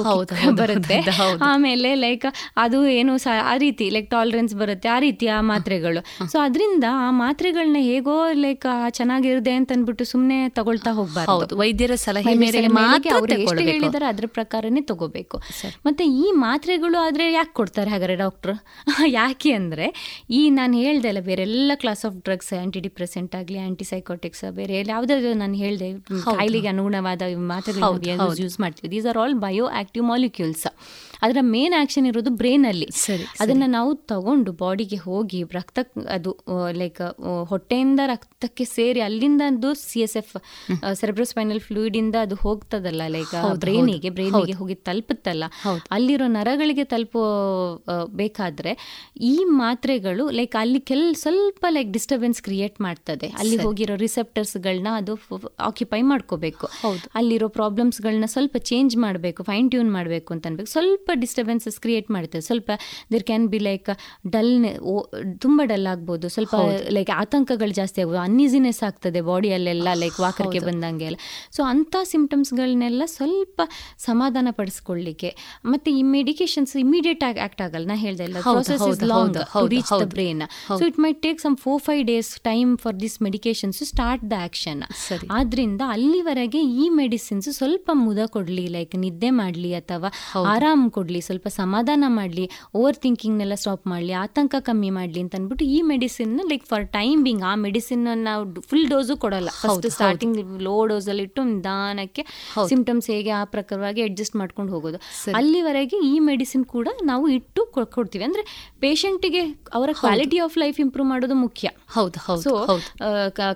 ಬರುತ್ತೆ. 0.55 0.99
ಆಮೇಲೆ 1.43 1.95
ಲೈಕ್ 1.95 2.27
ಅದು 2.57 2.87
ಏನು 2.87 3.15
ಆ 3.53 3.57
ರೀತಿ 3.57 3.91
ಲೈಕ್ 3.91 4.11
ಟಾಲರೆನ್ಸ್ 4.11 4.55
ಬರುತ್ತೆ 4.55 4.89
ಆ 4.89 4.99
ರೀತಿ 4.99 5.27
ಆ 5.27 5.41
ಮಾತ್ರೆಗಳು. 5.41 6.29
ಸೊ 6.33 6.39
ಅದರಿಂದ 6.39 6.85
ಆ 6.91 7.11
ಮಾತ್ರೆಗಳನ್ನ 7.11 7.77
ಹೇಗೋ 7.79 8.33
ಲೈಕ್ 8.33 8.67
ಚೆನ್ನಾಗಿರುತ್ತೆ 8.91 9.53
ಅಂತ 9.53 9.73
ಅಂದ್ಬಿಟ್ಟು 9.73 10.05
ಸುಮ್ನೆ 10.05 10.49
ತಗೊಳ್ತಾ 10.49 10.91
ಹೋಗ್ಬಾರ್ದು. 10.91 11.57
ವೈದ್ಯರ 11.57 11.95
ಸಲಹೆ 11.95 12.35
ಮೇರೆ 12.35 12.67
ಮೇರೆಗೆ 12.69 13.79
ಮಾತ್ರ 13.79 14.03
ಅದ್ರ 14.09 14.27
ಪ್ರಕಾರನೇ 14.27 14.81
ತಗೋಬೇಕು. 14.81 15.30
ಸರಿ. 15.53 15.75
ಮತ್ತೆ 15.87 16.05
ಈ 16.17 16.27
ಮಾತ್ರೆಗಳು 16.39 16.99
ಆದ್ರೆ 16.99 17.33
ಯಾಕೆ 17.33 17.53
ಕೊಡ್ತಾರೆ 17.53 17.91
ಹಾಗಾದ್ರೆ 17.91 18.17
ಡಾಕ್ಟ್ರು 18.17 18.55
ಯಾಕೆ 19.11 19.53
ಅಂದ್ರೆ 19.53 19.87
ಈ 20.31 20.51
ನಾನು 20.51 20.75
ಹೇಳ್ದೆ 20.77 21.09
ಅಲ್ಲ 21.09 21.21
ಬೇರೆ 21.21 21.43
ಎಲ್ಲ 21.43 21.73
class 21.75 22.05
of 22.05 22.17
drugs 22.25 22.53
anti 22.53 22.81
depressant 22.81 23.35
ಆಗಲಿ 23.37 23.59
ಆಂಟಿಸೈಕೋಟಿಕ್ಸ್ 23.59 24.45
ಬೇರೆ 24.53 24.75
ಯಾವ್ದಾದ್ರು 24.91 25.33
ನಾನು 25.35 25.57
ಹೇಳ್ದೆ 25.57 25.91
ಕಾಯಿಲೆಗೆ 26.29 26.69
ಅನುಗುಣವಾದ 26.69 27.23
ಮಾತ್ರೆಗಳು 27.53 28.41
ಯೂಸ್ 28.43 28.59
ಮಾಡ್ತೀವಿ. 28.61 28.91
These 28.91 29.07
are 29.07 29.19
all 29.19 29.35
bioactive 29.81 30.05
molecules 30.05 30.67
ಅದರ 31.25 31.39
ಮೇನ್ 31.55 31.75
ಆಕ್ಷನ್ 31.81 32.07
ಇರೋದು 32.11 32.31
ಬ್ರೈನ್ 32.41 32.65
ಅಲ್ಲಿ. 32.71 32.89
ಸರಿ, 33.07 33.25
ಅದನ್ನ 33.43 33.65
ನಾವು 33.77 33.91
ತಗೊಂಡು 34.13 34.53
ಬಾಡಿಗೆ 34.63 34.99
ಹೋಗಿ 35.07 35.41
ರಕ್ತ 35.59 35.79
ಅದು 36.17 36.31
ಲೈಕ್ 36.81 37.01
ಹೊಟ್ಟೆಯಿಂದ 37.53 38.01
ರಕ್ತಕ್ಕೆ 38.13 38.65
ಸೇರಿ 38.77 39.03
ಅಲ್ಲಿಂದ 39.09 39.43
ಅದು 39.53 39.71
C 39.85 40.01
S 40.07 40.17
F 40.21 40.35
cerebrospinal 41.01 41.61
fluid 41.67 41.97
ಇಂದ 42.03 42.17
ಅದು 42.27 42.39
ಹೋಗ್ತದಲ್ಲ 42.45 43.03
ಲೈಕ್ 43.17 43.35
ಬ್ರೈನಿಗೆ 43.65 44.13
ಬ್ರೈನಿಗೆ 44.19 44.57
ಹೋಗಿ 44.61 44.77
ತಲುಪುತ್ತಲ್ಲ. 44.89 45.45
ಅಲ್ಲಿರೋ 45.97 46.29
ನರಗಳಿಗೆ 46.39 46.85
ತಲುಪೋ 46.93 47.23
ಬೇಕಾದ್ರೆ 48.21 48.75
ಈ 49.33 49.35
ಮಾತ್ರೆಗಳು 49.63 50.27
ಲೈಕ್ 50.39 50.57
ಅಲ್ಲಿ 50.63 50.83
ಕೆಲ್ 50.91 51.07
ಸ್ವಲ್ಪ 51.25 51.65
ಲೈಕ್ 51.77 51.91
ಡಿಸ್ಟರ್ಬೆನ್ಸ್ 51.97 52.41
ಕ್ರಿಯೇಟ್ 52.49 52.77
ಮಾಡ್ತದೆ. 52.87 53.29
ಅಲ್ಲಿ 53.41 53.57
ಹೋಗಿರೋ 53.65 53.97
ರಿಸೆಪ್ಟರ್ಸ್ಗಳನ್ನ 54.05 54.89
ಅದು 55.01 55.15
ಆಕ್ಯುಪೈ 55.69 56.01
ಮಾಡ್ಕೋಬೇಕು. 56.13 56.67
ಅಲ್ಲಿರೋ 57.21 57.49
ಪ್ರಾಬ್ಲಮ್ಸ್ಗಳನ್ನ 57.59 58.29
ಸ್ವಲ್ಪ 58.35 58.57
ಚೇಂಜ್ 58.71 58.97
ಮಾಡಬೇಕು 59.05 59.41
ಫೈನ್ 59.51 59.69
ಟ್ಯೂನ್ 59.75 59.91
ಮಾಡಬೇಕು 59.99 60.31
ಅಂತ 60.35 60.47
ಅನ್ಬೇಕು. 60.51 60.71
ಸ್ವಲ್ಪ 60.77 61.10
ಡಿಸ್ಟರ್ಬೆನ್ಸಸ್ 61.25 61.79
ಕ್ರಿಯೇಟ್ 61.85 62.09
ಮಾಡುತ್ತೆ. 62.17 62.41
ಸ್ವಲ್ಪ 62.49 62.71
there 63.13 63.25
can 63.31 63.47
be 63.55 63.61
like 63.69 63.91
dull 64.37 64.53
ತುಂಬ 65.45 65.61
ಡಲ್ 65.73 65.87
ಆಗ್ಬೋದು. 65.93 66.29
ಸ್ವಲ್ಪ 66.37 66.55
ಲೈಕ್ 66.97 67.13
ಆತಂಕಗಳು 67.23 67.75
ಜಾಸ್ತಿ 67.81 68.01
ಆಗ್ಬೋದು. 68.03 68.21
ಅನ್ಈಸಿನೆಸ್ 68.29 68.83
ಆಗ್ತದೆ 68.89 69.23
ಬಾಡಿಯಲ್ಲೆಲ್ಲ 69.31 69.89
ಲೈಕ್ 70.03 70.19
ವಾಕರ್ಗೆ 70.27 70.63
ಬಂದಂಗೆ 70.69 71.07
ಎಲ್ಲ. 71.11 71.19
ಸೊ 71.57 71.63
ಅಂಥ 71.73 71.97
ಸಿಂಪ್ಟಮ್ಸ್ಗಳನ್ನೆಲ್ಲ 72.13 73.03
ಸ್ವಲ್ಪ 73.17 73.61
ಸಮಾಧಾನ 74.09 74.49
ಪಡಿಸ್ಕೊಳ್ಳಿಕ್ಕೆ. 74.61 75.33
ಮತ್ತೆ 75.73 75.91
ಈ 75.99 76.03
ಮೆಡಿಕೇಶನ್ಸ್ 76.17 76.75
ಇಮಿಡಿಯೇಟ್ 76.85 77.25
ಆಗಿ 77.29 77.41
ಆಕ್ಟ್ 77.47 77.63
ಆಗಲ್ಲ. 77.67 77.87
ನಾ 77.93 77.99
ಹೇಳ್ದೆ 78.05 78.25
ಇಲ್ಲ 78.31 78.39
process 78.51 78.87
is 78.91 79.03
long 79.13 79.39
reach 79.75 79.93
the. 80.03 80.07
Brain 80.15 80.43
so 80.79 80.83
it 80.91 81.01
may 81.07 81.13
take 81.27 81.41
some 81.47 81.57
four 81.65 81.81
five 81.89 82.03
days 82.13 82.31
time 82.51 82.71
for 82.85 82.97
this 83.05 83.17
medications 83.27 83.81
start 83.93 84.25
the 84.33 84.39
action 84.47 84.83
ಸರಿ. 85.09 85.27
ಆದ್ರಿಂದ 85.39 85.83
ಅಲ್ಲಿವರೆಗೆ 85.95 86.61
ಈ 86.83 86.87
ಮೆಡಿಸಿನ್ಸ್ 87.01 87.49
ಸ್ವಲ್ಪ 87.59 87.91
ಮುದ 88.05 88.21
ಕೊಡಲಿ 88.35 88.67
ಲೈಕ್ 88.75 88.95
ನಿದ್ದೆ 89.05 89.31
ಮಾಡ್ಲಿ 89.41 89.71
ಅಥವಾ 89.81 90.09
ಆರಾಮ್ 90.55 90.85
ಕೊಡ್ಲಿ 90.91 91.00
ಸ್ವಲ್ಪ 91.27 91.49
ಸಮಾಧಾನ 91.61 92.05
ಮಾಡ್ಲಿ 92.17 92.45
ಓವರ್ 92.79 92.99
ಥಿಂಕಿಂಗ್ನೆಲ್ಲ 93.05 93.55
ಸ್ಟಾಪ್ 93.63 93.87
ಮಾಡ್ಲಿ 93.93 94.13
ಆತಂಕ 94.23 94.55
ಕಮ್ಮಿ 94.69 94.91
ಮಾಡ್ಲಿ 94.99 95.21
ಅಂತ 95.25 95.35
ಅಂದ್ಬಿಟ್ಟು 95.39 95.65
ಈ 95.77 95.79
medicine 95.93 96.35
like 96.51 96.65
for 96.73 96.87
time 96.99 97.21
being 97.27 97.43
ಆ 97.51 97.53
ಮೆಡಿಸಿನ್ 97.65 98.05
ನಾವು 98.29 98.63
ಫುಲ್ 98.71 98.87
ಡೋಸು 98.93 99.17
ಕೊಡಲ್ಲ. 99.25 99.49
ಫಸ್ಟ್ 99.63 99.89
ಸ್ಟಾರ್ಟಿಂಗ್ 99.97 100.37
ಲೋ 100.69 100.77
ಡೋಸಲ್ಲಿ 100.93 101.25
ಇಟ್ಟು 101.29 101.45
ನಿಧಾನಕ್ಕೆ 101.53 102.25
ಸಿಂಪ್ಟಮ್ಸ್ 102.73 103.09
ಹೇಗೆ 103.15 103.33
ಆ 103.41 103.43
ಪ್ರಕಾರವಾಗಿ 103.55 104.03
ಅಡ್ಜಸ್ಟ್ 104.09 104.37
ಮಾಡ್ಕೊಂಡು 104.43 104.73
ಹೋಗೋದು. 104.77 105.01
ಅಲ್ಲಿವರೆಗೆ 105.41 105.99
ಈ 106.11 106.15
ಮೆಡಿಸಿನ್ 106.31 106.67
ಕೂಡ 106.77 106.89
ನಾವು 107.13 107.27
ಇಟ್ಟು 107.39 107.65
ಕೊಡ್ತೀವಿ. 107.97 108.25
ಅಂದ್ರೆ 108.29 108.43
ಪೇಷಂಟಿಗೆ 108.85 109.43
ಅವರ 109.79 109.91
ಕ್ವಾಲಿಟಿ 110.01 110.39
ಆಫ್ 110.47 110.59
ಲೈಫ್ 110.65 110.81
ಇಂಪ್ರೂವ್ 110.85 111.09
ಮಾಡೋದು 111.13 111.39
ಮುಖ್ಯ. 111.45 111.69
ಹೌದು 111.97 112.19
ಹೌದು 112.27 112.51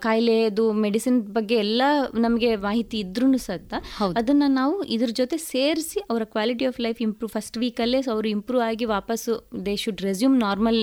ಕಾಯಿಲೆದು 0.06 0.64
ಮೆಡಿಸಿನ್ 0.84 1.18
ಬಗ್ಗೆ 1.36 1.56
ಎಲ್ಲ 1.64 1.82
ನಮಗೆ 2.24 2.50
ಮಾಹಿತಿ 2.68 2.96
ಇದ್ರೂ 3.04 3.26
ಸತ್ತ 3.46 3.74
ಅದನ್ನ 4.20 4.44
ನಾವು 4.60 4.74
ಇದ್ರ 4.94 5.10
ಜೊತೆ 5.20 5.36
ಸೇರಿಸಿ 5.50 5.98
ಅವರ 6.10 6.22
quality 6.34 6.64
of 6.70 6.78
life 6.86 7.00
improve 7.06 7.32
first 7.34 7.58
ವೀಕಲ್ಲೇ 7.58 8.00
ಅವರು 8.14 8.28
ಇಂಪ್ರೂವ್ 8.28 8.62
ಆಗಿ 8.68 8.84
ವಾಪಸ್ಸು 8.84 9.34
they 9.66 9.76
should 9.76 10.02
resume 10.02 10.36
normal 10.38 10.80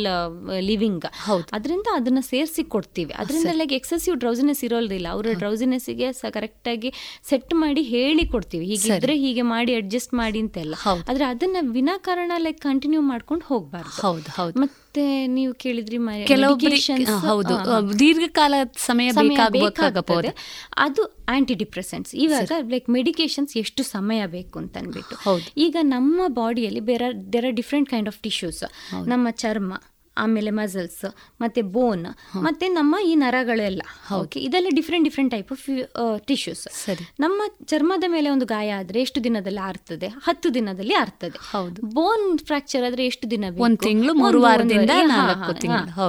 living 0.60 1.06
ಅದರಿಂದ 1.54 1.88
ಅದನ್ನ 1.94 2.22
ಸೇರಿಸಿ 2.22 2.64
ಕೊಡ್ತೀವಿ. 2.64 3.14
ಅದರಿಂದ 3.14 3.52
ಲೈಕ್ 3.54 3.74
ಎಕ್ಸೆಸಿವ್ 3.74 4.18
ಡ್ರೌಸಿನೆಸ್ 4.18 4.64
ಇರೋದಿಲ್ಲ 4.64 5.08
ಅವರ 5.12 5.26
ಡ್ರೌಸಿನೆಸ್ಗೆ 5.34 6.10
ಕರೆಕ್ಟಾಗಿ 6.32 6.94
ಸೆಟ್ 7.30 7.54
ಮಾಡಿ 7.54 7.82
ಹೇಳಿ 7.82 8.26
ಕೊಡ್ತೀವಿ. 8.28 8.66
ಹೀಗಿದ್ರೆ 8.66 9.16
ಹೀಗೆ 9.18 9.42
ಮಾಡಿ 9.42 9.76
ಅಡ್ಜಸ್ಟ್ 9.76 10.14
ಮಾಡಿ 10.14 10.40
ಅಂತೆಲ್ಲ. 10.40 10.76
ಆದ್ರೆ 11.10 11.26
ಅದನ್ನ 11.26 11.58
ವಿನಾಕಾರಣ 11.72 12.32
ಲೈಕ್ 12.38 12.62
ಕಂಟಿನ್ಯೂ 12.62 13.02
ಮಾಡ್ಕೊಂಡು 13.02 13.46
ಹೋಗ್ಬಾರ್ದು. 13.46 14.02
ಹೌದು 14.02 14.32
ಹೌದು. 14.42 14.56
ಮತ್ತೆ 14.94 15.04
ನೀವು 15.34 15.52
ಕೇಳಿದ್ರಿ 15.56 15.98
ಹೌದು. 17.68 17.92
ದೀರ್ಘಕಾಲ 18.00 18.56
ಸಮಯ 18.86 19.08
ಬೇಕಾಗಬಹುದು 19.58 20.32
ಅದು 20.78 21.02
ಆಂಟಿ 21.30 21.54
ಡಿಪ್ರೆಸೆಂಟ್ಸ್ 21.62 22.12
ಇವಾಗ 22.24 22.42
ಲೈಕ್ 22.74 22.88
ಮೆಡಿಕೇಶನ್ಸ್ 22.92 23.54
ಎಷ್ಟು 23.58 23.84
ಸಮಯ 23.90 24.22
ಬೇಕು 24.34 24.60
ಅಂತ 24.60 24.76
ಅನ್ಬಿಟ್ಟು 24.78 25.16
ಹೌದು. 25.24 25.46
ಈಗ 25.58 25.76
ನಮ್ಮ 25.88 26.28
ಬಾಡಿಯಲ್ಲಿ 26.36 26.84
ಬೇರೆ 26.90 27.08
there 27.34 27.46
are 27.46 27.58
different 27.62 27.90
kind 27.90 28.10
of 28.10 28.20
tissues 28.22 28.62
ನಮ್ಮ 29.08 29.30
ಚರ್ಮ 29.40 29.72
ಆಮೇಲೆ 30.22 30.50
ಮಸಲ್ಸ್ 30.50 31.06
ಮತ್ತೆ 31.42 31.62
ಬೋನ್ 31.62 32.06
ಮತ್ತೆ 32.44 32.68
ನಮ್ಮ 32.68 32.96
ಈ 33.04 33.16
ನರಗಳೆಲ್ಲ. 33.16 33.82
ಓಕೆ 34.16 34.40
ಇದೆಲ್ಲ 34.40 34.68
different 34.76 35.04
different 35.04 35.32
type 35.32 35.52
of 35.52 35.70
tissues 36.20 36.68
ನಮ್ಮ 37.20 37.42
ಚರ್ಮದ 37.66 38.04
ಮೇಲೆ 38.08 38.30
ಒಂದು 38.30 38.46
ಗಾಯ 38.46 38.70
ಆದ್ರೆ 38.72 39.02
ಎಷ್ಟು 39.02 39.24
ದಿನದಲ್ಲಿ 39.24 39.60
ಆರ್ತದೆ? 39.60 40.08
ಹತ್ತು 40.08 40.54
ದಿನದಲ್ಲಿ 40.54 40.94
ಆರ್ತದೆ. 40.94 41.40
ಹೌದು. 41.52 41.82
ಬೋನ್ 41.82 42.40
ಫ್ರಾಕ್ಚರ್ 42.40 42.84
ಆದ್ರೆ 42.84 43.06
ಎಷ್ಟು 43.06 43.32
ದಿನ 43.32 43.46
ಬೇಕು? 43.50 43.64
ಒಂದು 43.64 43.78
ತಿಂಗ್ಳು, 43.78 44.14
ಮೂರು 44.14 44.42
ವಾರದಿಂದ. 44.42 44.92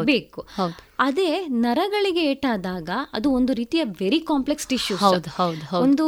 ಬೇಕು. 0.05 0.40
ಹೌದು. 0.57 0.91
ಅದೇ 0.98 1.28
ನರಗಳಿಗೆ 1.64 2.22
ಏಟಾದಾಗ 2.33 2.90
ಅದು 3.12 3.28
ಒಂದು 3.37 3.52
ರೀತಿಯ 3.61 3.83
ವೆರಿ 4.00 4.18
ಕಾಂಪ್ಲೆಕ್ಸ್ 4.28 4.66
ಟಿಶ್ಯೂ 4.72 4.96
ಹೌದು, 4.96 5.31
ಹೌದು. 5.38 5.62
ಒಂದು 5.85 6.05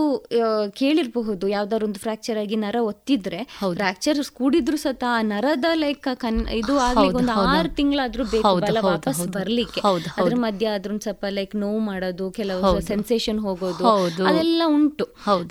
ಕೇಳಿರಬಹುದು 0.81 1.47
ಯಾವ್ದಾದ್ರು 1.49 1.87
ಒಂದು 1.89 2.01
ಫ್ರಾಕ್ಚರ್ 2.05 2.39
ಆಗಿ 2.43 2.57
ನರ 2.65 2.77
ಒತ್ತಿದ್ರೆ 2.91 3.41
ಫ್ರಾಕ್ಚರ್ 3.81 4.21
ಕೂಡಿದ್ರು 4.39 4.77
ಸತ 4.77 5.05
ಆ 5.15 5.23
ನರದ 5.31 5.69
ಲೈಕ್ 5.75 6.09
ಕನ್ 6.25 6.39
ಇದು 6.61 6.75
ಆಗ್ಲಿಕ್ಕೆ 6.87 7.19
ಒಂದು 7.23 7.35
ಆರು 7.55 7.71
ತಿಂಗಳಾದ್ರೂ 7.79 8.25
ಬೇಕು 8.35 8.53
ವಾಪಸ್. 8.89 9.23
ಬರ್ಲಿಕ್ಕೆ. 9.39 9.81
ಅದ್ರ 10.21 10.37
ಮಧ್ಯೆ 10.45 10.69
ಅದ್ರ 10.77 10.99
ಸ್ವಲ್ಪ 11.07 11.25
ಲೈಕ್ 11.39 11.57
ನೋವು 11.65 11.81
ಮಾಡೋದು 11.91 12.29
ಕೆಲವು 12.39 12.73
ಸೆನ್ಸೇಷನ್ 12.91 13.41
ಹೋಗೋದು. 13.47 13.85
ಅದೆಲ್ಲ 14.31 14.63
ಉಂಟು. 14.77 15.07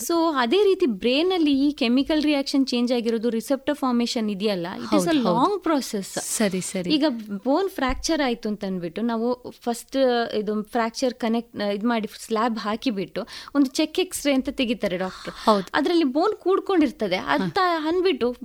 ಸೊ 0.08 0.16
ಅದೇ 0.44 0.62
ರೀತಿ 0.70 0.90
ಬ್ರೇನ್ 1.04 1.32
ಅಲ್ಲಿ 1.40 1.56
ಈ 1.66 1.70
ಕೆಮಿಕಲ್ 1.84 2.24
ರಿಯಾಕ್ಷನ್ 2.30 2.66
ಚೇಂಜ್ 2.74 2.94
ಆಗಿರೋದು 3.00 3.32
ರಿಸೆಪ್ಟರ್ 3.40 3.80
ಫಾರ್ಮೇಶನ್ 3.84 4.30
ಇದೆಯಲ್ಲ? 4.36 4.68
It 4.86 4.96
is 5.00 5.10
a 5.16 5.18
long 5.28 5.60
process 5.68 6.14
ಸರಿ 6.38 6.64
ಸರಿ. 6.72 6.90
ಈಗ 6.98 7.06
ಬೋನ್ 7.48 7.70
ಫ್ರಾಕ್ಚರ್ 7.80 8.24
ಆಯ್ತು 8.30 8.48
ಅಂತ 8.54 8.64
ಅಂದ್ಬಿಟ್ಟು 8.72 9.02
ನಾವು 9.12 9.23
ಫಸ್ಟ್ 9.62 9.98
ಇದು 10.34 10.64
ಫ್ರಾಕ್ಚರ್ 10.64 11.14
ಕನೆಕ್ಟ್ 11.14 11.74
ಇದು 11.74 11.88
ಮಾಡಿ 11.88 12.10
ಸ್ಲ್ಯಾಬ್ 12.26 12.58
ಹಾಕಿಬಿಟ್ಟು 12.60 13.22
ಒಂದು 13.56 13.66
ಚೆಕ್ 13.70 14.00
ಎಕ್ಸ್ರೇ 14.00 14.34
ಅಂತ 14.34 14.50
ತೆಗಿತಾರೆ 14.50 14.98
ಡಾಕ್ಟರ್ 14.98 15.34
ಹೌದು. 15.34 15.66
ಅದರಲ್ಲಿ 15.74 16.04
ಬೋನ್ 16.04 16.36
ಕೂಡ್ಕೊಂಡಿರ್ತದೆ. 16.36 17.16
ಅಂತ 17.16 17.58
ಅಂದ್ಬಿಟ್ಟು 17.88 18.36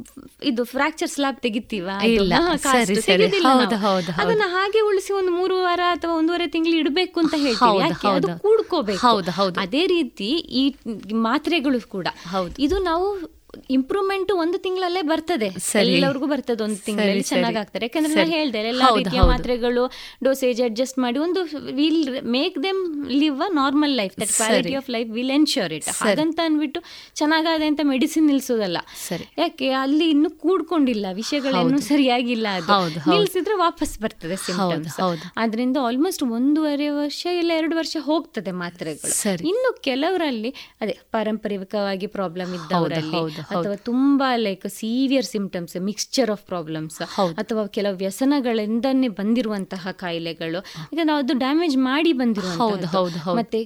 ಇದು 0.42 0.64
ಫ್ರಾಕ್ಚರ್ 0.64 1.10
ಸ್ಲ್ಯಾಬ್ 1.10 1.40
ತೆಗಿತೀವ. 1.40 1.88
ಅದನ್ನ 4.18 4.42
ಹಾಗೆ 4.46 4.80
ಉಳಿಸಿ 4.80 5.12
ಒಂದು 5.12 5.30
ಮೂರು 5.30 5.62
ವಾರ 5.62 5.80
ಅಥವಾ 5.90 6.14
ಒಂದೂವರೆ 6.14 6.46
ತಿಂಗಳು 6.46 6.72
ಇಡಬೇಕು 6.72 7.20
ಅಂತ 7.20 7.34
ಹೇಳ್ತೀವಿ. 7.38 7.78
ಯಾಕೆ? 7.78 8.08
ಅದು 8.08 8.26
ಹೌದು. 8.26 8.42
ಕೂಡ್ಕೋಬೇಕು. 8.42 9.06
ಹೌದು, 9.06 9.30
ಹೌದು. 9.30 9.60
ಅದೇ 9.60 9.86
ರೀತಿ 9.86 10.30
ಈ 10.62 10.76
ಮಾತ್ರೆಗಳು 11.12 11.88
ಕೂಡ. 11.88 12.08
ಹೌದು. 12.30 12.62
ಇದು 12.62 12.78
ನಾವು 12.78 13.37
ಇಂಪ್ರೂವ್ಮೆಂಟ್ 13.70 14.32
ಒಂದು 14.32 14.58
ತಿಂಗಳಲ್ಲೇ 14.58 15.02
ಬರ್ತದೆ. 15.02 15.48
ಎಲ್ಲರಿಗೂ 15.80 16.26
ಬರ್ತದೆ 16.26 16.62
ಒಂದು 16.62 16.78
ತಿಂಗಳಲ್ಲಿ. 16.84 17.22
ಚೆನ್ನಾಗಿ 17.22 17.56
ಆಗ್ತಾರೆ 17.56 17.84
ಯಾಕಂದ್ರೆ. 17.86 18.14
ನಾನು 18.14 18.30
ಹೇಳ್ದೆ 18.30 18.58
ಎಲ್ಲ 18.58 18.82
ರೀತಿಯ 18.96 19.20
ಮಾತ್ರೆಗಳು 19.20 19.84
ಡೋಸೇಜ್ 20.24 20.62
ಅಡ್ಜಸ್ಟ್ 20.62 20.98
ಮಾಡಿ 20.98 21.18
ಒಂದು 21.18 21.40
will 21.72 22.22
make 22.22 22.62
them 22.62 22.80
live 23.06 23.42
a 23.42 23.50
normal 23.52 23.94
life 23.96 24.14
that 24.20 24.32
quality. 24.32 24.74
Of 24.74 24.90
life 24.90 25.10
will 25.10 25.30
ensure 25.30 25.72
it 25.72 25.88
ಹಾಗಂತ 26.02 26.40
ಅಂದ್ಬಿಟ್ಟು 26.44 26.82
ಚೆನ್ನಾಗಾದೆ 27.14 27.66
ಅಂತ 27.66 27.80
ಮೆಡಿಸಿನ್ 27.84 28.26
ನಿಲ್ಸೋದಲ್ಲ 28.26 28.78
ಯಾಕೆ 29.38 29.68
ಅಲ್ಲಿ 29.82 30.10
ಇನ್ನು 30.10 30.30
ಕೂಡ್ಕೊಂಡಿಲ್ಲ 30.30 31.06
ವಿಷಯಗಳೇನು 31.12 31.80
ಸರಿಯಾಗಿಲ್ಲ 31.90 32.46
ಅದು. 32.60 33.10
ನಿಲ್ಸಿದ್ರೆ 33.10 33.56
ವಾಪಸ್ 33.56 33.98
ಬರ್ತದೆ 34.00 34.36
ಸಿಂಪ್ಟಮ್ಸ್. 34.36 34.98
ಆದ್ರಿಂದ 35.36 35.76
ಆಲ್ಮೋಸ್ಟ್ 35.86 36.22
ಒಂದೂವರೆ 36.22 36.88
ವರ್ಷ 36.88 37.26
ಇಲ್ಲ 37.40 37.52
ಎರಡು 37.56 37.76
ವರ್ಷ 37.76 37.96
ಹೋಗ್ತದೆ 38.00 38.50
ಮಾತ್ರೆಗಳು. 38.50 39.12
ಇನ್ನು 39.50 39.82
ಕೆಲವರಲ್ಲಿ 39.82 40.50
ಅದೇ 40.80 40.98
ಪಾರಂಪರಿಕವಾಗಿ 41.12 42.06
ಪ್ರಾಬ್ಲಮ್ 42.06 42.54
ಇದ್ದವರಲ್ಲಿ. 42.54 43.16
ಅಥವಾ 43.50 43.74
ತುಂಬಾ 43.74 44.36
like 44.36 44.68
severe 44.68 45.24
symptoms 45.24 45.76
mixture 45.80 46.30
of 46.30 46.42
problems 46.42 46.98
ಅಥವಾ 47.38 47.66
ಕೆಲವು 47.66 47.96
ವ್ಯಸನಗಳಿಂದನೇ 47.96 49.08
ಬಂದಿರುವಂತಹ 49.08 49.90
ಕಾಯಿಲೆಗಳು. 49.90 50.60
ನಾವು 51.04 51.18
ಅದು 51.18 51.34
ಡ್ಯಾಮೇಜ್ 51.38 51.76
ಮಾಡಿ 51.76 52.12
ಬಂದಿರುವಂತಹ 52.12 53.32
ಮತ್ತೆ 53.32 53.60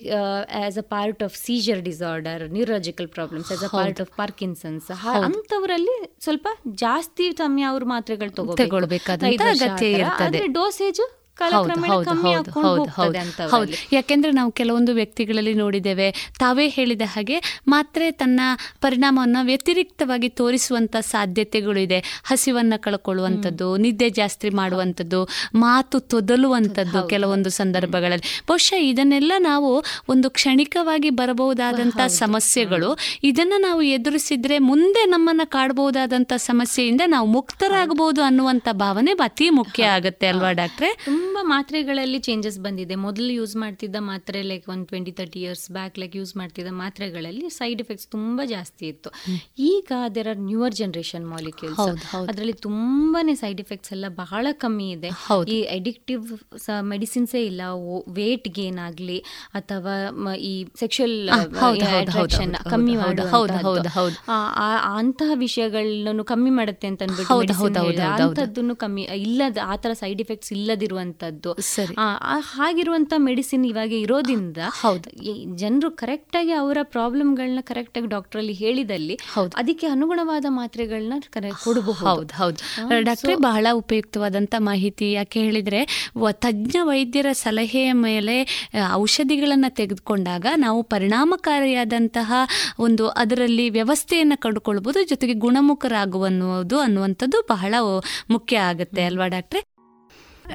as 0.64 0.78
a 0.78 0.86
part 0.88 1.22
of 1.22 1.36
seizure 1.36 1.80
disorder 1.80 2.52
neurological 2.52 3.08
problems 3.08 3.52
as 3.52 3.64
a 3.64 3.68
part 3.68 4.00
of 4.00 4.12
Parkinson's 4.16 4.90
ಅಂತವರಲ್ಲಿ 5.24 5.96
ಸ್ವಲ್ಪ 6.20 6.48
ಜಾಸ್ತಿ 6.74 7.32
ಸಮಯ 7.32 7.62
ಅವ್ರ 7.62 7.84
ಮಾತ್ರೆಗಳು 7.84 8.30
ತಗೋಬೇಕು. 8.30 8.76
ಡೋಸೇಜ್ 10.52 11.02
ಹೌದು 13.50 13.72
ಯಾಕೆಂದ್ರೆ 13.92 14.32
ನಾವು 14.32 14.52
ಕೆಲವೊಂದು 14.52 14.94
ವ್ಯಕ್ತಿಗಳಲ್ಲಿ 14.94 15.54
ನೋಡಿದ್ದೇವೆ. 15.54 16.32
ತಾವೇ 16.38 16.68
ಹೇಳಿದ 16.68 17.02
ಹಾಗೆ 17.04 17.60
ಮಾತ್ರೆ 17.68 18.10
ತನ್ನ 18.10 18.40
ಪರಿಣಾಮವನ್ನು 18.80 19.44
ವ್ಯತಿರಿಕ್ತವಾಗಿ 19.44 20.28
ತೋರಿಸುವಂತ 20.28 20.96
ಸಾಧ್ಯತೆಗಳು 21.00 21.80
ಇದೆ 21.80 22.22
ಹಸಿವನ್ನ 22.24 22.74
ಕಳ್ಕೊಳ್ಳುವಂಥದ್ದು 22.76 23.76
ನಿದ್ದೆ 23.76 24.10
ಜಾಸ್ತಿ 24.10 24.50
ಮಾಡುವಂಥದ್ದು 24.50 25.28
ಮಾತು 25.54 26.00
ತೊದಲುವಂಥದ್ದು 26.00 27.08
ಕೆಲವೊಂದು 27.08 27.50
ಸಂದರ್ಭಗಳಲ್ಲಿ. 27.50 28.42
ಬಹುಶಃ 28.48 28.76
ಇದನ್ನೆಲ್ಲ 28.78 29.32
ನಾವು 29.38 29.84
ಒಂದು 30.08 30.30
ಕ್ಷಣಿಕವಾಗಿ 30.30 31.10
ಬರಬಹುದಾದಂತ 31.10 32.00
ಸಮಸ್ಯೆಗಳು. 32.06 32.98
ಇದನ್ನ 33.22 33.52
ನಾವು 33.58 33.82
ಎದುರಿಸಿದ್ರೆ 33.82 34.58
ಮುಂದೆ 34.58 35.06
ನಮ್ಮನ್ನ 35.06 35.40
ಕಾಡಬಹುದಾದಂತ 35.44 36.32
ಸಮಸ್ಯೆಯಿಂದ 36.36 37.00
ನಾವು 37.06 37.26
ಮುಕ್ತರಾಗಬಹುದು 37.26 38.22
ಅನ್ನುವಂತ 38.22 38.68
ಭಾವನೆ 38.72 39.12
ಅತಿ 39.12 39.50
ಮುಖ್ಯ 39.50 39.84
ಆಗುತ್ತೆ 39.84 40.26
ಅಲ್ವಾ 40.26 40.52
ಡಾಕ್ಟ್ರೆ? 40.52 41.06
ತುಂಬ 41.22 41.38
ಮಾತ್ರೆಗಳಲ್ಲಿ 41.54 42.18
ಚೇಂಜಸ್ 42.26 42.56
ಬಂದಿದೆ. 42.66 42.94
ಮೊದಲು 43.04 43.28
ಯೂಸ್ 43.38 43.54
ಮಾಡ್ತಿದ್ದ 43.62 43.98
ಮಾತ್ರೆ 44.10 44.38
ಲೈಕ್ 44.50 44.64
ಒಂದು 44.72 44.86
twenty 44.90 45.12
thirty 45.18 45.38
years 45.42 45.66
back 45.76 45.96
like 46.02 46.14
use 46.20 46.32
ಮಾಡ್ತಿದ್ದ 46.40 46.70
ಮಾತ್ರೆಗಳಲ್ಲಿ 46.82 47.46
ಸೈಡ್ 47.58 47.80
ಎಫೆಕ್ಟ್ಸ್ 47.84 48.08
ತುಂಬ 48.14 48.40
ಜಾಸ್ತಿ 48.52 48.84
ಇತ್ತು. 48.92 49.10
ಈಗ 49.70 49.92
there 50.16 50.28
are 50.32 50.40
newer 50.48 50.74
generation 50.80 51.26
molecules 51.34 51.82
ಅದರಲ್ಲಿ 52.30 52.56
ತುಂಬಾನೇ 52.66 53.34
ಸೈಡ್ 53.42 53.60
ಎಫೆಕ್ಟ್ಸ್ 53.64 53.92
ಎಲ್ಲ 53.96 54.06
ಬಹಳ 54.22 54.46
ಕಮ್ಮಿ 54.64 54.88
ಇದೆ. 54.96 55.10
ಈ 55.54 55.58
ಅಡಿಕ್ಟಿವ್ 55.78 56.24
ಮೆಡಿಸಿನ್ಸೇ 56.92 57.42
ಇಲ್ಲ. 57.50 57.62
ವೇಟ್ 58.18 58.48
ಗೇನ್ 58.58 58.80
ಆಗಲಿ 58.88 59.18
ಅಥವಾ 59.60 59.94
ಈ 60.50 60.52
ಸೆಕ್ಷುಯಲ್ 60.82 61.16
ಅಟ್ರಾಕ್ಷನ್ 62.02 62.54
ಕಮ್ಮಿ 62.74 62.96
ಅಂತಹ 65.00 65.30
ವಿಷಯಗಳನ್ನು 65.44 66.26
ಕಮ್ಮಿ 66.32 66.52
ಮಾಡುತ್ತೆ 66.60 66.86
ಅಂತ 66.92 67.02
ಅಂದ್ಬಿಟ್ಟು 67.08 67.38
ಅಂಥದ್ದನ್ನು 68.24 68.76
ಕಮ್ಮಿ 68.84 69.02
ಇಲ್ಲದ 69.26 69.58
ಆ 69.72 69.76
ತರ 69.84 69.92
ಸೈಡ್ 70.02 70.20
ಎಫೆಕ್ಟ್ಸ್ 70.26 70.52
ಇಲ್ಲದಿರುವಂತ 70.58 71.11
ಸರಿ. 71.58 71.94
ಹಾಗಿರುವಂತ 72.38 73.12
ಮೆಡಿಸಿನ್ 73.18 73.66
ಇವಾಗ 73.66 73.92
ಇರೋದ್ರಿಂದ 73.92 74.56
ಜನರು 75.54 75.90
ಕರೆಕ್ಟ್ 75.90 76.36
ಆಗಿ 76.36 76.52
ಅವರ 76.52 76.78
ಪ್ರಾಬ್ಲಮ್ಗಳನ್ನ 76.82 77.60
ಕರೆಕ್ಟ್ 77.60 77.98
ಆಗಿ 77.98 78.06
ಡಾಕ್ಟರ್ 78.06 78.38
ಅಲ್ಲಿ 78.38 78.52
ಹೇಳಿದಲ್ಲಿ 78.52 79.18
ಅದಕ್ಕೆ 79.54 79.86
ಅನುಗುಣವಾದ 79.86 80.46
ಮಾತ್ರೆಗಳನ್ನ 80.48 81.14
ಕೊಡಬಹುದು. 81.64 82.34
ಹೌದು 82.34 82.62
ಡಾಕ್ಟ್ರೆ 83.04 83.34
ಬಹಳ 83.42 83.66
ಉಪಯುಕ್ತವಾದಂತ 83.72 84.54
ಮಾಹಿತಿ. 84.58 85.12
ಯಾಕೆ 85.12 85.40
ಹೇಳಿದ್ರೆ 85.40 85.80
ತಜ್ಞ 86.40 86.76
ವೈದ್ಯರ 86.82 87.26
ಸಲಹೆಯ 87.32 87.92
ಮೇಲೆ 87.92 88.36
ಔಷಧಿಗಳನ್ನ 88.92 89.64
ತೆಗೆದುಕೊಂಡಾಗ 89.68 90.46
ನಾವು 90.56 90.82
ಪರಿಣಾಮಕಾರಿಯಾದಂತಹ 90.82 92.32
ಒಂದು 92.78 93.08
ಅದರಲ್ಲಿ 93.08 93.70
ವ್ಯವಸ್ಥೆಯನ್ನು 93.70 94.40
ಕಂಡುಕೊಳ್ಬಹುದು 94.40 95.04
ಜೊತೆಗೆ 95.04 95.32
ಗುಣಮುಖರಾಗುವನ್ನುವುದು 95.34 96.80
ಅನ್ನುವಂಥದ್ದು 96.80 97.46
ಬಹಳ 97.50 97.74
ಮುಖ್ಯ 98.30 98.56
ಆಗುತ್ತೆ 98.56 99.02
ಅಲ್ವಾ 99.02 99.26
ಡಾಕ್ಟ್ರೆ 99.26 99.60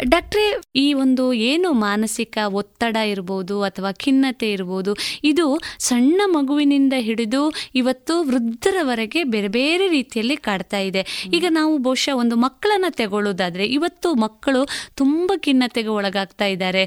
ಡಾಕ್ಟ್ರೆ 0.04 0.46
ಈ 0.76 0.94
ಒಂದು 0.94 1.34
ಏನು 1.34 1.72
ಮಾನಸಿಕ 1.72 2.38
ಒತ್ತಡ 2.52 2.96
ಇರ್ಬೋದು 2.96 3.62
ಅಥವಾ 3.62 3.92
ಖಿನ್ನತೆ 3.92 4.52
ಇರ್ಬೋದು 4.52 4.92
ಇದು 5.24 5.46
ಸಣ್ಣ 5.80 6.22
ಮಗುವಿನಿಂದ 6.26 6.94
ಹಿಡಿದು 6.98 7.42
ಇವತ್ತು 7.76 8.24
ವೃದ್ಧರವರೆಗೆ 8.24 9.24
ಬೇರೆ 9.24 9.48
ಬೇರೆ 9.48 9.88
ರೀತಿಯಲ್ಲಿ 9.88 10.36
ಕಾಡ್ತಾ 10.38 10.78
ಇದೆ. 10.80 11.30
ಈಗ 11.34 11.46
ನಾವು 11.50 11.78
ಬಹುಶಃ 11.78 12.16
ಒಂದು 12.16 12.36
ಮಕ್ಕಳನ್ನ 12.36 12.86
ತಗೊಳ್ಳೋದಾದ್ರೆ 12.90 13.66
ಇವತ್ತು 13.66 14.14
ಮಕ್ಕಳು 14.16 14.62
ತುಂಬ 14.96 15.32
ಖಿನ್ನತೆಗೆ 15.38 15.90
ಒಳಗಾಗ್ತಾ 15.90 16.46
ಇದ್ದಾರೆ. 16.46 16.84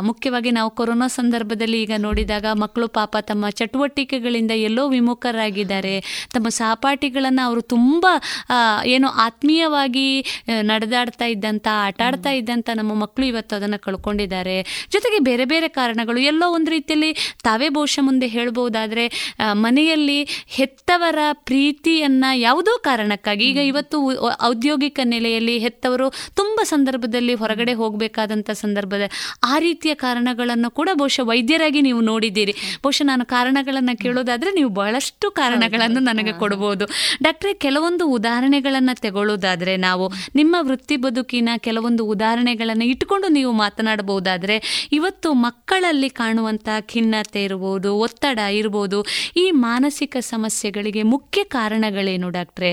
ಮುಖ್ಯವಾಗಿ 0.00 0.50
ನಾವು 0.50 0.70
ಕೊರೋನಾ 0.70 1.06
ಸಂದರ್ಭದಲ್ಲಿ 1.06 1.82
ಈಗ 1.82 1.92
ನೋಡಿದಾಗ 1.98 2.46
ಮಕ್ಕಳು 2.54 2.88
ಪಾಪ 2.88 3.16
ತಮ್ಮ 3.20 3.48
ಚಟುವಟಿಕೆಗಳಿಂದ 3.50 4.50
ಎಲ್ಲೋ 4.50 4.88
ವಿಮುಖರಾಗಿದ್ದಾರೆ. 4.88 5.94
ತಮ್ಮ 6.32 6.48
ಸಹಪಾಠಿಗಳನ್ನು 6.48 7.42
ಅವರು 7.46 7.60
ತುಂಬ 7.60 8.06
ಏನೋ 8.84 9.08
ಆತ್ಮೀಯವಾಗಿ 9.08 10.24
ನಡೆದಾಡ್ತಾ 10.62 11.24
ಇದ್ದಂಥ 11.24 11.66
ಆಟ 11.72 12.00
ಆಡ್ತಾ 12.06 12.30
ಇದ್ದಂಥ 12.50 12.70
ನಮ್ಮ 12.78 12.92
ಮಕ್ಕಳು 13.02 13.24
ಇವತ್ತು 13.26 13.52
ಅದನ್ನು 13.56 13.78
ಕಳ್ಕೊಂಡಿದ್ದಾರೆ. 13.84 14.54
ಜೊತೆಗೆ 14.94 15.18
ಬೇರೆ 15.28 15.44
ಬೇರೆ 15.52 15.68
ಕಾರಣಗಳು. 15.80 16.20
ಎಲ್ಲೋ 16.30 16.46
ಒಂದು 16.56 16.70
ರೀತಿಯಲ್ಲಿ 16.70 17.10
ತಾವೇ 17.46 17.68
ಬಹುಶಃ 17.76 18.02
ಮುಂದೆ 18.08 18.26
ಹೇಳ್ಬೋದಾದ್ರೆ 18.36 19.04
ಮನೆಯಲ್ಲಿ 19.64 20.16
ಹೆತ್ತವರ 20.56 21.20
ಪ್ರೀತಿಯನ್ನು 21.48 22.30
ಯಾವುದೋ 22.38 22.72
ಕಾರಣಕ್ಕಾಗಿ 22.88 23.44
ಈಗ 23.50 23.60
ಇವತ್ತು 23.70 23.98
ಔದ್ಯೋಗಿಕ 24.50 25.00
ನೆಲೆಯಲ್ಲಿ 25.12 25.54
ಹೆತ್ತವರು 25.64 26.06
ತುಂಬ 26.40 26.60
ಸಂದರ್ಭದಲ್ಲಿ 26.72 27.34
ಹೊರಗಡೆ 27.42 27.74
ಹೋಗಬೇಕಾದಂಥ 27.82 28.50
ಸಂದರ್ಭದ 28.62 29.04
ಆ 29.52 29.54
ರೀತಿಯ 29.66 29.92
ಕಾರಣಗಳನ್ನು 30.04 30.70
ಕೂಡ 30.78 30.88
ಬಹುಶಃ 31.02 31.26
ವೈದ್ಯರಾಗಿ 31.30 31.80
ನೀವು 31.88 32.00
ನೋಡಿದ್ದೀರಿ. 32.10 32.54
ಬಹುಶಃ 32.84 33.06
ನಾನು 33.12 33.24
ಕಾರಣಗಳನ್ನು 33.34 33.94
ಕೇಳೋದಾದ್ರೆ 34.04 34.52
ನೀವು 34.58 34.70
ಬಹಳಷ್ಟು 34.80 35.26
ಕಾರಣಗಳನ್ನು 35.40 36.02
ನನಗೆ 36.10 36.34
ಕೊಡ್ಬೋದು. 36.42 36.84
ಡಾಕ್ಟ್ರೆ 37.22 37.54
ಕೆಲವೊಂದು 37.66 38.04
ಉದಾಹರಣೆಗಳನ್ನು 38.18 38.96
ತಗೊಳ್ಳೋದಾದರೆ 39.06 39.74
ನಾವು 39.86 40.04
ನಿಮ್ಮ 40.40 40.56
ವೃತ್ತಿ 40.68 40.96
ಬದುಕಿನ 41.04 41.50
ಕೆಲವೊಂದು 41.66 42.02
ಉದಾಹರಣೆ 42.14 42.39
ಉದಾಹರಣೆಗಳನ್ನು 42.40 42.84
ಇಟ್ಕೊಂಡು 42.84 43.28
ನೀವು 43.28 43.52
ಮಾತನಾಡಬಹುದಾದರೆ 43.52 44.56
ಇವತ್ತು 44.92 45.28
ಮಕ್ಕಳಲ್ಲಿ 45.32 46.08
ಕಾಣುವಂಥ 46.20 46.68
ಖಿನ್ನತೆ 46.92 47.40
ಇರ್ಬೋದು 47.44 47.90
ಒತ್ತಡ 47.98 48.38
ಇರ್ಬೋದು 48.52 48.98
ಈ 49.36 49.44
ಮಾನಸಿಕ 49.60 50.16
ಸಮಸ್ಯೆಗಳಿಗೆ 50.20 51.02
ಮುಖ್ಯ 51.14 51.44
ಕಾರಣಗಳೇನು 51.44 52.28
ಡಾಕ್ಟ್ರೆ? 52.30 52.72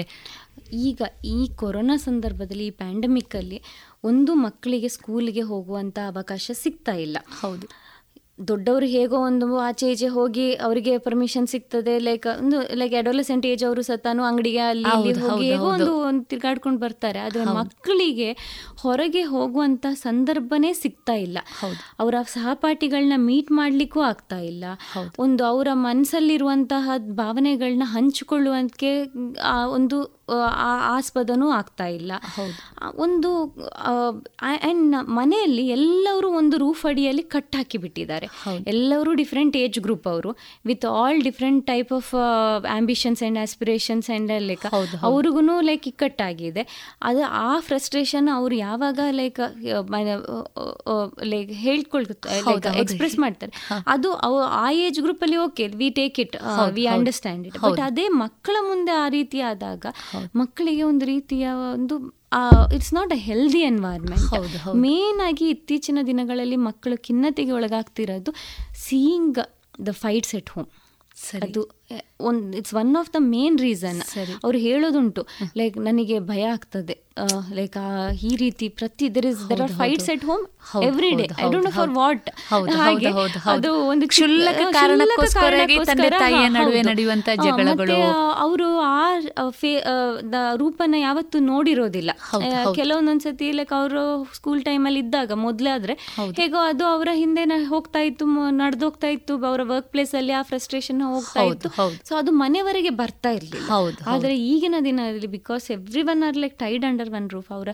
ಈಗ 0.88 1.02
ಈ 1.26 1.40
ಕೊರೋನಾ 1.56 1.98
ಸಂದರ್ಭದಲ್ಲಿ 1.98 2.66
ಈ 2.68 2.74
ಪ್ಯಾಂಡಮಿಕ್ಕಲ್ಲಿ 2.80 3.60
ಒಂದು 4.04 4.34
ಮಕ್ಕಳಿಗೆ 4.36 4.88
ಸ್ಕೂಲಿಗೆ 4.88 5.42
ಹೋಗುವಂಥ 5.42 6.00
ಅವಕಾಶ 6.08 6.52
ಸಿಗ್ತಾ 6.54 6.96
ಇಲ್ಲ. 6.98 7.18
ಹೌದು. 7.42 7.68
ದೊಡ್ಡವರು 8.48 8.86
ಹೇಗೋ 8.86 9.18
ಒಂದು 9.18 9.58
ಆಚೆ 9.58 9.92
ಈಚೆ 9.92 10.08
ಹೋಗಿ 10.08 10.54
ಅವರಿಗೆ 10.54 10.98
ಪರ್ಮಿಷನ್ 10.98 11.48
ಸಿಗ್ತದೆ 11.48 12.00
ಲೈಕ್ 12.00 12.28
ಒಂದು 12.38 12.76
ಲೈಕ್ 12.76 12.94
ಅಡೋಲಸೆಂಟ್ 12.94 13.46
ಏಜ್ 13.46 13.64
ಅವರು 13.64 13.82
ಸತಾನು 13.82 14.24
ಅಂಗಡಿಗೆ 14.24 14.60
ಅಲ್ಲಿ 14.60 15.14
ಹೋಗಿ 15.14 15.52
ಹೇಗೋ 15.52 15.66
ಒಂದು 15.66 15.98
ಒಂದು 16.00 16.24
ತಿರ್ಗಾಡ್ಕೊಂಡು 16.24 16.80
ಬರ್ತಾರೆ. 16.80 17.20
ಆದರೆ 17.20 17.44
ಮಕ್ಕಳಿಗೆ 17.44 18.38
ಹೊರಗೆ 18.78 19.22
ಹೋಗುವಂತ 19.22 19.86
ಸಂದರ್ಭನೇ 19.94 20.74
ಸಿಗ್ತಾ 20.74 21.14
ಇಲ್ಲ. 21.14 21.38
ಅವರ 22.00 22.16
ಸಹಪಾಠಿಗಳನ್ನ 22.28 23.14
ಮೀಟ್ 23.16 23.52
ಮಾಡ್ಲಿಕ್ಕೂ 23.52 24.02
ಆಗ್ತಾ 24.02 24.40
ಇಲ್ಲ. 24.40 24.66
ಒಂದು 25.20 25.44
ಅವರ 25.44 25.68
ಮನಸ್ಸಲ್ಲಿರುವಂತಹ 25.74 26.92
ಭಾವನೆಗಳನ್ನ 26.98 27.84
ಆ 29.44 29.66
ಒಂದು 29.66 30.17
ಆಸ್ಪದನೂ 30.96 31.48
ಆಗ್ತಾ 31.58 31.86
ಇಲ್ಲ. 31.98 32.12
ಒಂದು 33.06 33.30
ಆ್ಯಂಡ್ 34.50 34.96
ಮನೆಯಲ್ಲಿ 35.20 35.66
ಎಲ್ಲರೂ 35.78 36.30
ಒಂದು 36.40 36.56
ರೂಫ್ 36.64 36.84
ಅಡಿಯಲ್ಲಿ 36.92 37.24
ಕಟ್ 37.36 37.56
ಹಾಕಿ 37.60 37.78
ಬಿಟ್ಟಿದ್ದಾರೆ. 37.84 38.28
ಎಲ್ಲರೂ 38.74 39.14
ಡಿಫ್ರೆಂಟ್ 39.22 39.58
ಏಜ್ 39.64 39.80
ಗ್ರೂಪ್ 39.88 40.08
ಅವರು. 40.14 40.32
With 40.72 40.86
all 41.02 41.20
different 41.28 41.62
type 41.72 41.94
of 42.00 42.12
ambitions 42.78 43.22
and 43.24 43.42
aspirations 43.46 44.10
and 44.12 44.34
like 44.50 44.66
ಅವ್ರಿಗೂ 45.10 45.44
ಲೈಕ್ 45.70 45.88
ಇಕ್ಕಟ್ಟಾಗಿದೆ 45.94 46.66
ಅದು 47.10 47.24
ಆ 47.46 47.52
ಫ್ರಸ್ಟ್ರೇಷನ್ 47.70 48.30
ಅವರು 48.38 48.56
ಯಾವಾಗ 48.68 49.00
ಲೈಕ್ 49.22 49.42
ಲೈಕ್ 51.34 51.52
ಹೇಳ್ಕೊಳ್ತಾರೆ 51.66 52.42
ಲೈಕ್ 52.50 52.68
ಎಕ್ಸ್ಪ್ರೆಸ್ 52.84 53.18
ಮಾಡ್ತಾರೆ. 53.26 53.54
ಅದು 53.96 54.10
ಆ 54.64 54.68
ಏಜ್ 54.86 55.00
ಗ್ರೂಪ್ 55.06 55.24
ಅಲ್ಲಿ 55.28 55.38
okay 55.48 55.68
we 55.82 55.90
take 56.02 56.18
it 56.26 56.36
we 56.78 56.86
understand 56.96 57.44
it 57.48 57.58
but 57.66 57.82
ಅದೇ 57.90 58.08
ಮಕ್ಕಳ 58.24 58.56
ಮುಂದೆ 58.70 58.94
ಆ 59.04 59.08
ರೀತಿ 59.18 59.40
ಆದಾಗ 59.52 59.86
ಮಕ್ಕಳಿಗೆ 60.36 60.84
ಒಂದು 60.84 61.06
ರೀತಿಯ 61.06 61.46
ಒಂದು 61.74 61.96
it's 62.76 62.94
not 62.94 63.14
a 63.14 63.20
healthy 63.20 63.62
environment 63.64 64.34
main 64.76 65.22
ಆಗಿ 65.28 65.50
ಇತ್ತೀಚಿನ 65.50 66.00
ದಿನಗಳಲ್ಲಿ 66.06 66.56
ಮಕ್ಕಳು 66.56 66.98
ಖಿನ್ನತೆಗೆ 67.04 67.52
ಒಳಗಾಗ್ತಿರೋದು 67.52 68.34
seeing 68.88 69.40
the 69.88 69.94
fights 69.98 70.36
at 70.36 70.50
home 70.50 70.70
ಅದು 71.42 71.62
ಒಂದು 72.30 72.58
it's 72.60 72.74
one 72.82 72.94
of 73.00 73.10
the 73.16 73.20
main 73.34 73.58
reason 73.66 74.00
ಅವ್ರು 74.44 74.58
ಹೇಳೋದುಂಟು 74.68 75.22
ಲೈಕ್ 75.60 75.76
ನನಗೆ 75.88 76.16
ಭಯ 76.32 76.44
ಆಗ್ತದೆ. 76.56 76.96
ಲೈಕ್ 77.58 77.76
ಈ 78.30 78.32
ರೀತಿ 78.42 78.66
ಪ್ರತಿ 78.80 79.06
there 79.16 79.28
is 79.30 79.40
there 79.50 79.62
are 79.66 79.74
fights 79.80 80.10
at 80.14 80.26
home 80.30 80.44
every 80.88 81.12
day 81.20 81.26
I 81.44 81.48
don't 81.54 81.66
know 81.68 81.72
for 81.78 81.92
what 82.00 82.28
ಹಾಗೆ 82.82 83.12
ಅದು 83.54 83.70
ಒಂದು 83.92 84.08
ಕ್ಷುಲ್ಲಕ 84.14 84.62
ನಡೆಯುವಂತ 86.90 87.30
ಜಗಳಗಳು. 87.46 87.98
ಅವರು 88.46 88.68
ಆ 88.90 89.00
ರೂಪನ 90.62 90.96
ಯಾವತ್ತು 91.06 91.40
ನೋಡಿರೋದಿಲ್ಲ. 91.52 92.12
ಕೆಲವೊಂದೊಂದ್ಸತಿ 92.80 93.50
ಲೈಕ್ 93.60 93.74
ಅವರು 93.80 94.04
ಸ್ಕೂಲ್ 94.40 94.62
ಟೈಮಲ್ಲಿ 94.70 95.02
ಇದ್ದಾಗ 95.06 95.32
ಮೊದಲೇ 95.48 95.72
ಆದ್ರೆ 95.78 95.96
ಹೇಗೋ 96.42 96.62
ಅದು 96.74 96.86
ಅವರ 96.96 97.10
ಹಿಂದೆ 97.24 97.46
ಹೋಗ್ತಾ 97.74 98.04
ಇತ್ತು 98.10 98.28
ನಡೆದೋಗ್ತಾ 98.62 99.12
ಇತ್ತು 99.18 99.34
ಅವರ 99.52 99.62
ವರ್ಕ್ 99.74 99.90
ಪ್ಲೇಸ್ 99.96 100.14
ಅಲ್ಲಿ 100.22 100.36
ಆ 100.42 100.44
ಫ್ರಸ್ಟ್ರೇಷನ್ 100.52 101.02
ಹೋಗ್ತಾ 101.16 101.44
ಇತ್ತು. 101.54 101.70
ಸೊ 102.10 102.16
ಅದು 102.16 102.32
ಮನೆವರೆಗೆ 102.32 102.90
ಬರ್ತಾ 102.90 103.30
ಇರಲಿಲ್ಲ. 103.30 103.70
ಆದರೆ 104.08 104.40
ಈಗಿನ 104.40 104.76
ದಿನದಲ್ಲಿ 104.80 105.28
because 105.28 105.72
every 105.72 106.04
one 106.04 106.24
are 106.24 106.38
like 106.38 106.60
tied 106.60 106.86
under 106.86 107.10
one 107.10 107.30
roof 107.30 107.52
ಅವರ 107.52 107.70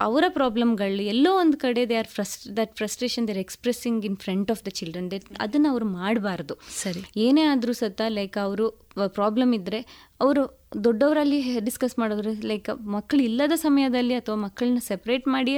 ಅವರ 0.00 0.24
ಪ್ರಾಬ್ಲಮ್ಗಳು 0.28 1.02
ಎಲ್ಲೋ 1.02 1.32
ಒಂದು 1.32 1.56
ಕಡೆ 1.56 1.88
they 1.88 1.96
are 1.96 2.08
frust 2.08 2.56
that 2.56 2.76
frustration 2.76 3.28
their 3.28 3.38
expressing 3.38 4.04
in 4.04 4.16
front 4.16 4.50
of 4.50 4.66
the 4.66 4.68
children 4.68 5.10
they 5.10 5.20
ಅದನ್ನು 5.40 5.70
ಅವರು 5.70 5.84
ಮಾಡಬಾರ್ದು. 5.84 6.54
ಸರಿ. 6.82 7.02
ಏನೇ 7.16 7.42
ಆದರೂ 7.42 7.72
ಸತ 7.72 8.00
ಲೈಕ್ 8.08 8.38
ಅವರು 8.42 8.84
ಪ್ರಾಬ್ಲಮ್ 9.06 9.54
ಇದ್ದರೆ 9.54 10.10
ಅವರು 10.20 10.63
ದೊಡ್ಡವರಲ್ಲಿ 10.86 11.60
ಡಿಸ್ಕಸ್ 11.60 11.98
ಮಾಡಿದ್ರೆ 11.98 12.32
ಲೈಕ್ 12.42 12.70
ಮಕ್ಕಳು 12.86 13.22
ಇಲ್ಲದ 13.22 13.52
ಸಮಯದಲ್ಲಿ 13.56 14.14
ಅಥವಾ 14.14 14.36
ಮಕ್ಕಳನ್ನ 14.36 14.78
ಸೆಪ್ರೇಟ್ 14.88 15.28
ಮಾಡಿ 15.28 15.54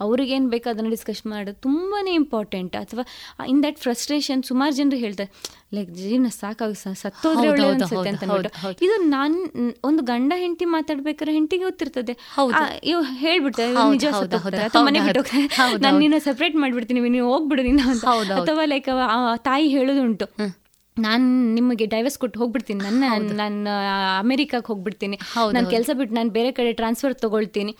ಅವ್ರಿಗೇನು 0.00 0.48
ಬೇಕು 0.48 0.68
ಅದನ್ನು 0.68 0.90
ಡಿಸ್ಕಸ್ 0.90 1.26
ಮಾಡೋದು 1.26 1.60
ತುಂಬಾ 1.60 2.00
ಇಂಪಾರ್ಟೆಂಟ್ 2.12 2.76
ಅಥವಾ 2.76 3.04
ಇನ್ 3.46 3.62
ದಟ್ 3.62 3.78
ಫ್ರಸ್ಟ್ರೇಷನ್ 3.78 4.42
ಸುಮಾರು 4.42 4.74
ಜನರು 4.74 4.96
ಹೇಳ್ತಾರೆ 4.96 5.30
ಲೈಕ್ 5.74 5.90
ಜೀವನ 5.90 6.30
ಸಾಕಾಗ 6.40 6.72
ಸತ್ತೋದ್ರೆ 7.02 7.48
ಒಳ್ಳೆ 7.50 7.66
ಅನ್ಸುತ್ತೆ 7.68 8.08
ಅಂತ 8.10 8.22
ಅಂದ್ಬಿಟ್ಟು. 8.24 8.70
ಇದು 8.84 8.94
ನಾನ್ 9.08 9.36
ಒಂದು 9.84 10.02
ಗಂಡ 10.02 10.32
ಹೆಂಡತಿ 10.36 10.64
ಮಾತಾಡ್ಬೇಕಾದ್ರೆ 10.76 11.34
ಹೆಂಡತಿಗೆ 11.34 11.64
ಗೊತ್ತಿರ್ತದೆ. 11.64 12.14
ಹೇಳ್ಬಿಡ್ತಾರೆ 13.20 13.72
ನಿಜ 13.92 14.06
ಅಥವಾ 14.06 14.82
ಮನೆ 14.88 15.00
ಬಿಟ್ಟು 15.00 15.22
ನಾನು 15.84 15.98
ನಿನ್ನ 15.98 16.18
ಸೆಪ್ರೇಟ್ 16.18 16.56
ಮಾಡ್ಬಿಡ್ತೀನಿ 16.56 17.00
ನೀವು 17.08 17.28
ಹೋಗ್ಬಿಡು 17.32 17.62
ನಿನ್ನ 17.62 17.80
ಅಂತ. 17.90 18.04
ಅಥವಾ 18.40 18.64
ಲೈಕ್ 18.64 18.90
ತಾಯಿ 19.42 19.68
ಹೇಳೋದುಂಟು 19.68 20.28
ನಾನು 20.98 21.54
ನಿಮಗೆ 21.54 21.86
ಡೈವರ್ಸ್ 21.86 22.18
ಕೊಟ್ಟು 22.18 22.40
ಹೋಗ್ಬಿಡ್ತೀನಿ. 22.40 22.80
ನನ್ನ 22.80 23.04
ನನ್ನ 23.32 23.68
ಅಮೆರಿಕಾಗೆ 24.18 24.66
ಹೋಗ್ಬಿಡ್ತೀನಿ. 24.66 25.16
ನನ್ನ 25.52 25.68
ಕೆಲಸ 25.68 25.90
ಬಿಟ್ಟು 25.94 26.14
ನಾನು 26.14 26.30
ಬೇರೆ 26.30 26.52
ಕಡೆ 26.52 26.72
ಟ್ರಾನ್ಸ್ಫರ್ 26.72 27.14
ತಗೊಳ್ತೀನಿ. 27.14 27.76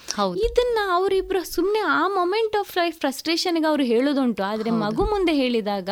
ಇದನ್ನ 0.47 0.79
ಅವರಿಬ್ರು 0.93 1.53
ಸುಮ್ಮನೆ 1.53 1.81
ಆ 1.87 2.09
ಮೊಮೆಂಟ್ 2.09 2.57
ಆಫ್ 2.57 2.79
ಲೈಫ್ 2.79 3.01
ಫ್ರಸ್ಟ್ರೇಷನ್ಗೆ 3.01 3.67
ಅವ್ರು 3.67 3.85
ಹೇಳೋದುಂಟು. 3.85 4.43
ಆದರೆ 4.43 4.71
ಮಗು 4.71 5.05
ಮುಂದೆ 5.05 5.33
ಹೇಳಿದಾಗ 5.33 5.89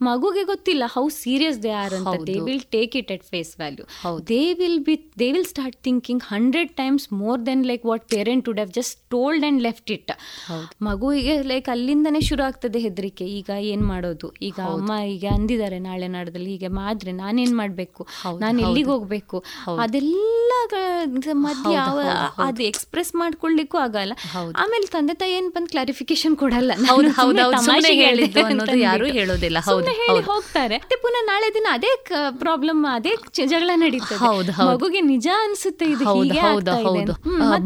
ಮಗುಗೆ 0.00 0.42
ಗೊತ್ತಿಲ್ಲ 0.50 0.84
ಹೌ 0.94 1.02
ಸೀರಿಯಸ್ 1.22 1.58
ದೇ 1.64 1.70
ಆರ್ 1.82 1.94
ಅಂತ. 1.98 2.12
They 2.28 2.34
will 2.48 2.64
take 2.74 2.94
it 3.00 3.10
at 3.14 3.24
face 3.32 3.50
value 3.60 3.84
they 4.30 4.40
will 4.60 4.80
be 4.88 4.94
they 5.22 5.28
will 5.36 5.48
start 5.52 5.76
thinking 5.86 6.22
hundred 6.32 6.70
times 6.80 7.06
more 7.22 7.40
then 7.46 7.62
like 7.70 7.84
what 7.90 8.04
parent 8.14 8.44
would 8.48 8.60
have 8.60 8.72
just 8.78 8.96
told 9.14 9.46
and 9.48 9.62
left 9.68 9.92
it 9.96 10.12
ಮಗುವಿಗೆ 10.88 11.36
like 11.52 11.68
ಅಲ್ಲಿಂದನೇ 11.74 12.20
ಶುರು 12.30 12.44
ಆಗ್ತದೆ 12.48 12.80
ಹೆದರಿಕೆ. 12.86 13.26
ಈಗ 13.38 13.50
ಏನ್ 13.72 13.84
ಮಾಡೋದು? 13.92 14.28
ಈಗ 14.48 14.58
ಅಮ್ಮ 14.74 14.98
ಈಗ 15.14 15.24
ಅಂದಿದ್ದಾರೆ 15.36 15.78
ನಾಳೆ 15.88 16.08
ನಾಡದಲ್ಲಿ 16.16 16.50
ಹೀಗೆ 16.54 16.70
ಮಾದ್ರೆ 16.80 17.12
ನಾನೇನ್ 17.22 17.54
ಮಾಡ್ಬೇಕು? 17.62 18.02
ನಾನು 18.44 18.58
ಎಲ್ಲಿಗೆ 18.66 18.90
ಹೋಗ್ಬೇಕು? 18.94 19.38
ಅದೆಲ್ಲ 19.86 20.52
ಮಧ್ಯ 21.46 21.74
ಅದು 22.46 22.62
ಎಕ್ಸ್ಪ್ರೆಸ್ 22.70 23.12
ಮಾಡ್ಕೊಳ್ಲಿಕ್ಕೂ 23.22 23.78
ಆಗಲ್ಲ. 23.86 24.14
ಆಮೇಲೆ 24.62 24.86
ತಂದೆ 24.94 25.14
ತಾಯಿ 25.20 25.32
ಏನ್ 25.38 25.48
ಬಂದ್ 25.56 25.70
ಕ್ಲಾರಿಫಿಕೇಶನ್ 25.74 26.36
ಕೊಡಲ್ಲ. 26.42 26.72
ಯಾರು 28.86 29.06
ಹೇಳೋದಿಲ್ಲ. 29.18 29.58
ಹೇಳಿ 30.00 30.22
ಹೋಗ್ತಾರೆ. 30.30 30.76
ಮತ್ತೆ 30.82 30.96
ಪುನಃ 31.04 31.22
ನಾಳೆ 31.30 31.48
ದಿನ 31.54 31.66
ಅದೇ 31.78 31.90
ಪ್ರಾಬ್ಲಮ್ 32.42 32.80
ಅದೇ 32.94 33.12
ಜಗಳ 33.52 33.70
ನಡೀತದೆ. 33.82 34.18
ಮಗುಗೆ 34.70 35.00
ನಿಜ 35.12 35.28
ಅನ್ಸುತ್ತೆ 35.44 35.86
ಇದು 35.94 36.04
ಹೌದು 36.08 37.14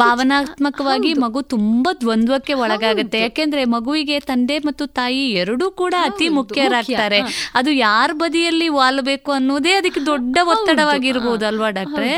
ಭಾವನಾತ್ಮಕವಾಗಿ 0.02 1.12
ಮಗು 1.24 1.42
ತುಂಬಾ 1.54 1.92
ದ್ವಂದ್ವಕ್ಕೆ 2.02 2.54
ಒಳಗಾಗುತ್ತೆ. 2.64 3.20
ಯಾಕೆಂದ್ರೆ 3.26 3.64
ಮಗುವಿಗೆ 3.74 4.16
ತಂದೆ 4.30 4.58
ಮತ್ತು 4.68 4.86
ತಾಯಿ 4.98 5.24
ಎರಡೂ 5.42 5.66
ಕೂಡ 5.80 5.94
ಅತಿ 6.08 6.28
ಮುಖ್ಯರಾಗ್ತಾರೆ 6.38 7.20
ಅದು 7.60 7.70
ಯಾರ 7.86 8.10
ಬದಿಯಲ್ಲಿ 8.22 8.68
ವಾಲಬೇಕು 8.78 9.30
ಅನ್ನೋದೇ 9.32 9.74
ಅದಕ್ಕೆ 9.80 10.02
ದೊಡ್ಡ 10.10 10.36
ಒತ್ತಡವಾಗಿರ್ಬೋದು 10.54 11.46
ಅಲ್ವಾ 11.50 11.70
ಡಾಕ್ಟ್ರೆ? 11.78 12.12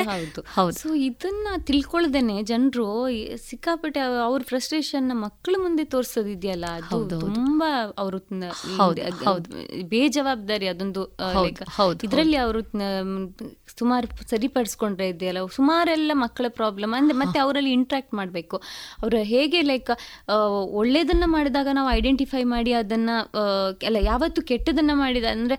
ಹೌದು 0.56 0.76
ಸೊ 0.80 0.88
ಇದನ್ನ 1.08 1.48
ತಿಳ್ಕೊಳ್ದೇನೆ 1.70 2.36
ಜನರು 2.52 2.88
ಸಿಕ್ಕಾಪಟ್ಟೆ 3.48 4.00
ಅವ್ರ 4.28 4.40
ಫ್ರಸ್ಟ್ರೇಷನ್ 4.50 5.08
ಮಕ್ಕಳ 5.24 5.54
ಮುಂದೆ 5.62 5.84
ತೋರಿಸೋದಿದೆಯಲ್ಲ 5.94 6.66
ಅದು 6.78 6.98
ತುಂಬಾ 7.20 7.70
ಅವರು 8.02 8.18
ಬೇಜವಾಬ್ದಾರಿ 9.94 10.66
ಅದೊಂದು 10.72 11.02
ಇದರಲ್ಲಿ 12.06 12.38
ಅವರು 12.44 12.60
ಸುಮಾರು 13.80 14.06
ಸರಿಪಡಿಸ್ಕೊಂಡ್ರೆ 14.30 15.06
ಇದೆಯಲ್ಲ 15.12 15.40
ಸುಮಾರೆಲ್ಲ 15.56 16.12
ಮಕ್ಕಳ 16.22 16.46
ಪ್ರಾಬ್ಲಮ್ 16.58 16.92
ಅಂದ್ರೆ 16.98 17.14
ಮತ್ತೆ 17.20 17.38
ಅವರಲ್ಲಿ 17.44 17.70
ಇಂಟ್ರಾಕ್ಟ್ 17.76 18.12
ಮಾಡಬೇಕು. 18.18 18.56
ಅವರು 19.02 19.18
ಹೇಗೆ 19.30 19.60
ಲೈಕ್ 19.70 19.90
ಒಳ್ಳೇದನ್ನ 20.80 21.26
ಮಾಡಿದಾಗ 21.34 21.68
ನಾವು 21.78 21.88
ಐಡೆಂಟಿಫೈ 21.98 22.42
ಮಾಡಿ 22.54 22.72
ಅದನ್ನ 22.80 23.10
ಎಲ್ಲ 23.88 23.98
ಯಾವತ್ತು 24.10 24.40
ಕೆಟ್ಟದನ್ನ 24.50 24.94
ಮಾಡಿದ 25.02 25.26
ಅಂದ್ರೆ 25.36 25.56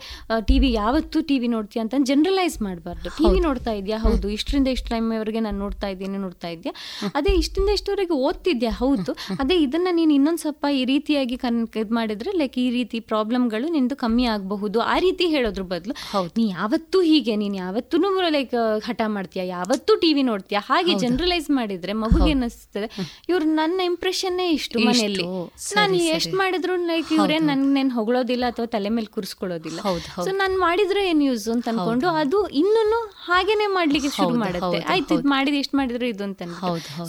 ಟಿವಿ 0.50 0.70
ಯಾವತ್ತು 0.82 1.22
ಟಿವಿ 1.30 1.50
ನೋಡ್ತೀಯ 1.56 1.82
ಅಂತ 1.86 1.96
ಜನರಲೈಸ್ 2.12 2.58
ಮಾಡಬಾರ್ದು. 2.68 3.10
ಟಿವಿ 3.20 3.42
ನೋಡ್ತಾ 3.48 3.74
ಇದೆಯಾ? 3.80 4.00
ಹೌದು. 4.06 4.28
ಇಷ್ಟರಿಂದ 4.38 4.70
ಇಷ್ಟು 4.78 4.90
ಟೈಮ್ವರೆಗೆ 4.94 5.42
ನಾನು 5.48 5.60
ನೋಡ್ತಾ 5.66 5.90
ಇದ್ದೀನಿ 5.94 6.22
ನೋಡ್ತಾ 6.26 6.52
ಇದ್ಯಾ? 6.56 6.74
ಅದೇ 7.20 7.34
ಇಷ್ಟರಿಂದ 7.42 7.74
ಇಷ್ಟವರೆಗೆ 7.80 8.18
ಓದ್ತಿದ್ಯಾ? 8.28 8.74
ಹೌದು. 8.84 9.12
ಅದೇ 9.42 9.58
ಇದನ್ನ 9.66 9.88
ನೀನು 10.00 10.14
ಇನ್ನೊಂದು 10.20 10.44
ಸ್ವಲ್ಪ 10.46 10.66
ಈ 10.80 10.84
ರೀತಿಯಾಗಿ 10.94 11.38
ಕನ್ 11.46 11.60
ಇದು 11.84 11.94
ಮಾಡಿದ್ರೆ 12.00 12.32
ಲೈಕ್ 12.44 12.58
ಈ 12.66 12.68
ರೀತಿ 12.78 13.00
ಪ್ರಾಬ್ಲಮ್ಗಳು 13.12 13.68
ನಿಂದು 13.78 13.98
ಕಮ್ಮಿ 14.04 14.22
ಆಗಬಹುದು. 14.34 14.78
ಆ 14.93 14.95
ರೀತಿ 15.05 15.26
ಹೇಳೋದ್ರ 15.34 15.63
ಬದಲು 15.74 15.93
ನೀ 16.38 16.43
ಯಾವತ್ತೂ 16.49 17.01
ಹೀಗೆ 17.09 17.36
ನೀನು 17.43 17.55
ಯಾವತ್ತೂ 17.55 17.97
ಲೈಕ್ 18.36 18.55
ಹಠ 18.88 19.01
ಮಾಡ್ತೀಯ 19.15 19.43
ಯಾವತ್ತೂ 19.47 19.93
ಟಿವಿ 20.03 20.24
ನೋಡ್ತೀಯ 20.30 20.59
ಹಾಗೆ 20.69 20.93
ಜನರಲೈಸ್ 21.03 21.49
ಮಾಡಿದ್ರೆ 21.59 21.93
ಮಗುಗೆ 22.03 22.30
ಏನಿಸ್ತದೆ 22.36 22.88
ಇವ್ರು 23.32 23.45
ನನ್ನ 23.59 23.80
ಇಂಪ್ರೆಷನ್ನೇ 23.91 24.45
ಇಷ್ಟು 24.57 24.78
ಮನೆಯಲ್ಲಿ. 24.88 25.26
ನಾನು 25.80 25.95
ಎಷ್ಟು 26.15 26.36
ಮಾಡಿದ್ರು 26.41 26.76
ಲೈಕ್ 26.91 27.11
ಇವ್ರೆ 27.17 27.38
ನನ್ 27.49 27.91
ಹೊಗಳೋದಿಲ್ಲ 27.97 28.45
ಅಥವಾ 28.53 28.67
ತಲೆ 28.76 28.91
ಮೇಲೆ 28.97 29.09
ಕೂರಿಸ್ಕೊಳ್ಳೋದಿಲ್ಲ. 29.15 29.80
ಸೊ 30.26 30.30
ನಾನು 30.41 30.55
ಮಾಡಿದ್ರೆ 30.65 31.03
ಏನ್ 31.11 31.24
ಯೂಸ್ 31.30 31.47
ಅಂತ 31.55 31.67
ಅನ್ಕೊಂಡು 31.74 32.09
ಅದು 32.21 32.39
ಇನ್ನೂ 32.61 32.99
ಹಾಗೇನೆ 33.28 33.67
ಮಾಡ್ಲಿಕ್ಕೆ 33.78 34.11
ಶುರು 34.17 34.36
ಮಾಡುತ್ತೆ. 34.43 34.80
ಆಯ್ತು 34.93 35.13
ಇದು 35.19 35.30
ಮಾಡಿದ್ರೆ 35.34 35.59
ಎಷ್ಟು 35.63 35.78
ಮಾಡಿದ್ರು 35.78 36.05
ಇದು 36.13 36.24
ಅಂತ 36.30 36.41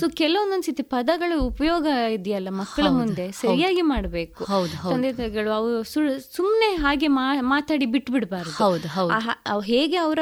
ಸೊ 0.00 0.08
ಕೆಲವೊಂದೊಂದ್ಸತಿ 0.22 0.84
ಪದಗಳ 0.94 1.32
ಉಪಯೋಗ 1.50 1.86
ಇದೆಯಲ್ಲ 2.16 2.48
ಮಕ್ಕಳ 2.60 2.86
ಮುಂದೆ 2.98 3.26
ಸರಿಯಾಗಿ 3.42 3.82
ಮಾಡಬೇಕು. 3.92 4.42
ತಂದೆ 4.90 5.10
ತಾಯಿಗಳು 5.18 5.50
ಅವು 5.58 5.70
ಸುಮ್ಮನೆ 6.36 6.68
ಹಾಗೆ 6.84 7.03
ಮಾತಾಡಿ 7.40 7.86
ಬಿಟ್ಬಿಡ್ಬಾರ್ದು. 7.86 8.50
ಹೇಗೆ 9.60 9.96
ಅವರ 9.96 10.18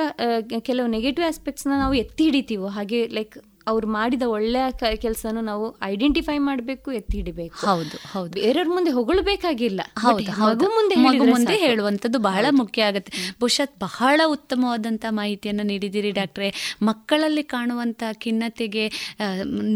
ಕೆಲವು 0.60 0.86
ನೆಗೆಟಿವ್ನ 0.86 1.72
ನಾವು 1.78 1.94
ಎತ್ತಿ 1.94 2.24
ಹಿಡಿತೀವೋ 2.24 2.68
ಹಾಗೆ 2.68 3.06
ಲೈಕ್ 3.06 3.38
ಅವ್ರು 3.68 3.88
ಮಾಡಿದ 3.88 4.22
ಒಳ್ಳೆಯ 4.22 4.96
ಕೆಲಸನ 4.96 5.38
ನಾವು 5.40 5.76
ಐಡೆಂಟಿಫೈ 5.82 6.38
ಮಾಡಬೇಕು 6.38 6.92
ಎತ್ತಿ 6.92 7.16
ಹಿಡಿಬೇಕು. 7.16 7.66
ಹೌದು 7.66 7.96
ಹೌದು. 8.12 8.32
ಬೇರೆಯವ್ರ 8.32 8.70
ಮುಂದೆ 8.72 8.90
ಹೊಗಳಬೇಕಾಗಿಲ್ಲ. 8.90 9.80
ಹೌದು 9.98 10.68
ಮುಂದೆ 10.70 10.94
ಮುಂದೆ 11.30 11.56
ಹೇಳುವಂಥದ್ದು 11.56 12.18
ಬಹಳ 12.18 12.46
ಮುಖ್ಯ 12.50 12.82
ಆಗುತ್ತೆ. 12.82 13.12
ಬಹುಶಃ 13.40 13.68
ಬಹಳ 13.78 14.20
ಉತ್ತಮವಾದಂಥ 14.26 15.04
ಮಾಹಿತಿಯನ್ನು 15.10 15.62
ನೀಡಿದ್ದೀರಿ 15.62 16.10
ಡಾಕ್ಟ್ರೆ. 16.10 16.48
ಮಕ್ಕಳಲ್ಲಿ 16.82 17.42
ಕಾಣುವಂಥ 17.42 18.02
ಖಿನ್ನತೆಗೆ 18.12 18.84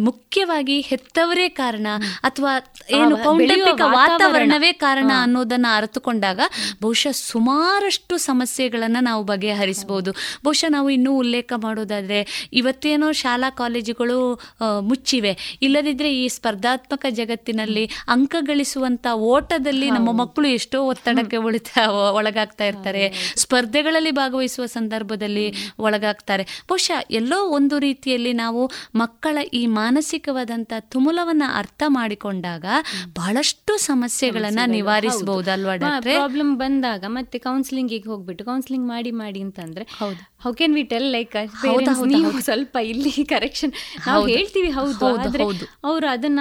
ಮುಖ್ಯವಾಗಿ 0.01 0.81
ಹೆತ್ತವರೇ 0.81 1.49
ಕಾರಣ 1.49 1.87
ಅಥವಾ 2.23 2.53
ಏನು 2.91 3.17
ಕೌಟುಂಬಿಕ 3.17 3.81
ವಾತಾವರಣವೇ 3.81 4.73
ಕಾರಣ 4.73 5.11
ಅನ್ನೋದನ್ನು 5.21 5.77
ಅರಿತುಕೊಂಡಾಗ 5.77 6.41
ಬಹುಶಃ 6.83 7.11
ಸುಮಾರಷ್ಟು 7.11 8.17
ಸಮಸ್ಯೆಗಳನ್ನು 8.17 9.01
ನಾವು 9.01 9.25
ಬಗೆಹರಿಸಬಹುದು 9.25 10.11
ಬಹುಶಃ 10.45 10.67
ನಾವು 10.69 10.91
ಇನ್ನೂ 10.91 11.13
ಉಲ್ಲೇಖ 11.19 11.53
ಮಾಡೋದಾದ್ರೆ 11.57 12.49
ಇವತ್ತೇನೋ 12.53 13.13
ಶಾಲಾ 13.13 13.51
ಕಾಲೇಜ್ 13.51 13.75
ಕಾಲೇಜುಗಳು 13.77 14.19
ಮುಚ್ಚಿವೆ. 14.89 15.33
ಇಲ್ಲದಿದ್ದರೆ 15.63 16.11
ಈ 16.17 16.27
ಸ್ಪರ್ಧಾತ್ಮಕ 16.29 17.07
ಜಗತ್ತಿನಲ್ಲಿ 17.19 17.83
ಅಂಕ 18.09 18.35
ಗಳಿಸುವಂಥ 18.41 19.07
ಓಟದಲ್ಲಿ 19.33 19.89
ನಮ್ಮ 19.91 20.11
ಮಕ್ಕಳು 20.21 20.49
ಎಷ್ಟೋ 20.49 20.79
ಒತ್ತಡಕ್ಕೆ 20.87 21.39
ಉಳಿತಾ 21.47 21.83
ಒಳಗಾಗ್ತಾ 22.19 22.65
ಇರ್ತಾರೆ. 22.65 23.03
ಸ್ಪರ್ಧೆಗಳಲ್ಲಿ 23.37 24.13
ಭಾಗವಹಿಸುವ 24.13 24.67
ಸಂದರ್ಭದಲ್ಲಿ 24.77 25.47
ಒಳಗಾಗ್ತಾರೆ. 25.79 26.45
ಬಹುಶಃ 26.69 27.01
ಎಲ್ಲೋ 27.11 27.39
ಒಂದು 27.59 27.79
ರೀತಿಯಲ್ಲಿ 27.79 28.33
ನಾವು 28.35 28.63
ಮಕ್ಕಳ 28.95 29.25
ಈ 29.53 29.63
ಮಾನಸಿಕವಾದಂಥ 29.81 30.73
ತುಮುಲವನ್ನು 30.93 31.49
ಅರ್ಥ 31.59 31.83
ಮಾಡಿಕೊಂಡಾಗ 31.89 32.65
ಬಹಳಷ್ಟು 33.15 33.73
ಸಮಸ್ಯೆಗಳನ್ನು 33.87 34.67
ನಿವಾರಿಸಬಹುದು 34.77 35.51
ಅಲ್ವಾ 35.51 35.75
ಪ್ರಾಬ್ಲಮ್ 36.09 36.55
ಬಂದಾಗ 36.57 37.05
ಮತ್ತೆ 37.17 37.39
ಕೌನ್ಸಿಲಿಂಗಿಗೆ 37.47 38.09
ಹೋಗ್ಬಿಟ್ಟು 38.09 38.43
ಕೌನ್ಸಿಲಿಂಗ್ 38.45 38.87
ಮಾಡಿ 38.89 39.11
ಮಾಡಿ 39.23 39.41
ಅಂತಂದ್ರೆ 39.47 39.85
ಹೌದು. 39.99 40.23
How 40.47 40.53
can 40.53 40.75
we 40.75 40.83
tell 40.83 41.09
like 41.13 41.37
ಸ್ವಲ್ಪ 42.41 42.77
ಇಲ್ಲಿ 42.85 43.25
ಕರೆಕ್ಷನ್ 43.25 43.73
ನಾವು 44.07 44.27
ಹೇಳ್ತೀವಿ 44.27 44.71
ಹೌದು 44.71 45.07
ಆದ್ರೆ 45.21 45.45
ಅವರು 45.85 46.09
ಅದನ್ನ 46.09 46.41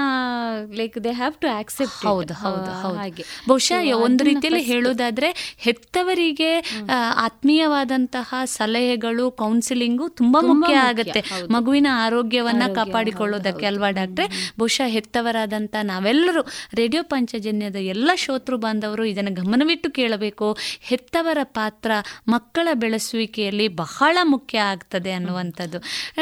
like 0.73 1.03
they 1.03 1.11
have 1.11 1.33
to 1.33 1.47
accept 1.57 2.05
ಹೌದು 2.05 2.33
ಹೌದು 2.33 2.71
ಹಾಗೆ. 2.97 3.23
ಬಹುಶಃ 3.49 3.81
ಒಂದು 3.97 4.23
ರೀತಿಯಲ್ಲಿ 4.23 4.63
ಹೇಳೋದಾದ್ರೆ 4.63 5.29
ಹೆತ್ತವರಿಗೆ 5.57 6.51
ಆತ್ಮೀಯವಾದಂತಹ 7.17 8.33
ಸಲಹೆಗಳು 8.45 9.31
ಕೌನ್ಸಿಲಿಂಗು 9.31 10.09
ತುಂಬಾ 10.09 10.41
ಮುಖ್ಯ 10.41 10.75
ಆಗುತ್ತೆ. 10.75 11.21
ಮಗುವಿನ 11.49 11.87
ಆರೋಗ್ಯವನ್ನ 11.91 12.63
ಕಾಪಾಡಿಕೊಳ್ಳೋದಕ್ಕೆ 12.73 13.65
ಅಲ್ವಾ 13.65 13.89
ಡಾಕ್ಟ್ರೆ? 13.89 14.27
ಬಹುಶಃ 14.59 14.87
ಹೆತ್ತವರಾದಂತ 14.87 15.75
ನಾವೆಲ್ಲರೂ 15.83 16.41
ರೇಡಿಯೋ 16.73 17.03
ಪಂಚಜನ್ಯದ 17.03 17.75
ಎಲ್ಲ 17.75 18.11
ಶ್ರೋತೃ 18.15 18.57
ಬಾಂಧವರು 18.57 19.05
ಇದನ್ನು 19.05 19.33
ಗಮನವಿಟ್ಟು 19.33 19.91
ಕೇಳಬೇಕು. 19.91 20.49
ಹೆತ್ತವರ 20.81 21.39
ಪಾತ್ರ 21.43 21.91
ಮಕ್ಕಳ 22.27 22.67
ಬೆಳೆಸುವಿಕೆಯಲ್ಲಿ 22.73 23.67
ಬಹಳ 23.67 23.93
ಮುಖ್ಯ 24.23 24.57
ಆಗ್ತದೆ 24.59 25.11
ಅನ್ನುವಂಥದ್ದು. 25.11 25.79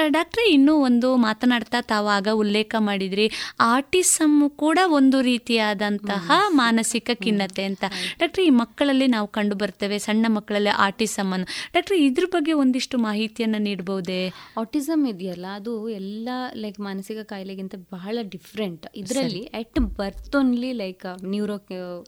ಡಾಕ್ಟ್ರೆ 0.08 0.46
ಇನ್ನೂ 0.54 0.74
ಒಂದು 0.76 1.16
ಮಾತನಾಡ್ತಾ 1.18 1.82
ತಾವಾಗ 1.82 2.28
ಉಲ್ಲೇಖ 2.34 2.76
ಮಾಡಿದ್ರಿ 2.80 3.32
ಆರ್ಟಿಸಮ್ 3.60 4.50
ಕೂಡ 4.50 4.80
ಒಂದು 5.00 5.22
ರೀತಿಯಾದಂತಹ 5.22 6.32
ಮಾನಸಿಕ 6.48 7.10
ಖಿನ್ನತೆ 7.24 7.64
ಅಂತ. 7.64 7.84
ಡಾಕ್ಟರ್ 8.20 8.44
ಈ 8.44 8.50
ಮಕ್ಕಳಲ್ಲಿ 8.50 9.08
ನಾವು 9.08 9.28
ಕಂಡು 9.28 9.56
ಬರ್ತೇವೆ 9.56 10.00
ಸಣ್ಣ 10.00 10.26
ಮಕ್ಕಳಲ್ಲಿ 10.30 10.70
ಆಟಿಸಮ್ 10.70 11.34
ಅನ್ನು. 11.34 11.48
ಡಾಕ್ಟರ್ 11.74 11.98
ಇದ್ರ 11.98 12.26
ಬಗ್ಗೆ 12.26 12.54
ಒಂದಿಷ್ಟು 12.54 12.98
ಮಾಹಿತಿಯನ್ನು 12.98 13.58
ನೀಡಬಹುದೇ 13.58 14.20
ಆಟಿಸಮ್ 14.58 15.06
ಇದೆಯಲ್ಲ 15.08 15.46
ಅದು 15.56 15.90
ಎಲ್ಲ 15.90 16.30
ಲೈಕ್ 16.56 16.80
ಮಾನಸಿಕ 16.80 17.20
ಕಾಯಿಲೆಗಿಂತ 17.24 17.76
ಬಹಳ 17.92 18.18
ಡಿಫ್ರೆಂಟ್ 18.22 18.88
ಇದರಲ್ಲಿ 18.96 19.44
at 19.54 19.80
birth 19.80 20.36
only 20.36 20.72
like 20.74 21.06
neuro 21.26 21.58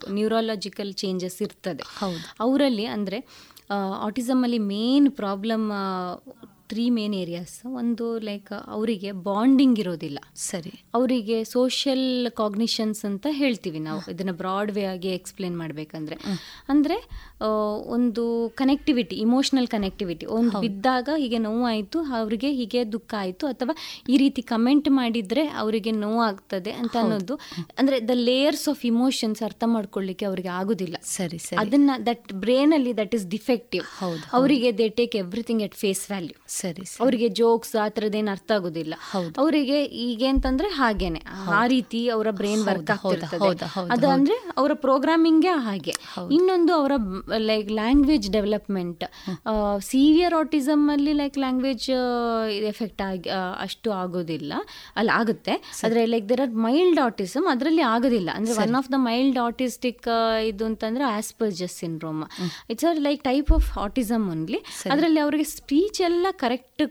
neurological 0.09 0.93
changes 0.93 1.41
ಇರ್ತದೆ. 1.41 1.84
ಹೌದು. 1.99 2.22
ಅವರಲ್ಲಿ 2.39 2.86
ಅಂದರೆ 2.86 3.18
ಆಟಿಸಮಲ್ಲಿ 3.99 4.59
main 4.59 5.11
problem 5.11 5.72
three 6.70 6.89
main 6.89 7.16
areas 7.16 7.66
ಒಂದು 7.66 8.20
ಲೈಕ್ 8.20 8.53
ಅವರಿಗೆ 8.68 9.11
ಬಾಂಡಿಂಗ್ 9.11 9.80
ಇರೋದಿಲ್ಲ. 9.80 10.20
ಸರಿ. 10.36 10.74
ಅವರಿಗೆ 10.93 11.43
ಸೋಷಿಯಲ್ 11.43 12.32
ಕಾಗ್ನಿಷನ್ಸ್ 12.32 13.05
ಅಂತ 13.05 13.28
ಹೇಳ್ತೀವಿ 13.30 13.80
ನಾವು. 13.80 14.11
ಇದನ್ನ 14.11 14.32
ಬ್ರಾಡ್ 14.32 14.72
ವೇ 14.72 14.84
ಆಗಿ 14.84 15.07
ಎಕ್ಸ್ಪ್ಲೇನ್ 15.07 15.57
ಮಾಡಬೇಕಂದ್ರೆ. 15.57 16.18
ಅಂದ್ರೆ 16.70 17.09
ಒಂದು 17.88 18.51
ಕನೆಕ್ಟಿವಿಟಿ 18.55 19.15
ಇಮೋಷನಲ್ 19.15 19.67
ಕನೆಕ್ಟಿವಿಟಿ 19.67 20.25
ಒಂದು 20.25 20.59
ಬಿದ್ದಾಗ 20.59 21.09
ಹೀಗೆ 21.17 21.38
ನೋವಾಯಿತು 21.38 21.99
ಅವರಿಗೆ 22.01 22.51
ಹೀಗೆ 22.51 22.91
ದುಃಖ 22.91 23.13
ಆಯಿತು 23.17 23.47
ಅಥವಾ 23.47 23.75
ಈ 24.09 24.17
ರೀತಿ 24.17 24.41
ಕಮೆಂಟ್ 24.41 24.89
ಮಾಡಿದ್ರೆ 24.89 25.47
ಅವರಿಗೆ 25.47 25.91
ನೋವಾಗ್ತದೆ 25.91 26.71
ಅಂತ 26.71 26.97
ಅನ್ನೋದು. 26.97 27.39
ಅಂದ್ರೆ 27.77 28.07
ದ 28.07 28.09
ಲೇಯರ್ಸ್ 28.13 28.69
ಆಫ್ 28.69 28.86
ಇಮೋಷನ್ಸ್ 28.86 29.43
ಅರ್ಥ 29.43 29.63
ಮಾಡ್ಕೊಳ್ಳಿಕ್ಕೆ 29.65 30.25
ಅವರಿಗೆ 30.25 30.47
ಆಗುದಿಲ್ಲ. 30.47 30.95
ಸರಿ 31.03 31.38
ಸರಿ. 31.38 31.57
ಅದನ್ನ 31.57 31.91
ದಟ್ 32.05 32.33
ಬ್ರೇನ್ 32.33 32.73
ಅಲ್ಲಿ 32.73 32.97
ದಟ್ 32.97 33.15
ಇಸ್ 33.15 33.25
ಡಿಫೆಕ್ಟಿವ್ 33.25 33.83
ಹೌದು, 33.99 34.21
ಅವರಿಗೆ 34.33 34.77
they 34.77 34.89
take 34.89 35.15
everything 35.15 35.63
at 35.63 35.75
face 35.75 36.11
value 36.11 36.38
ಸರಿ 36.47 36.86
ಸರಿ. 36.86 37.03
ಅವರಿಗೆ 37.03 37.29
ಜೋಕ್ಸ್ 37.29 37.75
ಆ 37.75 37.88
ಥರದ್ದೇನು 37.88 38.31
ಅರ್ಥ 38.31 38.51
ಆಗೋದಿಲ್ಲ. 38.51 38.93
ಹೌದು. 39.11 39.41
ಅವರಿಗೆ 39.41 39.83
ಹೀಗೆ 39.83 40.27
ಅಂತಂದ್ರೆ 40.27 40.67
ಹಾಗೇನೆ. 40.67 41.23
ಆ 41.47 41.67
ರೀತಿ 41.67 42.09
ಅವರ 42.09 42.27
ಬ್ರೈನ್ 42.31 42.63
ವರ್ಕ್ 42.63 42.91
ಆಗ್ತದೆ 42.91 43.25
ಆಗ್ತಿರ್ತದೆ. 43.25 43.69
ಅದು 43.91 44.09
ಅಂದ್ರೆ 44.09 44.36
ಅವರ 44.57 44.71
ಪ್ರೋಗ್ರಾಮಿಂಗ್ 44.73 45.45
ಹಾಗೆ. 45.45 45.93
ಇನ್ನೊಂದು 46.31 46.73
ಅವರ 46.73 46.91
like 47.49 47.69
language 47.80 48.28
development 48.36 49.03
severe 49.91 50.36
autism 50.41 50.84
ಅಲ್ಲಿ 50.95 51.13
ಲೈಕ್ 51.21 51.38
ಲ್ಯಾಂಗ್ವೇಜ್ 51.43 51.88
ಎಫೆಕ್ಟ್ 52.71 53.01
ಆಗಿ 53.07 53.30
ಅಷ್ಟು 53.65 53.91
ಆಗೋದಿಲ್ಲ. 54.01 54.53
ಅಲ್ಲಿ 54.99 55.13
ಆಗುತ್ತೆ. 55.19 55.55
ಆದರೆ 55.86 56.03
like 56.13 56.28
there 56.32 56.43
are 56.45 56.55
mild 56.67 57.01
autism 57.07 57.47
ಅದರಲ್ಲಿ 57.53 57.84
ಆಗೋದಿಲ್ಲ. 57.93 58.30
ಅಂದ್ರೆ 58.38 58.55
one 58.65 58.76
of 58.82 58.89
the 58.95 58.99
mild 59.09 59.39
autistic 59.47 60.07
ಇದು 60.51 60.65
ಅಂತಂದ್ರೆ 60.71 61.05
Asperger's 61.17 61.78
syndrome 61.84 62.21
it's 62.73 62.88
are 62.91 63.01
like 63.07 63.23
type 63.30 63.51
of 63.57 63.69
autism 63.86 64.26
only 64.36 64.61
ಅದರಲ್ಲಿ 64.93 65.21
ಅವರಿಗೆ 65.26 65.47
ಸ್ಪೀಚ್ 65.57 66.01
ಎಲ್ಲ 66.09 66.28
ಕರೆಕ್ಟ್ 66.43 66.84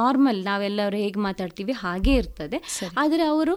ನಾರ್ಮಲ್ 0.00 0.40
ನಾವೆಲ್ಲರೂ 0.50 0.98
ಹೇಗೆ 1.04 1.20
ಮಾತಾಡ್ತೀವಿ 1.28 1.74
ಹಾಗೆ 1.84 2.14
ಇರ್ತದೆ. 2.14 2.60
ಆದರೆ 3.04 3.24
ಅವರು 3.32 3.54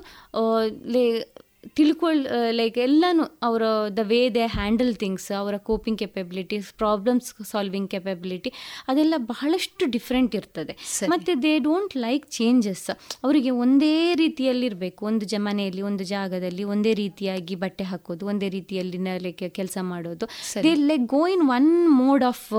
ತಿಳ್ಕೊಳ್ 1.78 2.22
ಲೈಕ್ 2.60 2.78
ಎಲ್ಲಾನು 2.86 3.24
ಅವರ 3.48 3.64
the 3.98 4.04
way 4.12 4.20
they 4.36 4.46
handle 4.56 4.94
things 5.02 5.28
ಅವರ 5.40 5.56
coping 5.70 6.00
capabilities 6.00 6.74
problems 6.82 7.28
solving 7.52 7.90
capability 7.90 8.52
ಅದೆಲ್ಲ 8.92 9.16
ಬಹಳಷ್ಟು 9.32 9.86
ಡಿಫ್ರೆಂಟ್ 9.96 10.34
ಇರ್ತದೆ. 10.40 10.74
ಮತ್ತೆ 11.14 11.32
ದೇ 11.44 11.54
ಡೋಂಟ್ 11.68 11.94
ಲೈಕ್ 12.06 12.26
ಚೇಂಜಸ್ 12.38 12.90
ಅವರಿಗೆ 13.24 13.52
ಒಂದೇ 13.66 14.16
ರೀತಿಯಲ್ಲಿರಬೇಕು. 14.24 15.02
ಒಂದು 15.12 15.26
ಜ 15.26 15.36
ಮನೆಯಲ್ಲಿ 15.48 15.84
ಒಂದು 15.90 16.04
ಜಾಗದಲ್ಲಿ 16.14 16.66
ಒಂದೇ 16.74 16.94
ರೀತಿಯಾಗಿ 16.94 17.56
ಬಟ್ಟೆ 17.56 17.84
ಹಾಕೋದು 17.92 18.26
ಒಂದೇ 18.34 18.50
ರೀತಿಯಲ್ಲಿ 18.58 19.00
ಲೈಕ್ 19.28 19.44
ಕೆಲಸ 19.60 19.78
ಮಾಡೋದು. 19.92 20.28
They 20.64 20.74
like 20.90 21.06
go 21.16 21.22
in 21.28 21.46
one 21.58 21.70
mode 22.02 22.26
off. 22.32 22.50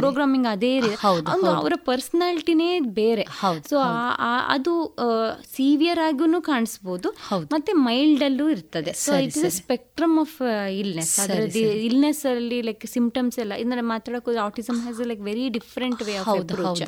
Programming 0.00 0.50
ಅದೇ 0.54 0.74
ರೀತಿ 0.80 1.06
ಒಂದು 1.36 1.50
ಅವರ 1.54 1.72
ಪರ್ಸನಾಲಿಟಿನೇ 1.90 2.70
ಬೇರೆ. 3.00 3.26
ಸೊ 3.70 3.78
ಅದು 4.56 4.74
ಸಿವಿಯರ್ 5.56 6.02
ಆಗೂ 6.08 6.42
ಕಾಣಿಸ್ಬೋದು. 6.52 7.08
ಮತ್ತೆ 7.68 7.82
ಮೈಲ್ಡ್ 7.84 8.22
ಅಲ್ಲೂ 8.24 8.44
ಇರ್ತದೆ 8.50 8.92
so 8.96 9.12
it 9.24 9.36
is 9.38 9.56
spectrum 9.56 10.14
of 10.18 10.36
illness 10.72 11.10
ಅದರದ್ದು 11.20 11.62
ಇಲ್ನೆಸ್ 11.82 12.22
ಅಲ್ಲಿ 12.30 12.62
ಲೈಕ್ 12.62 12.86
ಸಿಂಪ್ಟಮ್ಸ್ 12.86 13.38
ಎಲ್ಲ 13.38 13.54
ಇಂದ್ರೆ 13.54 13.80
ಮಾತಾಡೋಕೆ 13.86 14.36
autism 14.40 14.78
has 14.80 15.00
like 15.06 15.20
very 15.20 15.44
different 15.48 16.02
way 16.02 16.14
of 16.16 16.28
approach. 16.34 16.82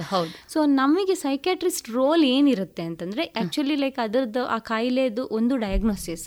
So 0.49 0.65
ನಮಗೆ 0.75 1.15
ಸೈಕ್ಯಾಟ್ರಿಸ್ಟ್ 1.19 1.91
ರೋಲ್ 1.91 2.25
ಏನಿರುತ್ತೆ 2.31 2.83
ಅಂತಂದ್ರೆ 2.83 3.25
ಆಕ್ಚುಲಿ 3.43 3.77
ಲೈಕ್ 3.77 3.99
ಅದರದ್ದು 4.03 4.45
ಆ 4.47 4.59
ಕಾಯಿಲೆದು 4.71 5.25
ಒಂದು 5.33 5.57
diagnosis 5.57 6.27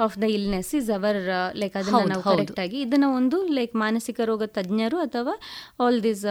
of 0.00 0.18
the 0.18 0.24
illness 0.30 0.74
is 0.74 0.90
our 0.90 1.18
like 1.54 1.76
ಅದನ್ನ 1.76 2.02
ನಾವು. 2.04 2.22
ಕರೆಕ್ಟ್ 2.22 2.60
ಆಗಿ 2.60 2.80
ಇದನ್ನ 2.80 3.04
ಒಂದು 3.14 3.46
ಲೈಕ್ 3.48 3.74
ಮಾನಸಿಕ 3.74 4.20
ರೋಗ 4.24 4.42
ತಜ್ಞರು 4.44 4.98
ಅಥವಾ 4.98 5.34
ಆಲ್ 5.80 6.02
ದಿಸ್ 6.02 6.24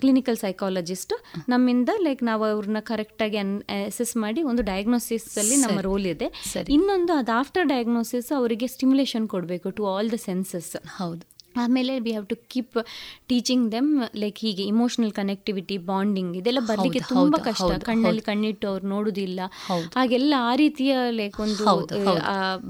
ಕ್ಲಿನಿಕಲ್ 0.00 0.36
ಸೈಕಾಲಜಿಸ್ಟ್ 0.36 1.14
ನಮ್ಮಿಂದ 1.48 1.90
ಲೈಕ್ 2.02 2.22
ನಾವು 2.22 2.44
ಅವ್ರನ್ನ 2.44 2.80
ಕರೆಕ್ಟ್ 2.84 3.22
ಆಗಿ 3.22 3.38
ಅಸೆಸ್ 3.86 4.16
ಮಾಡಿ 4.16 4.42
ಒಂದು 4.42 4.62
ಡಯಾಗ್ನೋಸಿಸ್ 4.62 5.38
ಅಲ್ಲಿ 5.38 5.56
ನಮ್ಮ. 5.56 5.78
ರೋಲ್ 5.80 6.06
ಇದೆ. 6.06 6.28
ಇನ್ನೊಂದು 6.68 7.12
ಅದು 7.12 7.32
ಆಫ್ಟರ್ 7.38 7.66
ಡಯಾಗ್ನೋಸಿಸ್ 7.68 8.32
ಅವರಿಗೆ 8.32 8.66
ಸ್ಟಿಮ್ಯುಲೇಷನ್ 8.66 9.28
ಕೊಡಬೇಕು 9.28 9.70
ಟು 9.70 9.86
ಆಲ್ 9.86 10.10
ದ 10.12 10.18
ಸೆನ್ಸಸ್ 10.24 10.70
ಹೌದು 10.98 11.24
ಆಮೇಲೆ 11.58 11.98
we 11.98 12.10
have 12.10 12.26
to 12.26 12.36
keep 12.48 12.78
teaching 13.28 13.72
them 13.72 13.90
like 14.16 14.38
ಹೀಗೆ 14.38 14.62
ಇಮೋಷನಲ್ 14.62 15.12
ಕನೆಕ್ಟಿವಿಟಿ 15.12 15.78
ಬಾಂಡಿಂಗ್ 15.78 16.36
ಇದೆಲ್ಲ 16.36 16.58
ಬರ್ಲಿಕ್ಕೆ 16.60 17.00
ತುಂಬಾ 17.08 17.38
ಕಷ್ಟ. 17.38 17.70
ಕಣ್ಣಲ್ಲಿ 17.84 18.20
ಕಣ್ಣಿಟ್ಟು 18.20 18.68
ಅವ್ರು 18.68 18.86
ನೋಡುದಿಲ್ಲ. 18.86 19.40
ಹಾಗೆಲ್ಲ 19.94 20.34
ಆ 20.38 20.54
ರೀತಿಯ 20.54 20.96
ಲೈಕ್ 21.10 21.40
ಒಂದು. 21.40 21.64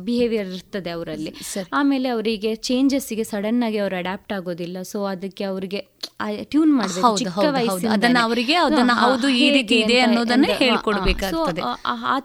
ಬಿಹೇವಿಯರ್ 0.04 0.48
ಇರ್ತದೆ 0.48 0.90
ಅವರಲ್ಲಿ. 0.90 1.32
ಆಮೇಲೆ 1.72 2.08
ಅವರಿಗೆ 2.08 2.54
ಚೇಂಜಸ್ಗೆ 2.54 3.24
ಸಡನ್ 3.24 3.62
ಆಗಿ 3.62 3.78
ಅವರು 3.78 3.96
ಅಡಾಪ್ಟ್ 3.96 4.32
ಆಗೋದಿಲ್ಲ. 4.32 4.82
ಸೊ 4.82 5.04
ಅದಕ್ಕೆ 5.04 5.44
ಅವರಿಗೆ 5.44 5.82
ಟ್ಯೂನ್ 6.42 6.76
ಮಾಡಬೇಕು. 6.76 7.06
ಅದನ್ನ 7.88 8.18
ಅವರಿಗೆ 8.22 8.54
ಅದನ್ನ 8.54 8.90
ಹೌದು, 8.94 9.28
ಈ 9.28 9.50
ರೀತಿ 9.50 9.74
ಇದೆ 9.74 9.98
ಅನ್ನೋದನ್ನ 9.98 10.44
ಹೇಳ್ಕೊಡ್ಬೇಕಾಗ್ತದೆ. 10.64 11.60
ಆ- 11.60 11.74
ಆ 11.84 12.18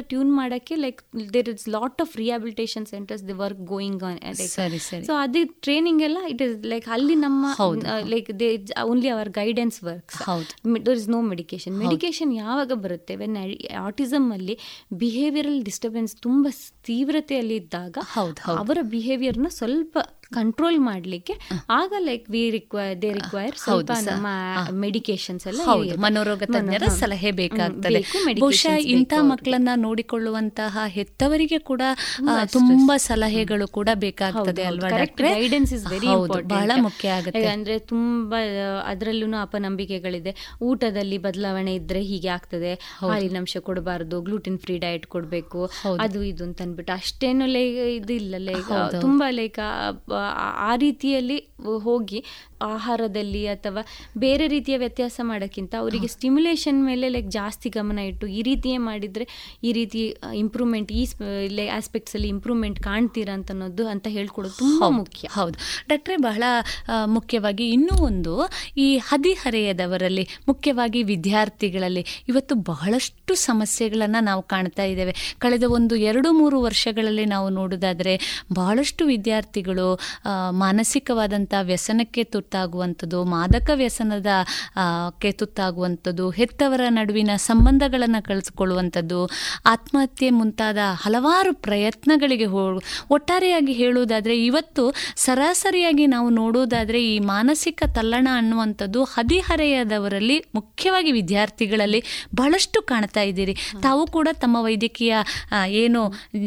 ಟ್ಯೂನ್ 0.00 0.36
ಮಾಡಕ್ಕೆ 0.36 0.74
like 0.74 1.02
there 1.32 1.48
is 1.48 1.68
lot 1.68 2.00
of 2.00 2.16
rehabilitation 2.16 2.86
centres 2.86 3.26
the 3.28 3.32
work 3.32 3.60
going 3.60 4.02
on 4.02 4.34
ಸರಿ, 4.34 4.78
ಸರಿ. 4.78 5.04
ಸೊ 5.04 5.14
ಅದೇ 5.14 5.44
ಟ್ರೈನಿಂಗ್ 5.44 6.02
ಎಲ್ಲ 6.02 6.18
ಇಟ್ 6.28 6.42
ಇಸ್ 6.42 6.66
ಲೈಕ್ 6.66 6.88
ಅಲ್ಲಿ 6.88 7.14
ನಮ್ಮ 7.14 7.46
like 8.06 8.40
they 8.40 8.66
only 8.84 9.08
our 9.08 9.28
guidance 9.28 9.84
work 9.84 10.22
ಹೌದು. 10.22 10.86
There 10.86 10.96
is 10.96 11.08
no 11.08 11.20
medication 11.20 11.78
medication 11.78 12.34
ಯಾವಾಗ 12.34 12.72
ಬರುತ್ತೆ 12.72 13.16
ವೆನ್ 13.16 13.36
ಆಟಿಸಮ್ 13.78 14.32
ಅಲ್ಲಿ 14.32 14.58
ಬಿಹೇವಿಯರಲ್ 14.92 15.62
ಡಿಸ್ಟರ್ಬೆನ್ಸ್ 15.62 16.16
ತುಂಬಾ 16.16 16.50
ತೀವ್ರತೆಯಲ್ಲಿ 16.84 17.56
ಇದ್ದಾಗ. 17.56 17.98
ಅವರ 18.58 18.78
ಬಿಹೇವಿಯರ್ನ 18.82 19.46
ಸ್ವಲ್ಪ 19.50 19.98
ಕಂಟ್ರೋಲ್ 20.32 20.78
ಮಾಡಲಿಕ್ಕೆ 20.88 21.34
ಆಗ 21.78 21.92
like 22.06 22.24
we 22.34 22.42
require 22.56 22.94
they 23.02 23.10
require 23.18 23.54
ಸ್ವಲ್ಪ 23.64 23.92
ನಮ್ಮ. 24.08 24.26
ಮೆಡಿಕೇಶನ್ಸ್ 24.84 25.44
ಎಲ್ಲ 25.50 25.60
ಹೌದು 25.68 25.94
ಮನೋರೋಗ 26.04 26.42
ತಜ್ಞರ 26.54 26.88
ಸಲಹೆ 27.02 27.30
ಬೇಕಾಗ್ತದೆ. 27.40 28.00
ಬೇಕು, 28.00 28.40
ಬಹುಶಃ 28.42 28.76
ಇಂಥ 28.94 29.12
ಮಕ್ಕಳನ್ನ 29.30 29.74
ನೋಡಿಕೊಳ್ಳುವಂತಹ 29.86 30.84
ಹೆತ್ತವರಿಗೆ 30.96 31.58
ಕೂಡ 31.70 31.82
ತುಂಬಾ 32.56 32.96
ಸಲಹೆಗಳು 33.08 33.68
ಕೂಡ 33.78 33.88
ಬೇಕಾಗ್ತದೆ 34.06 34.64
ಅಲ್ವಾ 34.70 34.90
ಗೈಡೆನ್ಸ್? 35.22 35.72
ಇಸ್ 35.78 35.86
ವೆರಿ 35.94 36.10
ಬಹಳ 36.54 36.70
ಮುಖ್ಯ 36.86 37.16
ಆಗುತ್ತೆ. 37.18 37.44
ಅಂದ್ರೆ 37.54 37.76
ತುಂಬಾ 37.92 38.40
ಅದರಲ್ಲೂ 38.92 39.26
ಅಪನಂಬಿಕೆಗಳಿದೆ. 39.46 40.34
ಊಟದಲ್ಲಿ 40.68 41.18
ಬದಲಾವಣೆ 41.26 41.74
ಇದ್ರೆ 41.80 42.02
ಹೀಗೆ 42.10 42.30
ಆಗ್ತದೆ. 42.36 42.72
ಹಾಲಿನಂಶ 43.08 43.56
ಕೊಡಬಾರದು 43.68 44.16
ಗ್ಲೂಟಿನ್ 44.28 44.58
ಫ್ರೀ 44.64 44.76
ಡಯಟ್ 44.84 45.06
ಕೊಡಬೇಕು 45.14 45.60
ಅದು 46.06 46.20
ಇದು 46.30 46.42
ಅಂತ 46.48 46.60
ಅಂದ್ಬಿಟ್ಟು 46.66 46.92
ಅಷ್ಟೇನು 47.00 47.46
ಲೈಕ್ 47.56 47.78
ಇದು 47.98 48.12
ಇಲ್ಲ 48.20 48.34
ಲೈಕ್ 48.48 48.70
ತುಂಬಾ 49.00 49.28
ಲೈಕ್ 49.40 49.58
ಆ 50.60 50.76
ರೀತಿಯಲ್ಲಿ 50.76 51.38
ಹೋಗಿ 51.78 52.24
ಆಹಾರದಲ್ಲಿ 52.60 53.46
ಅಥವಾ 53.46 53.82
ಬೇರೆ 54.18 54.48
ರೀತಿಯ 54.48 54.76
ವ್ಯತ್ಯಾಸ 54.76 55.20
ಮಾಡೋಕ್ಕಿಂತ 55.22 55.74
ಅವರಿಗೆ 55.78 56.06
ಸ್ಟಿಮ್ಯುಲೇಷನ್ 56.06 56.84
ಮೇಲೆ 56.84 57.08
ಲೈಕ್ 57.08 57.30
ಜಾಸ್ತಿ 57.30 57.68
ಗಮನ 57.68 57.98
ಇಟ್ಟು 57.98 58.26
ಈ 58.26 58.42
ರೀತಿಯೇ 58.42 58.76
ಮಾಡಿದರೆ 58.78 59.56
ಈ 59.64 59.72
ರೀತಿ 59.72 60.16
ಇಂಪ್ರೂವ್ಮೆಂಟ್ 60.34 60.92
ಈ 60.92 61.06
ಆಸ್ಪೆಕ್ಟ್ಸಲ್ಲಿ 61.68 62.28
ಇಂಪ್ರೂವ್ಮೆಂಟ್ 62.28 62.80
ಕಾಣ್ತೀರಾ 62.80 63.34
ಅಂತ 63.34 63.50
ಅನ್ನೋದು 63.50 63.88
ಅಂತ 63.88 64.06
ಹೇಳ್ಕೊಡೋದು 64.08 64.54
ತುಂಬ 64.58 64.88
ಮುಖ್ಯ. 64.88 65.28
ಹೌದು. 65.32 65.58
ಡಾಕ್ಟ್ರೆ 65.88 66.16
ಬಹಳ 66.16 66.42
ಮುಖ್ಯವಾಗಿ 67.04 67.70
ಇನ್ನೂ 67.70 68.04
ಒಂದು 68.04 68.48
ಈ 68.76 68.96
ಹದಿಹರೆಯದವರಲ್ಲಿ 68.96 70.28
ಮುಖ್ಯವಾಗಿ 70.48 71.02
ವಿದ್ಯಾರ್ಥಿಗಳಲ್ಲಿ 71.02 72.06
ಇವತ್ತು 72.28 72.54
ಬಹಳಷ್ಟು 72.54 73.34
ಸಮಸ್ಯೆಗಳನ್ನು 73.34 74.24
ನಾವು 74.24 74.42
ಕಾಣ್ತಾ 74.42 74.82
ಇದ್ದೇವೆ. 74.82 75.36
ಕಳೆದ 75.38 75.62
ಒಂದು 75.68 75.96
ಎರಡು 75.96 76.32
ಮೂರು 76.32 76.62
ವರ್ಷಗಳಲ್ಲಿ 76.62 77.24
ನಾವು 77.24 77.48
ನೋಡೋದಾದರೆ 77.48 78.44
ಬಹಳಷ್ಟು 78.54 79.06
ವಿದ್ಯಾರ್ಥಿಗಳು 79.06 80.00
ಮಾನಸಿಕವಾದಂಥ 80.50 81.54
ವ್ಯಸನಕ್ಕೆ 81.62 82.24
ತುತ್ತಾಗುವಂಥದ್ದು 82.48 83.18
ಮಾದಕ 83.32 83.70
ವ್ಯಸನದ 83.74 84.30
ಕೆ 85.22 85.30
ತುತ್ತಾಗುವಂಥದ್ದು 85.40 86.26
ಹೆತ್ತವರ 86.30 86.82
ನಡುವಿನ 86.98 87.32
ಸಂಬಂಧಗಳನ್ನು 87.46 88.20
ಕಳಿಸ್ಕೊಳ್ಳುವಂಥದ್ದು, 88.28 89.18
ಆತ್ಮಹತ್ಯೆ 89.72 90.28
ಮುಂತಾದ 90.38 90.78
ಹಲವಾರು 91.02 91.50
ಪ್ರಯತ್ನಗಳಿಗೆ 91.66 92.46
ಹೋ, 92.52 92.62
ಒಟ್ಟಾರೆಯಾಗಿ 93.16 93.74
ಹೇಳುವುದಾದರೆ 93.80 94.36
ಇವತ್ತು 94.44 94.84
ಸರಾಸರಿಯಾಗಿ 95.24 96.06
ನಾವು 96.14 96.30
ನೋಡುವುದಾದರೆ 96.38 97.02
ಈ 97.10 97.18
ಮಾನಸಿಕ 97.32 97.82
ತಲ್ಲಣ 97.98 98.28
ಅನ್ನುವಂಥದ್ದು 98.40 99.02
ಹದಿಹರೆಯದವರಲ್ಲಿ 99.14 100.38
ಮುಖ್ಯವಾಗಿ 100.54 101.12
ವಿದ್ಯಾರ್ಥಿಗಳಲ್ಲಿ 101.18 102.00
ಬಹಳಷ್ಟು 102.40 102.80
ಕಾಣ್ತಾ 102.92 103.24
ಇದ್ದೀರಿ. 103.30 103.56
ತಾವು 103.82 104.04
ಕೂಡ 104.16 104.28
ತಮ್ಮ 104.44 104.56
ವೈದ್ಯಕೀಯ 104.68 105.14
ಏನು 105.82 106.02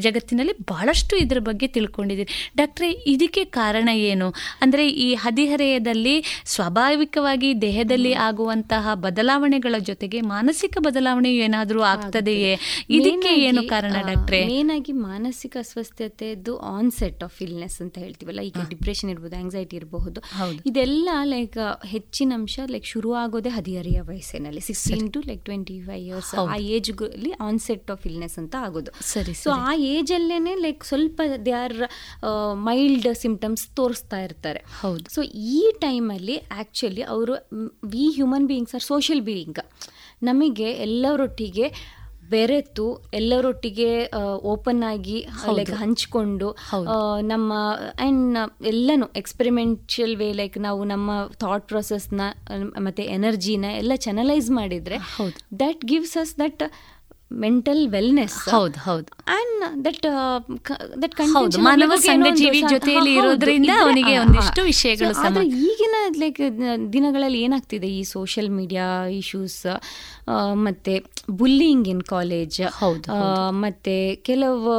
ಜಗತ್ತಿನಲ್ಲಿ 0.08 0.56
ಬಹಳಷ್ಟು 0.74 1.14
ಇದರ 1.26 1.40
ಬಗ್ಗೆ 1.50 1.70
ತಿಳ್ಕೊಂಡಿದ್ದೀರಿ. 1.78 2.30
ಡಾಕ್ಟ್ರೆ, 2.58 2.90
ಇದಕ್ಕೆ 3.14 3.46
ಕಾರಣ 3.60 3.90
ಏನು? 4.12 4.30
ಅಂದರೆ 4.64 4.84
ಈ 5.06 5.08
ಹದಿಹರೆಯದಲ್ಲಿ 5.92 6.16
ಸ್ವಾಭಾವಿಕವಾಗಿ 6.54 7.50
ದೇಹದಲ್ಲಿ 7.66 8.14
ಆಗುವಂತಹ 8.28 8.94
ಬದಲಾವಣೆಗಳ 9.06 9.76
ಜೊತೆಗೆ 9.90 10.20
ಮಾನಸಿಕ 10.34 10.76
ಬದಲಾವಣೆ 10.88 11.30
ಏನಾದರೂ 11.46 11.82
ಆಗ್ತದೆಯೇ? 11.94 12.54
ಇದಕ್ಕೆ 12.98 13.32
ಏನು 13.48 13.62
ಕಾರಣ 13.74 13.96
ಡಾಕ್ಟ್ರೆ? 14.10 14.40
ಏನಾಗಿ 14.58 14.94
ಮಾನಸಿಕ 15.10 15.56
ಅಸ್ವಸ್ಥತೆದು 15.64 16.54
ಆನ್ಸೆಟ್ 16.76 17.22
ಆಫ್ 17.28 17.40
ಇಲ್ನೆಸ್ 17.46 17.78
ಅಂತ 17.86 17.96
ಹೇಳ್ತೀವಲ್ಲ 18.06 18.42
ಈಗ 18.50 18.64
ಡಿಪ್ರೆಷನ್ 18.74 19.12
ಇರ್ಬೋದು 19.14 19.38
ಆಂಗ್ಸೈಟಿ 19.42 19.76
ಇರಬಹುದು. 19.82 20.22
ಇದೆಲ್ಲ 20.72 21.10
ಲೈಕ್ 21.34 21.60
ಹೆಚ್ಚಿನ 21.94 22.32
ಅಂಶ 22.40 22.60
ಲೈಕ್ 22.74 22.88
ಶುರು 22.94 23.12
ಆಗೋದೇ 23.24 23.54
ಹದಿಹರೆಯ 23.58 24.02
ವಯಸ್ಸಿನಲ್ಲಿ 24.12 24.64
sixteen 24.70 25.10
to 25.18 25.22
like 25.30 25.44
twenty 25.50 25.78
five 25.90 26.04
years 26.08 26.32
ಆ 26.54 26.58
ಏಜ್ 26.78 26.92
ಅಲ್ಲಿ 27.10 27.34
ಆನ್ಸೆಟ್ 27.50 27.92
ಆಫ್ 27.96 28.06
ಇಲ್ನೆಸ್ 28.12 28.38
ಅಂತ 28.44 28.56
ಆಗೋದು. 28.68 28.94
ಸರಿ 29.14 29.36
ಸೊ 29.44 29.52
ಆ 29.70 29.74
ಏಜ್ 29.96 30.14
ಅಲ್ಲೇನೆ 30.20 30.56
ಲೈಕ್ 30.66 30.84
ಸ್ವಲ್ಪ 30.92 31.22
ದೇ 31.48 31.56
ಆರ್ 31.64 31.78
ಮೈಲ್ಡ್ 32.70 33.10
ಸಿಂಪ್ಟಮ್ಸ್ 33.26 33.66
ತೋರಿಸ್ತಾ 33.80 34.20
ಇರ್ತಾರೆ. 34.28 34.62
ಹೌದು. 34.82 35.06
ಸೊ 35.16 35.22
ಈ 35.56 35.62
ಟೈಮಲ್ಲಿ 35.82 36.36
ಆ್ಯಕ್ಚುಲಿ 36.52 37.04
ಅವರು 37.14 37.34
we 37.88 38.06
human 38.16 38.48
beings 38.48 38.76
are 38.76 38.84
social 38.84 39.22
being 39.22 39.62
ನಮಗೆ 40.24 40.70
ಎಲ್ಲರೊಟ್ಟಿಗೆ 40.82 41.66
ಬೆರೆತು 42.32 42.86
ಎಲ್ಲರೊಟ್ಟಿಗೆ 43.14 43.88
ಓಪನ್ 44.44 44.84
ಆಗಿ 44.84 45.18
ಲೈಕ್ 45.54 45.72
ಹಂಚ್ಕೊಂಡು 45.74 46.48
ನಮ್ಮ 47.24 47.50
ಆ್ಯಂಡ್ 47.98 48.38
ಎಲ್ಲನೂ 48.66 49.08
ಎಕ್ಸ್ಪೆರಿಮೆಂಟಲ್ 49.16 50.16
ವೇ 50.16 50.30
ಲೈಕ್ 50.34 50.58
ನಾವು 50.58 50.82
ನಮ್ಮ 50.84 51.12
ಥಾಟ್ 51.40 51.66
ಪ್ರೊಸೆಸ್ನ 51.68 52.22
ಮತ್ತು 52.78 53.04
ಎನರ್ಜಿನ 53.10 53.66
ಎಲ್ಲ 53.74 53.96
ಚೆನಲೈಸ್ 54.00 54.50
ಮಾಡಿದರೆ 54.52 55.00
that 55.60 55.84
gives 55.86 56.16
us 56.18 56.34
that 56.40 56.64
mental 57.44 57.82
wellness 57.96 58.38
ಹೌದು 58.54 58.80
ಹೌದು. 58.86 59.10
ಅಂಡ್ 59.38 59.64
ದಟ್ 59.86 60.06
ದಟ್ 61.04 61.16
ಹೌದು, 61.36 61.58
ಮಾನವ 61.68 61.96
ಸಂಘಜೀವಿ 62.06 62.62
ಜೊತೆಯಲ್ಲಿ 62.74 63.14
ಇರೋದ್ರಿಂದ 63.20 63.72
ಅವನಿಗೆ 63.84 64.14
ಒಂದಿಷ್ಟು 64.24 64.64
ವಿಷಯಗಳು 64.72 65.44
ಈಗಿನ 65.66 65.96
ಲೈಕ್ 66.24 66.42
ದಿನಗಳಲ್ಲಿ 66.96 67.40
ಏನಾಗ್ತಿದೆ? 67.48 67.90
ಈ 68.00 68.02
ಸೋಷಿಯಲ್ 68.14 68.50
ಮೀಡಿಯಾ 68.60 68.88
ಇಶ್ಯೂಸ್ 69.22 69.60
ಮತ್ತೆ 70.66 70.94
ಬುಲ್ಲಿಂಗ್ 71.40 71.88
ಇನ್ 71.94 72.04
ಕಾಲೇಜ್ 72.14 72.60
ಹೌದು, 72.82 73.18
ಮತ್ತೆ 73.64 73.96
ಕೆಲವು 74.30 74.74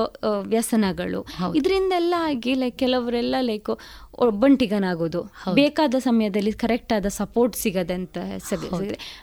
ವ್ಯಸನಗಳು. 0.54 1.22
ಇದರಿಂದೆಲ್ಲ 1.60 2.14
ಆಗಿ 2.30 2.54
ಲೈಕ್ 2.62 2.78
ಕೆಲವರೆಲ್ಲ 2.84 3.36
ಲೈಕ್ 3.50 3.72
ಒಬ್ಬಂಟಿಗನಾಗೋದು. 4.18 5.20
ಬೇಕಾದ 5.54 5.94
ಸಮಯದಲ್ಲಿ 5.98 6.52
ಕರೆಕ್ಟ್ 6.52 6.92
ಆದ 6.92 7.06
ಸಪೋರ್ಟ್ 7.06 7.56
ಸಿಗದಂತ 7.56 8.18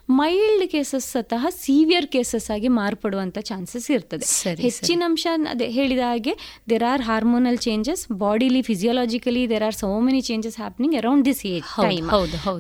ಮೈಲ್ಡ್ 0.10 0.72
ಕೇಸಸ್ 0.72 1.12
ಸತಹ 1.12 1.46
ಸಿವಿಯರ್ 1.50 2.08
ಕೇಸಸ್ 2.08 2.52
ಆಗಿ 2.52 2.68
ಮಾರ್ಪಡುವಂತ 2.68 3.38
ಚಾನ್ಸಸ್ 3.40 3.92
ಇರ್ತದೆ. 3.92 4.26
ಹೆಚ್ಚಿನ 4.62 5.04
ಅಂಶ 5.06 5.28
ಅದೇ 5.50 5.66
ಹೇಳಿದ 5.70 6.00
ಹಾಗೆ 6.00 6.34
there 6.70 6.84
are 6.84 7.02
hormonal 7.02 7.58
changes 7.58 8.08
bodily 8.12 8.62
physiologically 8.62 9.50
there 9.50 9.64
are 9.64 9.76
so 9.76 10.00
many 10.00 10.22
changes 10.22 10.58
happening 10.58 10.96
around 10.96 11.26
this 11.26 11.46
age. 11.46 11.64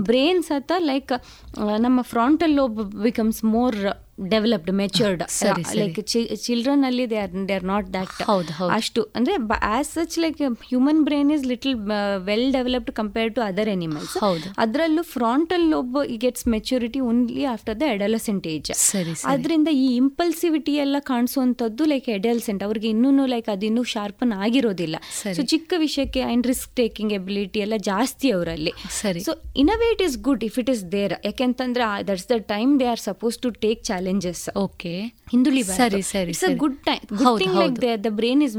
Brain 0.01 0.43
ಸತ 0.43 0.71
ಲೈಕ್ 0.80 1.11
ನಮ್ಮ 1.77 2.01
frontal 2.01 2.51
lobe 2.51 2.93
becomes 2.93 3.43
more 3.45 3.80
developed 4.34 4.72
matured. 4.82 5.24
Like 5.80 5.99
children 6.45 6.84
ಅಲ್ಲಿ 6.89 7.05
they 7.11 7.17
are 7.24 7.34
they 7.49 7.55
are 7.57 7.67
not 7.72 7.88
that. 7.97 8.15
ಅಷ್ಟು 8.78 9.01
ಅಂದ್ರೆ 9.20 9.36
as 9.76 9.91
such 9.97 10.17
like 10.24 10.39
human 10.72 11.01
brain 11.09 11.32
is 11.36 11.45
little 11.51 11.76
well 12.30 12.47
developed 12.57 12.93
compare 12.99 13.32
to 13.38 13.43
other 13.49 13.72
animals 13.76 14.15
ಹೌದು. 14.26 14.47
ಅದರಲ್ಲೂ 14.65 15.03
frontal 15.15 15.65
lobe 15.74 15.97
gets 16.26 16.47
maturity 16.55 17.01
only 17.09 17.45
after 17.53 17.78
the 17.82 17.89
adolescent 17.95 18.47
age. 18.55 18.72
ಅದರಿಂದ 19.34 19.70
ಈ 19.84 19.88
impulsivity 20.03 20.76
ಎಲ್ಲ 20.86 20.97
ಕಾಣಿಸುವಂತದ್ದು 21.11 21.86
like 21.93 22.09
ಎಡಲ್ಸೆಂಟ್ 22.17 22.63
ಅವ್ರಿಗೆ 22.67 22.89
ಇನ್ನೂ 22.95 23.26
ಲೈಕ್ 23.34 23.49
ಅದು 23.55 23.67
ಇನ್ನೂ 23.70 23.84
ಶಾರ್ಪನ್ 23.93 24.34
ಆಗಿರೋದಿಲ್ಲ. 24.45 24.97
ಸೊ 25.38 25.41
ಚಿಕ್ಕ 25.53 25.74
ವಿಷಯಕ್ಕೆ 25.86 26.22
ಅಂಡ್ 26.32 26.47
ರಿಸ್ಕ್ 26.51 26.72
ಟೇಕಿಂಗ್ 26.82 27.13
ಎಬಿಲಿಟಿ 27.20 27.59
ಎಲ್ಲ 27.65 27.78
ಜಾಸ್ತಿ 27.91 28.28
ಅವರಲ್ಲಿ 28.36 28.74
ಸರಿ. 29.01 29.22
So 29.28 29.34
in 29.63 29.72
a 29.76 29.78
way 29.82 29.89
it 29.95 30.03
is 30.07 30.17
good 30.28 30.43
if 30.47 30.57
it 30.63 30.70
is 30.76 30.84
there 30.97 31.15
ಯಾಕೆಂತಂದ್ರೆ 31.30 31.86
that's 32.09 32.28
the 32.32 32.38
time 32.53 32.72
they 32.82 32.88
are 32.93 33.03
suppose 33.09 33.38
to 33.45 33.49
take 33.65 33.82
challenges 34.10 34.43
okay 34.64 34.91
ಹಿಂದುಳಿ 35.32 35.62
ಸರಿ, 35.70 35.99
ಸರಿ, 36.12 36.30
ಇಟ್ಸ್ 36.34 36.43
ಅ 36.43 36.47
ಸರಿ. 36.47 36.55
Good 36.62 36.78
time 36.88 37.01
good 37.20 37.39
thing 37.41 37.55
like. 37.62 37.76
The 38.05 38.10
brain 38.20 38.41
is 38.45 38.55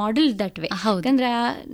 model 0.00 0.28
that 0.42 0.58
way. 0.62 0.68
ಯಾಕಂದ್ರೆ 0.72 1.30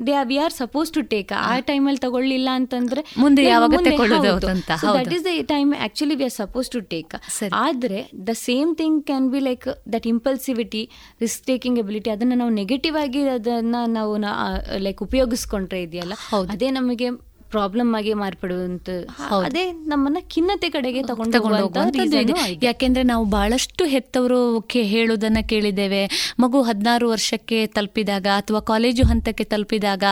they 0.08 0.14
we 0.30 0.36
are 0.44 0.54
suppose 0.60 0.88
to 0.96 1.02
take 1.14 1.30
ಆ 1.40 1.52
time 1.70 1.84
ಅಲ್ಲಿ 1.90 2.02
ತಗೊಳ್ಳಿಲ್ಲ 2.06 2.48
ಅಂತಂದ್ರೆ 2.60 3.02
ಮುಂದೆ 3.22 3.44
ಯಾವಾಗ 3.44 3.80
ತಗೊಳ್ಳೋದು 3.88 4.48
ಅಂತ. 4.54 4.70
That 4.98 5.12
is 5.18 5.24
the 5.28 5.34
time 5.54 5.70
actually 5.86 6.16
we 6.20 6.26
are 6.28 6.36
suppose 6.42 6.70
to 6.74 6.80
take 6.94 7.14
ಆದ್ರೆ 7.64 8.00
the 8.30 8.34
same 8.46 8.70
thing 8.82 9.00
can 9.10 9.28
be 9.34 9.42
like 9.48 9.66
that 9.94 10.08
impulsivity 10.14 10.82
risk 11.24 11.44
taking 11.46 11.80
ability 11.84 12.10
ಅದನ್ನ 12.16 12.36
ನಾವು 12.42 12.54
ನೆಗೆಟಿವ್ 12.60 12.98
ಆಗಿ 13.04 13.22
ಅದನ್ನ 13.38 13.76
ನಾವು 13.98 14.14
ಲೈಕ್ 14.86 15.02
ಉಪಯೋಗಿಸ್ಕೊಂಡ್ರೆ 15.08 15.80
ಇದೆಯಲ್ಲ 15.88 16.14
ಅದೇ 16.54 16.70
ನಮಗೆ 16.80 17.08
ಪ್ರಾಬ್ಲಮ್ 17.50 17.90
ಆಗಿ 17.94 18.12
ಮಾರ್ಪಡುವಂತ 18.14 18.88
ಅದೇ 19.44 19.64
ನಮ್ಮನ್ನ 19.72 20.18
ಖಿನ್ನತೆ 20.34 20.68
ಕಡೆಗೆ 20.68 21.02
ತಗೊಂಡು. 21.02 22.34
ಯಾಕೆಂದ್ರೆ 22.62 23.02
ನಾವು 23.02 23.24
ಬಹಳಷ್ಟು 23.24 23.84
ಹೆತ್ತವರು 23.84 24.40
ಹೇಳೋದನ್ನ 24.94 25.40
ಕೇಳಿದ್ದೇವೆ. 25.48 26.02
ಮಗು 26.38 26.58
ಹದಿನಾರು 26.62 27.06
ವರ್ಷಕ್ಕೆ 27.10 27.58
ತಲುಪಿದಾಗ 27.76 28.26
ಅಥವಾ 28.36 28.60
ಕಾಲೇಜು 28.70 29.02
ಹಂತಕ್ಕೆ 29.02 29.44
ತಲುಪಿದಾಗ 29.44 30.04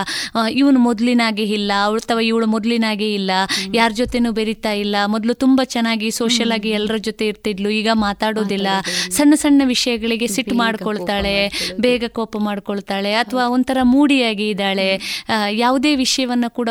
ಇವನು 0.53 0.81
ಮೊದಲಿನಾಗೆ 0.81 1.45
ಇಲ್ಲ 1.57 1.73
ಅವಳು 1.85 2.01
ಅಥವಾ 2.01 2.21
ಇವಳು 2.21 2.47
ಮೊದಲಿನಾಗೆ 2.47 3.09
ಇಲ್ಲ 3.15 3.31
ಯಾರ 3.75 3.91
ಜೊತೆನೂ 3.95 4.33
ಬೆರಿತಾ 4.33 4.73
ಇಲ್ಲ 4.73 4.97
ಮೊದಲು 5.07 5.35
ತುಂಬಾ 5.35 5.65
ಚೆನ್ನಾಗಿ 5.65 6.11
ಸೋಷಿಯಲ್ 6.11 6.53
ಆಗಿ 6.53 6.71
ಎಲ್ಲರ 6.71 6.97
ಜೊತೆ 7.09 7.27
ಇರ್ತಿದ್ಲು 7.27 7.71
ಈಗ 7.71 7.89
ಮಾತಾಡೋದಿಲ್ಲ. 7.93 8.69
ಸಣ್ಣ 9.11 9.35
ಸಣ್ಣ 9.35 9.63
ವಿಷಯಗಳಿಗೆ 9.65 10.27
ಸಿಟ್ಟು 10.27 10.55
ಮಾಡ್ಕೊಳ್ತಾಳೆ 10.55 11.37
ಬೇಗ 11.81 12.05
ಕೋಪ 12.09 12.37
ಮಾಡ್ಕೊಳ್ತಾಳೆ 12.41 13.13
ಅಥವಾ 13.15 13.45
ಒಂಥರ 13.49 13.79
ಮೂಡಿಯಾಗಿ 13.83 14.49
ಇದ್ದಾಳೆ. 14.51 14.89
ಯಾವುದೇ 15.65 15.93
ವಿಷಯವನ್ನ 15.97 16.45
ಕೂಡ 16.49 16.69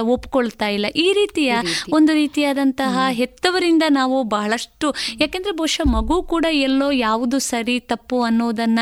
ಒಪ್ಕೊಳ್ತಾ 0.60 0.68
ಇಲ್ಲ. 0.76 0.88
ಈ 0.98 1.08
ರೀತಿಯ 1.14 1.52
ಒಂದು 1.92 2.12
ರೀತಿಯಾದಂತಹ 2.14 2.96
ಹೆತ್ತವರಿಂದ 3.20 3.84
ನಾವು 3.92 4.18
ಬಹಳಷ್ಟು 4.30 4.88
ಯಾಕೆಂದ್ರೆ 5.20 5.54
ಬಹುಶಃ 5.54 5.86
ಮಗು 5.90 6.18
ಕೂಡ 6.26 6.46
ಎಲ್ಲೋ 6.68 6.90
ಯಾವುದು 7.02 7.38
ಸರಿ 7.48 7.78
ತಪ್ಪು 7.92 8.18
ಅನ್ನೋದನ್ನ 8.24 8.80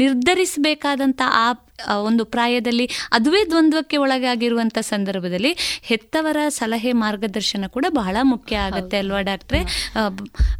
ನಿರ್ಧರಿಸಬೇಕಾದಂಥ 0.00 1.20
ಆ 1.36 1.46
ಒಂದು 2.08 2.24
ಪ್ರಾಯದಲ್ಲಿ 2.24 2.86
ಅದುವೇ 3.12 3.44
ದ್ವಂದ್ವಕ್ಕೆ 3.50 3.96
ಒಳಗಾಗಿರುವಂಥ 3.96 4.78
ಸಂದರ್ಭದಲ್ಲಿ 4.82 5.52
ಹೆತ್ತವರ 5.82 6.36
ಸಲಹೆ 6.48 6.92
ಮಾರ್ಗದರ್ಶನ 6.92 7.66
ಕೂಡ 7.66 7.86
ಬಹಳ 7.90 8.16
ಮುಖ್ಯ 8.22 8.56
ಆಗುತ್ತೆ 8.56 8.96
ಅಲ್ವಾ 8.96 9.20
ಡಾಕ್ಟ್ರೆ? 9.20 9.60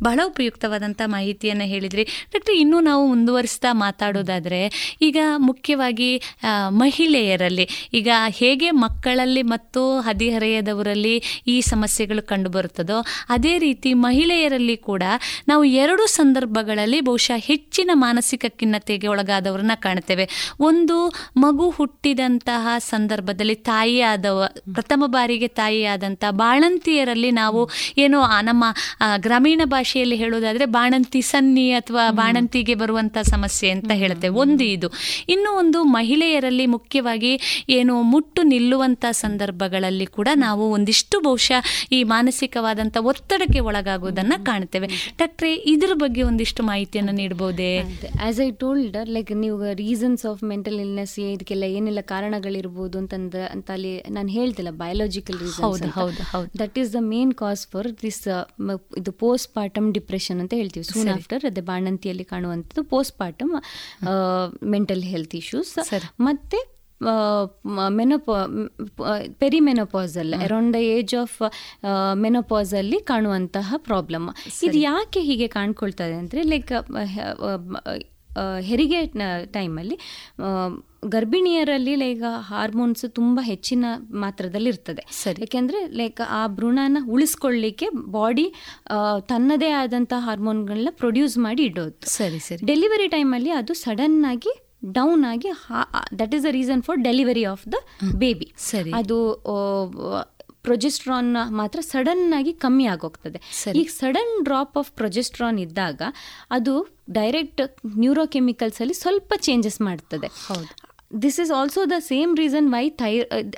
ಬಹಳ 0.03 0.20
ಉಪಯುಕ್ತವಾದಂಥ 0.25 1.03
ಮಾಹಿತಿಯನ್ನು 1.07 1.64
ಹೇಳಿದ್ರಿ. 1.64 2.05
ಡಾಕ್ಟ್ರೆ 2.33 2.57
ಇನ್ನೂ 2.57 2.81
ನಾವು 2.81 3.07
ಮುಂದುವರಿಸ್ತಾ 3.07 3.73
ಮಾತಾಡೋದಾದರೆ 3.73 4.62
ಈಗ 5.03 5.18
ಮುಖ್ಯವಾಗಿ 5.37 6.11
ಮಹಿಳೆಯರಲ್ಲಿ 6.68 7.68
ಈಗ 7.93 8.09
ಹೇಗೆ 8.29 8.70
ಮಕ್ಕಳಲ್ಲಿ 8.70 9.43
ಮತ್ತು 9.43 10.01
ಹದಿಹರೆಯದವರಲ್ಲಿ 10.01 11.23
ಈ 11.47 11.61
ಸಮಸ್ಯೆಗಳು 11.61 12.23
ಕಂಡುಬರುತ್ತದೋ 12.23 12.99
ಅದೇ 13.29 13.59
ರೀತಿ 13.59 13.95
ಮಹಿಳೆಯರಲ್ಲಿ 13.95 14.77
ಕೂಡ 14.77 15.03
ನಾವು 15.49 15.64
ಎರಡು 15.64 16.07
ಸಂದರ್ಭಗಳಲ್ಲಿ 16.07 17.01
ಬಹುಶಃ 17.01 17.39
ಹೆಚ್ಚಿನ 17.51 17.91
ಮಾನಸಿಕ 17.95 18.45
ಖಿನ್ನತೆಗೆ 18.61 19.09
ಒಳಗಾದವರನ್ನ 19.09 19.75
ಕಾಣ್ತೇವೆ. 19.77 20.25
ಒಂದು 20.61 20.97
ಮಗು 21.36 21.70
ಹುಟ್ಟಿದಂತಹ 21.70 22.78
ಸಂದರ್ಭದಲ್ಲಿ 22.78 23.54
ತಾಯಿಯಾದವ 23.54 24.46
ಪ್ರಥಮ 24.72 25.02
ಬಾರಿಗೆ 25.06 25.48
ತಾಯಿಯಾದಂಥ 25.48 26.24
ಬಾಣಂತಿಯರಲ್ಲಿ 26.30 27.30
ನಾವು 27.30 27.60
ಏನೋ 27.98 28.20
ನಮ್ಮ 28.42 28.64
ಗ್ರಾಮೀಣ 29.16 29.60
ಭಾಷೆಯಲ್ಲಿ 29.64 30.16
ಹೇಳೋದಾದ್ರೆ 30.16 30.64
ಬಾಣಂತಿ 30.66 31.22
ಸನ್ನಿ 31.22 31.72
ಅಥವಾ 31.72 32.10
ಬಾಣಂತಿಗೆ 32.10 32.74
ಬರುವಂಥ 32.74 33.18
ಸಮಸ್ಯೆ 33.22 33.70
ಅಂತ 33.70 33.90
ಹೇಳ್ತೇವೆ 33.92 34.34
ಒಂದು 34.34 34.64
ಇದು. 34.64 34.88
ಇನ್ನೂ 35.28 35.50
ಒಂದು 35.52 35.84
ಮಹಿಳೆಯರಲ್ಲಿ 35.84 36.66
ಮುಖ್ಯವಾಗಿ 36.66 37.32
ಏನು 37.68 38.02
ಮುಟ್ಟು 38.02 38.42
ನಿಲ್ಲುವಂಥ 38.42 39.04
ಸಂದರ್ಭಗಳಲ್ಲಿ 39.10 40.06
ಕೂಡ 40.06 40.28
ನಾವು 40.34 40.70
ಒಂದಿಷ್ಟು 40.70 41.20
ಬಹುಶಃ 41.20 41.60
ಈ 41.92 42.04
ಮಾನಸಿಕವಾದಂಥ 42.04 42.96
ಒತ್ತಡಕ್ಕೆ 43.00 43.60
ಒಳಗಾಗೋದನ್ನ 43.60 44.32
ಕಾಣ್ತೇವೆ. 44.42 44.88
ಡಾಕ್ಟ್ರೆ 45.18 45.54
ಇದ್ರ 45.54 45.90
ಬಗ್ಗೆ 45.94 46.22
ಒಂದಿಷ್ಟು 46.22 46.62
ಮಾಹಿತಿಯನ್ನು 46.62 47.12
ನೀಡಬಹುದೇ 47.12 47.70
ಆಸ್ 48.26 48.40
ಐ 48.40 48.50
ಟೋಲ್ಡ್ 48.50 48.96
ಲೈಕ್ 49.08 49.32
ನೀವು 49.36 49.74
ರೀಸನ್ಸ್ 49.74 50.26
ಆಫ್ 50.26 50.42
ಮೆಂಟಲ್ 50.44 50.74
ಇಲ್ನೆಸ್ 50.74 51.01
ಇದಕ್ಕೆಲ್ಲ 51.34 51.64
ಏನೆಲ್ಲ 51.76 52.03
ಕಾರಣಗಳಿರ್ಬೋದು 52.12 52.96
ಅಂತಂದ 53.03 53.36
ಅಂತ 53.55 53.68
ಅಲ್ಲಿ 53.76 53.92
ನಾನು 54.16 54.30
ಹೇಳ್ತಿಲ್ಲ 54.38 54.72
ಬಯಾಲಜಿಕಲ್ 54.82 55.38
ರೀಸನ್ 55.44 55.64
ರೀಸನ್ಸ್ 55.68 55.96
ಹೌದು, 56.00 56.22
ಹೌದು. 56.34 56.50
That 56.62 56.76
is 56.82 56.90
the 56.96 57.03
main 57.12 57.32
cause 57.42 57.64
for 57.74 57.88
this 58.05 58.22
ಇದು 59.03 59.12
ಪೋಸ್ಟ್ 59.24 59.50
ಪಾರ್ಟಮ್ 59.59 59.88
ಡಿಪ್ರೆಷನ್ 59.98 60.40
ಅಂತ 60.44 60.53
ಹೇಳ್ತೀವಿ. 60.62 60.86
ಸೂನ್ 60.92 61.11
ಆಫ್ಟರ್ 61.16 61.44
ಅದೇ 61.50 61.64
ಬಾಣಂತಿಯಲ್ಲಿ 61.72 62.26
ಕಾಣುವಂಥದ್ದು 62.34 62.84
post 62.94 63.16
partum 63.22 63.55
mental 64.76 65.05
health 65.14 65.36
issues. 65.42 65.74
ಮತ್ತೆ 66.28 66.61
menopause 67.98 68.34
perimenopausal 69.40 70.32
around 70.44 70.70
the 70.76 70.80
age 70.96 71.14
of 71.22 71.38
ಮೆನೋಪಾಸಲ್ಲಿ 72.24 72.98
ಕಾಣುವಂತಹ 73.11 73.78
ಪ್ರಾಬ್ಲಮ್ 73.88 74.28
ಇದು 74.68 74.78
ಯಾಕೆ 74.90 75.20
ಹೀಗೆ 75.28 75.48
ಕಾಣ್ಕೊಳ್ತದೆ 75.57 76.16
ಅಂದರೆ 76.22 76.42
ಲೈಕ್ 76.53 76.72
ಹೆರಿಗೆ 78.68 79.00
ಟೈಮಲ್ಲಿ 79.57 79.96
ಗರ್ಭಿಣಿಯರಲ್ಲಿ 81.03 81.94
ಲೈಕ್ 81.96 82.20
ಹಾರ್ಮೋನ್ಸ್ 82.50 83.05
ತುಂಬ 83.18 83.40
ಹೆಚ್ಚಿನ 83.42 83.84
ಮಾತ್ರದಲ್ಲಿ 84.24 84.68
ಇರ್ತದೆ 84.68 85.03
ಸರಿ. 85.22 85.38
ಯಾಕೆಂದರೆ 85.44 85.78
ಲೈಕ್ 86.00 86.20
ಆ 86.38 86.42
ಭ್ರೂಣನ 86.57 86.98
ಉಳಿಸ್ಕೊಳ್ಳಿಕ್ಕೆ 87.14 87.86
ಬಾಡಿ 88.16 88.46
ತನ್ನದೇ 89.32 89.70
ಆದಂಥ 89.82 90.12
ಹಾರ್ಮೋನ್ಗಳನ್ನ 90.26 90.92
ಪ್ರೊಡ್ಯೂಸ್ 91.03 91.36
ಮಾಡಿ 91.38 91.64
ಇಡೋದು 91.70 92.11
ಸರಿ 92.18 92.38
ಸರಿ 92.48 92.66
ಡೆಲಿವರಿ 92.66 93.09
ಟೈಮಲ್ಲಿ 93.09 93.53
ಅದು 93.61 93.74
ಸಡನ್ 93.84 94.20
ಆಗಿ 94.32 94.53
ಡೌನ್ 94.98 95.24
ಆಗಿ 95.32 95.50
that 96.20 96.34
is 96.36 96.44
the 96.48 96.53
reason 96.59 96.84
for 96.88 97.00
delivery 97.09 97.44
of 97.55 97.66
the 97.74 97.80
baby 98.24 98.48
ಸರಿ. 98.70 98.92
ಅದು 99.00 99.18
ಪ್ರೊಜೆಸ್ಟ್ರಾನ್ 100.68 101.30
ಮಾತ್ರ 101.61 101.78
ಸಡನ್ 101.80 102.26
ಆಗಿ 102.38 102.53
ಕಮ್ಮಿ 102.64 102.84
ಆಗೋಗ್ತದೆ. 102.86 103.38
ಈಗ 103.80 103.88
ಸಡನ್ 104.00 104.34
ಡ್ರಾಪ್ 104.44 104.76
ಆಫ್ 104.80 104.90
ಪ್ರೊಜೆಸ್ಟ್ರಾನ್ 104.92 105.59
ಇದ್ದಾಗ 105.59 106.03
ಅದು 106.50 106.74
ಡೈರೆಕ್ಟ್ 107.11 107.62
ನ್ಯೂರೋಕೆಮಿಕಲ್ಸ್ 108.05 108.78
ಅಲ್ಲಿ 108.84 108.94
ಸ್ವಲ್ಪ 108.94 109.32
ಚೇಂಜಸ್ 109.46 109.80
ಮಾಡ್ತದೆ 109.80 110.28
ಹೌದು. 110.46 110.70
This 111.12 111.38
is 111.40 111.50
also 111.52 111.80
the 111.84 111.96
same 112.06 112.30
reason 112.36 112.68
why 112.72 112.84
the 113.00 113.12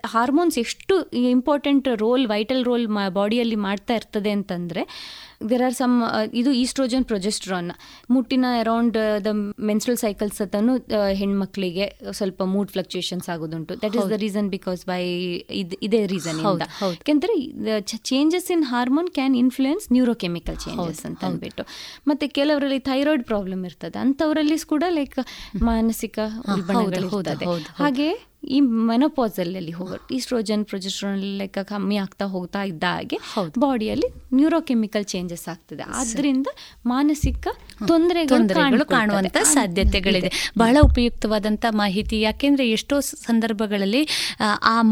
hormones 0.07 0.57
ಎಷ್ಟು 0.59 0.95
ಇಂಪಾರ್ಟೆಂಟ್ 1.29 1.89
ರೋಲ್ 2.01 2.25
ವೈಟಲ್ 2.27 2.65
ರೋಲ್ 2.65 2.87
ಬಾಡಿಯಲ್ಲಿ 3.15 3.57
ಮಾಡ್ತಾ 3.57 3.95
ಇರ್ತದೆ 3.95 4.31
ಅಂತಂದರೆ 4.31 4.83
ದೇರ್ 5.51 5.63
ಆರ್ 5.63 5.77
ಸಮ್ 5.81 5.95
ಇದು 6.41 6.51
ಈಸ್ಟ್ರೋಜನ್ 6.63 7.05
ಪ್ರೊಜೆಸ್ಟ್ರಾನ್ 7.05 7.71
ಮುಟ್ಟಿನ 8.15 8.45
ಅರೌಂಡ್ 8.61 8.99
ದ 9.27 9.33
ಮೆನ್ಸ್ಟ್ರಲ್ 9.71 9.99
ಸೈಕಲ್ಸ್ 10.05 10.41
ಅತನು 10.47 10.75
ಹೆಣ್ಮಕ್ಳಿಗೆ 11.21 11.87
ಸ್ವಲ್ಪ 12.19 12.43
mood 12.55 12.71
fluctuations 12.75 13.29
ಆಗೋದುಂಟು. 13.35 13.75
That 13.85 13.97
is 14.01 14.09
the 14.15 14.19
reason 14.25 14.51
because 14.57 14.83
by 14.93 15.01
ಇದೇ 15.89 16.03
ರೀಸನ್ 16.15 16.41
ಯಾಕೆಂದ್ರೆ 16.45 17.35
changes 18.13 18.51
in 18.57 18.65
hormone 18.73 19.11
can 19.19 19.37
influence 19.45 19.87
neurochemical 19.97 20.59
changes 20.67 21.03
ಅಂತ 21.11 21.25
ಅಂದ್ಬಿಟ್ಟು. 21.31 21.65
ಮತ್ತೆ 22.13 22.29
ಕೆಲವರಲ್ಲಿ 22.39 22.81
ಥೈರಾಯ್ಡ್ 22.91 23.25
ಪ್ರಾಬ್ಲಮ್ 23.33 23.65
ಇರ್ತದೆ. 23.71 23.99
ಅಂತವರಲ್ಲಿ 24.05 24.59
ಕೂಡ 24.75 24.85
ಲೈಕ್ 24.99 25.19
ಮಾನಸಿಕ 25.71 26.19
ಹಾಗೆ 27.83 28.09
ಈ 28.49 28.61
ಮೆನೋಪಾಸಲ್ಲಿ 28.61 29.71
ಹೋಗುತ್ತೆ 29.71 30.15
ಈಸ್ಟ್ರೋಜನ್ 30.15 30.65
ಪ್ರೊಜೆಸ್ಟ್ರೋನ್ 30.65 31.39
ಲೆಕ್ಕ 31.39 31.59
ಕಮ್ಮಿ 31.59 31.97
ಆಗ್ತಾ 31.97 32.25
ಹೋಗ್ತಾ 32.25 32.63
ಇದ್ದ 32.63 32.85
ಹಾಗೆ 32.85 33.19
ಬಾಡಿಯಲ್ಲಿ 33.59 34.09
ನ್ಯೂರೋಕೆಮಿಕಲ್ 34.35 35.05
ಚೇಂಜಸ್ 35.05 35.49
ಆಗ್ತದೆ. 35.49 35.83
ಆದ್ರಿಂದ 35.83 36.47
ಮಾನಸಿಕ 36.87 37.47
ತೊಂದರೆಗಳು 37.89 38.85
ಕಾಣುವಂತ 38.85 39.37
ಸಾಧ್ಯತೆಗಳಿದೆ. 39.43 40.53
ಬಹಳ 40.59 40.77
ಉಪಯುಕ್ತವಾದಂತ 40.83 41.65
ಮಾಹಿತಿ 41.71 42.21
ಯಾಕೆಂದ್ರೆ 42.21 42.71
ಎಷ್ಟೋ 42.71 43.01
ಸಂದರ್ಭಗಳಲ್ಲಿ 43.01 44.09
ಆ 44.63 44.83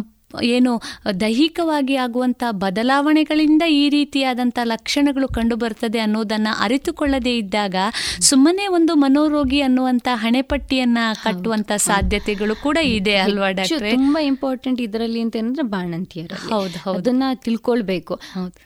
ಏನು 0.42 0.72
ದೈಹಿಕವಾಗಿ 1.20 1.96
ಆಗುವಂಥ 1.96 2.42
ಬದಲಾವಣೆಗಳಿಂದ 2.50 3.62
ಈ 3.68 3.88
ರೀತಿಯಾದಂಥ 3.88 4.58
ಲಕ್ಷಣಗಳು 4.64 5.28
ಕಂಡು 5.28 5.56
ಬರ್ತದೆ 5.56 5.98
ಅನ್ನೋದನ್ನು 5.98 6.52
ಅರಿತುಕೊಳ್ಳದೇ 6.58 7.38
ಇದ್ದಾಗ 7.38 7.76
ಸುಮ್ಮನೆ 8.20 8.66
ಒಂದು 8.68 8.94
ಮನೋರೋಗಿ 8.94 9.60
ಅನ್ನುವಂಥ 9.60 10.08
ಹಣೆಪಟ್ಟಿಯನ್ನ 10.14 10.98
ಕಟ್ಟುವಂತ 11.24 11.72
ಸಾಧ್ಯತೆಗಳು 11.76 12.54
ಕೂಡ 12.62 12.76
ಇದೆ 12.76 13.16
ಅಲ್ವಾ 13.16 13.50
ಡಾಕ್ಟರ್? 13.50 13.90
ತುಂಬಾ 13.90 14.20
ಇಂಪಾರ್ಟೆಂಟ್ 14.22 14.80
ಇದರಲ್ಲಿ 14.80 15.20
ಅಂತ 15.20 15.36
ಏನಂದ್ರೆ 15.36 15.62
ಬಾಣಂತಿಯರು 15.62 16.48
ಹೌದು 16.48 16.98
ಅದನ್ನ 16.98 17.22
ತಿಳ್ಕೊಳ್ಬೇಕು. 17.34 18.14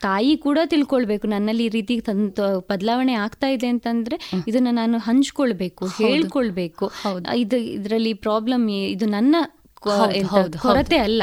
ತಾಯಿ 0.02 0.36
ಕೂಡ 0.36 0.58
ತಿಳ್ಕೊಳ್ಬೇಕು 0.64 1.26
ನನ್ನಲ್ಲಿ 1.26 1.64
ಈ 1.64 1.68
ರೀತಿ 1.68 1.94
ಬದಲಾವಣೆ 2.70 3.12
ಆಗ್ತಾ 3.12 3.48
ಇದೆ 3.48 3.66
ಅಂತಂದ್ರೆ 3.66 4.16
ಇದನ್ನ 4.48 4.68
ನಾನು 4.70 4.98
ಹಂಚ್ಕೊಳ್ಬೇಕು 4.98 5.86
ಹೇಳ್ಕೊಳ್ಬೇಕು. 5.86 6.92
ಇದು 7.36 7.56
ಇದರಲ್ಲಿ 7.56 8.14
ಪ್ರಾಬ್ಲಮ್ 8.14 8.70
ಇದು 8.70 9.06
ನನ್ನ 9.06 9.36
ಕೊರತೆ 9.80 10.98
ಅಲ್ಲ. 10.98 11.22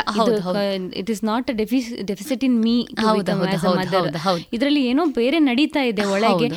It 1.01 1.10
is 1.14 1.24
not 1.24 1.49
deficit 2.10 2.43
in 2.47 2.58
me 2.66 2.76
ಇದರಲ್ಲಿ 4.54 4.84
ಏನೋ 4.86 5.06
ಬೇರೆ 5.20 5.39
ನಡೀತಾ 5.39 5.82
ಇದೆ 5.84 6.06
ಒಳಗೆ. 6.16 6.49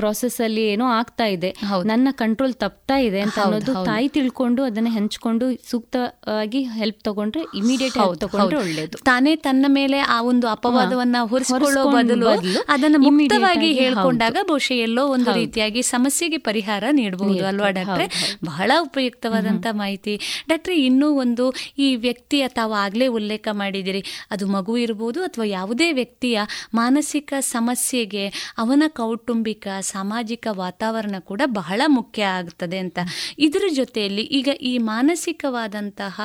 ಪ್ರಾಸೆಸ್ 0.00 0.38
ಅಲ್ಲಿ 0.46 0.64
ಏನೋ 0.66 0.86
ಆಗ್ತಾ 0.98 1.26
ಇದೆ. 1.26 1.50
ನನ್ನ 1.84 2.08
ಕಂಟ್ರೋಲ್ 2.12 2.54
ತಪ್ತಾ 2.54 2.96
ಇದೆ 2.98 3.20
ಅಂತ 3.20 3.38
ಅನ್ನೋದು 3.44 3.74
ತಾಯಿ 3.84 4.08
ತಿಳ್ಕೊಂಡು 4.08 4.62
ಅದನ್ನ 4.62 4.88
ಹಂಚ್ಕೊಂಡು 4.90 5.48
ಸೂಕ್ತವಾಗಿ 5.70 6.62
ಹೆಲ್ಪ್ 6.62 7.00
ತಗೊಂಡ್ರೆ 7.02 7.42
ಇಮಿಡಿಯೇಟ್ 7.54 7.98
ತಗೊಂಡ್ರೆ 8.20 8.58
ಒಳ್ಳೇದು. 8.58 8.98
ತಾನೇ 9.04 9.34
ತನ್ನ 9.36 9.66
ಮೇಲೆ 9.68 9.98
ಆ 9.98 10.18
ಒಂದು 10.22 10.48
ಅಪವಾದವನ್ನ 10.48 11.16
ಹೊರಿಸಿಕೊಳ್ಳೋ 11.22 11.84
ಬದಲು 11.90 12.28
ಅದನ್ನ 12.68 12.96
ಮುಕ್ತವಾಗಿ 12.98 13.72
ಹೇಳ್ಕೊಂಡಾಗ 13.72 14.36
ಬಹುಶಃ 14.48 14.78
ಎಲ್ಲೋ 14.78 15.06
ಒಂದು 15.06 15.32
ರೀತಿಯಾಗಿ 15.32 15.82
ಸಮಸ್ಯೆಗೆ 15.82 16.38
ಪರಿಹಾರ 16.38 16.84
ನೀಡಬಹುದು 16.90 17.46
ಅಲ್ವಾ 17.46 17.70
ಡಾಕ್ಟ್ರೆ? 17.70 18.08
ಬಹಳ 18.44 18.70
ಉಪಯುಕ್ತವಾದಂತ 18.80 19.66
ಮಾಹಿತಿ. 19.72 20.14
ಡಾಕ್ಟ್ರೆ, 20.48 20.76
ಇನ್ನೂ 20.80 21.08
ಒಂದು 21.14 21.44
ಈ 21.78 21.96
ವ್ಯಕ್ತಿಯ 21.96 22.44
ತಾವು 22.48 22.74
ಆಗಲೇ 22.74 23.06
ಉಲ್ಲೇಖ 23.06 23.48
ಮಾಡಿದಿರಿ 23.52 24.02
ಅದು 24.30 24.46
ಮಗು 24.46 24.76
ಇರ್ಬೋದು 24.76 25.22
ಅಥವಾ 25.22 25.44
ಯಾವುದೇ 25.44 25.92
ವ್ಯಕ್ತಿಯ 25.92 26.38
ಮಾನಸಿಕ 26.74 27.32
ಸಮಸ್ಯೆಗೆ 27.40 28.24
ಅವನ 28.58 28.82
ಕೌಟುಂಬಿಕ, 28.88 29.66
ಸಾಮಾಜಿಕ 29.80 30.46
ವಾತಾವರಣ 30.50 31.16
ಕೂಡ 31.20 31.42
ಬಹಳ 31.52 31.82
ಮುಖ್ಯ 31.88 32.22
ಆಗ್ತದೆ 32.22 32.78
ಅಂತ. 32.78 32.98
ಇದರ 33.38 33.62
ಜೊತೆಯಲ್ಲಿ 33.74 34.22
ಈಗ 34.38 34.48
ಈ 34.62 34.78
ಮಾನಸಿಕವಾದಂತಹ 34.78 36.16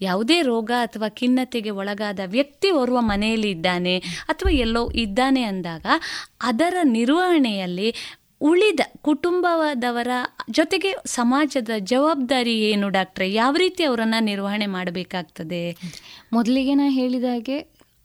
ಯಾವುದೇ 0.00 0.42
ರೋಗ 0.42 0.70
ಅಥವಾ 0.82 1.08
ಖಿನ್ನತೆಗೆ 1.08 1.70
ಒಳಗಾದ 1.70 2.20
ವ್ಯಕ್ತಿ 2.26 2.70
ಓರ್ವ 2.70 2.98
ಮನೆಯಲ್ಲಿ 3.00 3.50
ಇದ್ದಾನೆ 3.50 3.94
ಅಥವಾ 4.28 4.52
ಎಲ್ಲೋ 4.58 4.90
ಇದ್ದಾನೆ 4.94 5.42
ಅಂದಾಗ 5.42 5.86
ಅದರ 6.42 6.74
ನಿರ್ವಹಣೆಯಲ್ಲಿ 6.82 7.88
ಉಳಿದ 8.40 8.80
ಕುಟುಂಬದವರ 9.02 10.08
ಜೊತೆಗೆ 10.50 10.94
ಸಮಾಜದ 11.06 11.70
ಜವಾಬ್ದಾರಿ 11.78 12.52
ಏನು 12.52 12.88
ಡಾಕ್ಟ್ರೆ? 12.88 13.32
ಯಾವ 13.32 13.54
ರೀತಿ 13.56 13.84
ಅವರನ್ನು 13.84 14.24
ನಿರ್ವಹಣೆ 14.24 14.66
ಮಾಡಬೇಕಾಗ್ತದೆ? 14.66 15.76
ಮೊದಲಿಗೆ 16.32 16.74
ನಾನು 16.74 16.90
ಹೇಳಿದ 16.90 17.24
ಹಾಗೆ 17.24 17.58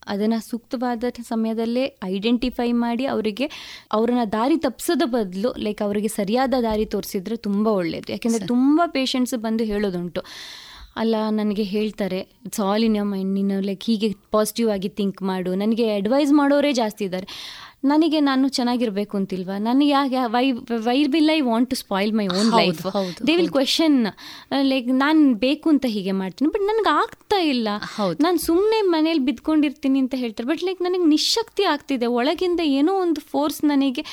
ಅದನ್ನು 0.07 0.39
ಸೂಕ್ತವಾದ 0.49 1.03
ಸಮಯದಲ್ಲೇ 1.27 1.97
ಐಡೆಂಟಿಫೈ 2.03 2.71
ಮಾಡಿ 2.71 3.05
ಅವರಿಗೆ 3.05 3.45
ಅವರನ್ನ 3.91 4.23
ದಾರಿ 4.23 4.57
ತಪ್ಪಿಸೋದ 4.57 5.01
ಬದಲು 5.05 5.53
ಲೈಕ್ 5.57 5.81
ಅವರಿಗೆ 5.81 6.07
ಸರಿಯಾದ 6.07 6.53
ದಾರಿ 6.63 6.85
ತೋರಿಸಿದ್ರೆ 6.85 7.35
ತುಂಬ 7.37 7.67
ಒಳ್ಳೆಯದು 7.67 8.11
ಯಾಕೆಂದರೆ 8.11 8.47
ತುಂಬ 8.47 8.81
ಪೇಷಂಟ್ಸ್ 8.85 9.35
ಬಂದು 9.35 9.63
ಹೇಳೋದುಂಟು. 9.63 10.23
ಅಲ್ಲ 10.95 11.15
ನನಗೆ 11.29 11.63
ಹೇಳ್ತಾರೆ 11.63 12.19
it's 12.19 12.59
all 12.59 12.83
in 12.83 12.95
your 12.95 13.07
mind 13.07 13.33
ನೀನು 13.33 13.61
ಲೈಕ್ 13.61 13.83
ಹೀಗೆ 13.83 14.13
ಪಾಸಿಟಿವ್ 14.31 14.69
ಆಗಿ 14.69 14.89
ಥಿಂಕ್ 14.89 15.21
ಮಾಡು. 15.21 15.55
ನನಗೆ 15.55 15.95
ಅಡ್ವೈಸ್ 15.95 16.31
ಮಾಡೋರೇ 16.31 16.73
ಜಾಸ್ತಿ 16.73 17.05
ಇದ್ದಾರೆ. 17.05 17.27
ನನಗೆ 17.91 18.19
ನಾನು 18.29 18.45
ಚೆನ್ನಾಗಿರ್ಬೇಕು 18.57 19.13
ಅಂತಿಲ್ವಾ? 19.19 19.55
ನನಗೆ 19.67 19.89
ಯಾಕೆ 19.97 20.21
why 20.35 20.43
why 20.87 20.97
will 21.15 21.31
I 21.35 21.39
want 21.49 21.69
to 21.73 21.77
spoil 21.81 22.13
my 22.19 22.25
own 22.39 22.49
life 22.59 22.81
they 23.27 23.33
will 23.39 23.51
question 23.57 23.97
like 24.71 24.87
ನಾನು 25.03 25.21
ಬೇಕು 25.45 25.67
ಅಂತ 25.73 25.85
ಹೀಗೆ 25.95 26.13
ಮಾಡ್ತೀನಿ 26.21 26.49
ಬಟ್ 26.55 26.65
ನನಗೆ 26.71 26.91
ಆಗ್ತಾ 27.01 27.39
ಇಲ್ಲ. 27.53 27.67
ನಾನು 28.25 28.37
ಸುಮ್ಮನೆ 28.47 28.79
ಮನೇಲಿ 28.95 29.23
ಬಿದ್ಕೊಂಡಿರ್ತೀನಿ 29.29 29.99
ಅಂತ 30.03 30.15
ಹೇಳ್ತಾರೆ 30.23 30.47
ಬಟ್ 30.51 30.63
ಲೈಕ್ 30.67 30.81
ನನಗೆ 30.87 31.07
ನಿಶಕ್ತಿ 31.15 31.65
ಆಗ್ತಿದೆ. 31.73 32.09
ಒಳಗಿಂದ 32.19 32.61
ಏನೋ 32.79 32.93
ಒಂದು 33.05 33.23
ಫೋರ್ಸ್ 33.33 33.59
ನನಗೆ 33.71 34.03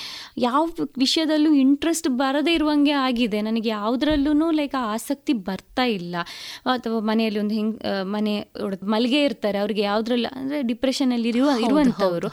ಯಾವ 0.46 0.62
ವಿಷಯದಲ್ಲೂ 1.04 1.52
ಇಂಟ್ರೆಸ್ಟ್ 1.64 2.08
ಬರದೇ 2.22 2.54
ಇರುವಂಗೆ 2.58 2.94
ಆಗಿದೆ. 3.06 3.40
ನನಗೆ 3.48 3.70
ಯಾವುದ್ರಲ್ಲೂ 3.78 4.50
ಲೈಕ್ 4.60 4.76
ಆ 4.82 4.84
ಆಸಕ್ತಿ 4.96 5.34
ಬರ್ತಾ 5.48 5.86
ಇಲ್ಲ. 5.98 6.14
ಅಥವಾ 6.76 7.00
ಮನೆಯಲ್ಲಿ 7.10 7.40
ಒಂದು 7.44 7.54
ಹಿಂಗೆ 7.58 7.78
ಮನೆ 8.14 8.34
ಮಲ್ಗೆ 8.94 9.22
ಇರ್ತಾರೆ 9.28 9.58
ಅವ್ರಿಗೆ 9.64 9.82
ಯಾವುದ್ರಲ್ಲ 9.90 10.28
ಅಂದ್ರೆ 10.40 10.60
ಡಿಪ್ರೆಷನ್ 10.72 11.12
ಅಲ್ಲಿ 11.16 11.28
ಇರುವಂಥವ್ರು 11.32 12.30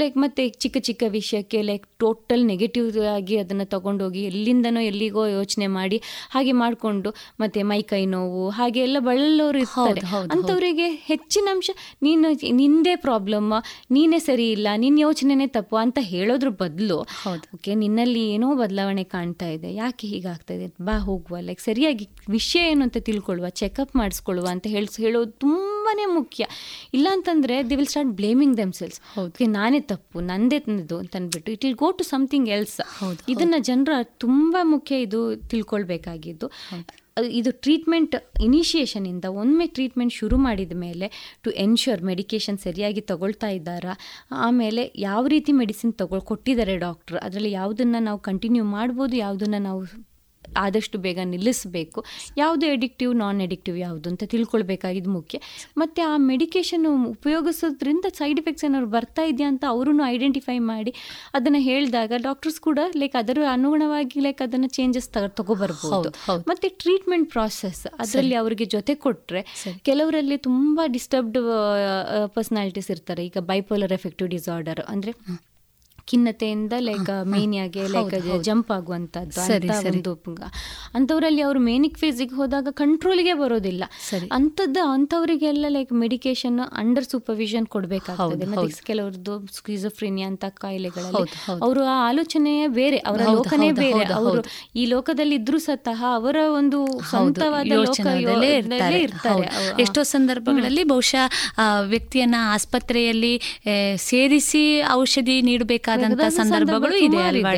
ಲೈಕ್ 0.00 0.16
ಮತ್ತೆ 0.24 0.42
ಚಿಕ್ಕ 0.62 0.76
ಚಿಕ್ಕ 0.78 1.04
ವಿಷಯಕ್ಕೆ 1.08 1.62
ಲೈಕ್ 1.62 1.86
ಟೋಟಲ್ 1.98 2.46
ನೆಗೆಟಿವ್ 2.46 3.06
ಆಗಿ 3.14 3.36
ಅದನ್ನು 3.36 3.66
ತಗೊಂಡೋಗಿ 3.66 4.22
ಎಲ್ಲಿಂದನೋ 4.24 4.80
ಎಲ್ಲಿಗೋ 4.80 5.26
ಯೋಚನೆ 5.26 5.66
ಮಾಡಿ 5.66 5.98
ಹಾಗೆ 6.30 6.52
ಮಾಡಿಕೊಂಡು 6.52 7.10
ಮತ್ತೆ 7.40 7.62
ಮೈ 7.62 7.82
ಕೈ 7.82 8.06
ನೋವು 8.06 8.48
ಹಾಗೆ 8.48 8.80
ಎಲ್ಲ 8.80 8.96
ಬಳಲೋರು 9.00 9.58
ಇರ್ತಾರೆ. 9.58 10.00
ಅಂಥವರಿಗೆ 10.30 10.88
ಹೆಚ್ಚಿನ 10.88 11.48
ಅಂಶ 11.50 11.70
ನೀನು 12.02 12.28
ನಿಂದೇ 12.56 12.96
ಪ್ರಾಬ್ಲಮ್ 12.96 13.52
ನೀನೇ 13.90 14.18
ಸರಿ 14.18 14.50
ಇಲ್ಲ 14.50 14.68
ನಿನ್ನ 14.76 14.98
ಯೋಚನೆನೇ 14.98 15.46
ತಪ್ಪು 15.46 15.76
ಅಂತ 15.76 15.98
ಹೇಳೋದ್ರ 16.00 16.48
ಬದಲು 16.48 16.98
ಓಕೆ 17.54 17.74
ನಿನ್ನಲ್ಲಿ 17.74 18.22
ಏನೋ 18.30 18.54
ಬದಲಾವಣೆ 18.56 19.04
ಕಾಣ್ತಾ 19.04 19.48
ಇದೆ. 19.48 19.74
ಯಾಕೆ 19.74 20.06
ಹೀಗಾಗ್ತಾ 20.06 20.54
ಇದೆ? 20.54 20.66
ಬಾ 20.84 20.98
ಹೋಗುವ 20.98 21.36
ಲೈಕ್ 21.40 21.60
ಸರಿಯಾಗಿ 21.60 22.08
ವಿಷಯ 22.28 22.70
ಏನು 22.70 22.82
ಅಂತ 22.82 22.96
ತಿಳ್ಕೊಳ್ಳುವ 23.00 23.48
ಚೆಕಪ್ 23.48 23.96
ಮಾಡಿಸ್ಕೊಳ್ಳುವ 23.96 24.46
ಅಂತ 24.46 24.66
ಹೇಳಿ 24.66 24.88
ಹೇಳೋದು 24.96 25.32
ತುಂಬಾ 25.32 25.77
ಮುಖ್ಯ. 26.06 26.46
ಇಲ್ಲ 26.94 27.08
ಅಂತಂದರೆ 27.12 27.70
they 27.70 27.76
will 27.76 27.86
start 27.86 28.10
blaming 28.10 28.56
themselves 28.56 29.18
okay 29.18 29.46
ನಾನೇ 29.46 29.80
ತಪ್ಪು 29.80 30.20
ನಂದೇ 30.20 30.58
ತಂದಿದ್ದು 30.58 30.98
ಅಂತ 30.98 31.16
ಅಂದ್ಬಿಟ್ಟು 31.16 31.52
it 31.52 31.64
will 31.64 31.76
go 31.76 31.90
to 31.90 32.04
something 32.04 32.48
else 32.48 32.80
ಇದನ್ನ 33.28 33.54
ಜನರ 33.58 33.90
ತುಂಬಾ 34.02 34.64
ಮುಖ್ಯ 34.64 35.00
ಇದು 35.00 35.36
ತಿಳ್ಕೊಳ್ಬೇಕಾಗಿದ್ದು. 35.36 36.50
ಇದು 37.30 37.52
ಟ್ರೀಟ್ಮೆಂಟ್ 37.52 38.16
ಇನಿಷಿಯೇಷನಿಂದ 38.42 39.24
ಒಮ್ಮೆ 39.24 39.66
ಟ್ರೀಟ್ಮೆಂಟ್ 39.66 40.12
ಶುರು 40.12 40.38
ಮಾಡಿದ 40.38 40.72
ಮೇಲೆ 40.72 41.36
ಟು 41.42 41.50
ಎನ್ಶ್ಯೂರ್ 41.50 42.02
ಮೆಡಿಕೇಶನ್ 42.02 42.58
ಸರಿಯಾಗಿ 42.58 43.00
ತಗೊಳ್ತಾ 43.00 43.48
ಇದ್ದಾರಾ 43.48 43.94
ಆಮೇಲೆ 44.30 44.92
ಯಾವ 44.96 45.26
ರೀತಿ 45.26 45.52
ಮೆಡಿಸಿನ್ 45.52 45.94
ತಗೊಳ್ 45.94 46.20
ಕೊಟ್ಟಿದ್ದಾರೆ 46.20 46.76
ಡಾಕ್ಟ್ರ್ 46.76 47.18
ಅದರಲ್ಲಿ 47.18 47.50
ಯಾವುದನ್ನು 47.50 47.98
ನಾವು 47.98 48.18
ಕಂಟಿನ್ಯೂ 48.18 48.64
ಮಾಡ್ಬೋದು 48.64 49.16
ಯಾವುದನ್ನು 49.16 49.58
ನಾವು 49.58 49.84
ಆದಷ್ಟು 50.64 50.96
ಬೇಗ 51.06 51.18
ನಿಲ್ಲಿಸಬೇಕು. 51.32 52.00
ಯಾವುದು 52.42 52.66
ಎಡಿಕ್ಟಿವ್ 52.74 53.12
ನಾನ್ 53.22 53.40
ಎಡಿಕ್ಟಿವ್ 53.46 53.78
ಯಾವುದು 53.78 54.06
ಅಂತ 54.12 54.24
ತಿಳ್ಕೊಳ್ಬೇಕಾಗಿದ್ದು 54.34 55.12
ಮುಖ್ಯ. 55.18 55.38
ಮತ್ತು 55.82 56.02
ಆ 56.12 56.14
ಮೆಡಿಕೇಶನ್ 56.30 56.86
ಉಪಯೋಗಿಸೋದ್ರಿಂದ 57.14 58.06
ಸೈಡ್ 58.20 58.40
ಎಫೆಕ್ಟ್ಸ್ 58.42 58.66
ಏನಾದ್ರು 58.68 58.90
ಬರ್ತಾ 58.96 59.24
ಇದೆಯಾ 59.32 59.48
ಅಂತ 59.52 59.64
ಅವರೂ 59.74 59.94
ಐಡೆಂಟಿಫೈ 60.14 60.58
ಮಾಡಿ 60.72 60.92
ಅದನ್ನು 61.38 61.60
ಹೇಳಿದಾಗ 61.68 62.12
ಡಾಕ್ಟರ್ಸ್ 62.28 62.60
ಕೂಡ 62.68 62.78
ಲೈಕ್ 63.02 63.16
ಅದರ 63.22 63.44
ಅನುಗುಣವಾಗಿ 63.56 64.20
ಲೈಕ್ 64.26 64.42
ಅದನ್ನು 64.46 64.70
ಚೇಂಜಸ್ 64.78 65.08
ತಗೋಬರ್ಬೋದು. 65.38 66.10
ಮತ್ತು 66.50 66.68
ಟ್ರೀಟ್ಮೆಂಟ್ 66.82 67.28
ಪ್ರಾಸೆಸ್ 67.34 67.82
ಅದರಲ್ಲಿ 68.02 68.36
ಅವರಿಗೆ 68.42 68.66
ಜೊತೆ 68.76 68.94
ಕೊಟ್ಟರೆ 69.04 69.42
ಕೆಲವರಲ್ಲಿ 69.88 70.38
ತುಂಬ 70.48 70.80
ಡಿಸ್ಟರ್ಬ್ಡ್ 70.96 71.38
ಪರ್ಸನಾಲಿಟೀಸ್ 72.36 72.90
ಇರ್ತಾರೆ. 72.90 73.24
ಈಗ 73.28 73.38
ಬೈಪೋಲರ್ 73.52 73.94
ಎಫೆಕ್ಟಿವ್ 73.98 74.30
ಡಿಸಾರ್ಡರ್ 74.36 74.82
ಅಂದರೆ 74.94 75.12
ಖಿನ್ನತೆಯಿಂದ 76.08 76.74
ಲೈಕ್ 76.78 77.10
ಮೇನಿಯಾಗೆ 77.26 77.82
ಲೈಕ್ 77.86 78.42
ಜಂಪ್ 78.42 78.70
ಆಗುವಂತದ್ದು 78.70 80.14
ಅಂತವರಲ್ಲಿ 80.94 81.42
ಅವರು 81.42 81.60
ಮೇನಿಕ್ 81.60 81.98
ಫೇಸಿಗೆ 81.98 82.34
ಹೋದಾಗ 82.34 82.68
ಕಂಟ್ರೋಲ್ಗೆ 82.70 83.34
ಬರೋದಿಲ್ಲ. 83.34 83.84
ಅಂಥದ್ದು 84.32 84.82
ಅಂಥವರಿಗೆಲ್ಲ 84.88 85.66
ಲೈಕ್ 85.68 85.92
ಮೆಡಿಕೇಶನ್ 85.92 86.60
ಅಂಡರ್ 86.72 87.04
ಸೂಪರ್ವಿಷನ್ 87.04 87.66
ಕೊಡಬೇಕಾಗ್ತದೆ. 87.66 88.46
ಮತ್ತೆ 88.46 88.84
ಕೆಲವ್ರದ್ದು 88.86 89.34
ಸ್ಕ್ರಿಜೋಫ್ರಿನಿಯಾ 89.54 90.28
ಅಂತ 90.28 90.44
ಕಾಯಿಲೆಗಳಲ್ಲಿ 90.58 91.24
ಅವರು 91.62 91.82
ಆ 91.84 91.96
ಆಲೋಚನೆಯೇ 92.08 92.66
ಬೇರೆ 92.66 92.98
ಅವರ 92.98 93.20
ಲೋಕನೇ 93.32 93.70
ಬೇರೆ. 93.72 94.04
ಅವರು 94.12 94.42
ಈ 94.76 94.84
ಲೋಕದಲ್ಲಿ 94.86 95.34
ಇದ್ರೂ 95.34 95.58
ಸಹ 95.58 96.04
ಅವರ 96.14 96.36
ಒಂದು 96.60 96.78
ಸ್ವಂತವಾದ 97.10 97.66
ಇರ್ತಾರೆ. 98.58 99.00
ಎಷ್ಟೋ 99.80 100.02
ಸಂದರ್ಭಗಳಲ್ಲಿ 100.02 100.84
ಬಹುಶಃ 100.84 101.24
ವ್ಯಕ್ತಿಯನ್ನ 101.84 102.36
ಆಸ್ಪತ್ರೆಯಲ್ಲಿ 102.54 103.34
ಸೇರಿಸಿ 103.96 104.64
ಔಷಧಿ 104.92 105.36
ನೀಡಬೇಕಾದ 105.42 105.97
ಬೇಕಾದಂತ 106.00 106.34
ಸಂದರ್ಭಗಳು 106.36 106.96
ಇದೆ 106.98 107.20
ಅಲ್ವಾ 107.22 107.52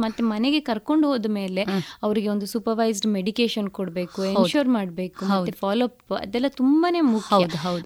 ಮತ್ತೆ 0.00 0.22
ಮನೆಗೆ 0.24 0.60
ಕರ್ಕೊಂಡು 0.60 1.08
ಹೋದ 1.08 1.26
ಮೇಲೆ 1.30 1.62
ಅವರಿಗೆ 2.02 2.28
ಒಂದು 2.28 2.46
ಸೂಪರ್ವೈಸ್ಡ್ 2.46 3.06
ಮೆಡಿಕೇಶನ್ 3.12 3.68
ಕೊಡಬೇಕು 3.70 4.24
ಎನ್ಶೋರ್ 4.32 4.68
ಮಾಡಬೇಕು 4.68 5.24
ಮತ್ತೆ 5.26 5.52
ಫಾಲೋ 5.60 5.84
ಅಪ್ 5.84 6.12
ಅದೆಲ್ಲ 6.18 6.48
ತುಂಬಾನೇ 6.56 7.00
ಮುಖ್ಯ. 7.08 7.44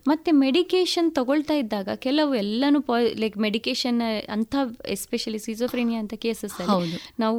ಮತ್ತೆ 0.08 0.30
ಮೆಡಿಕೇಶನ್ 0.38 1.12
ತಗೊಳ್ತಾ 1.12 1.54
ಇದ್ದಾಗ 1.54 1.88
ಕೆಲವು 1.96 2.34
ಎಲ್ಲಾನು 2.34 2.80
ಲೈಕ್ 3.16 3.38
ಮೆಡಿಕೇಶನ್ 3.38 3.98
ಅಂತ 4.30 4.54
ಎಸ್ಪೆಷಲಿ 4.88 5.38
ಸಿಸೋಫ್ರೇನಿಯಾ 5.38 6.00
ಅಂತ 6.00 6.14
ಕೇಸಸ್ 6.16 6.54
ಅಲ್ಲಿ 6.60 6.98
ನಾವು 7.20 7.38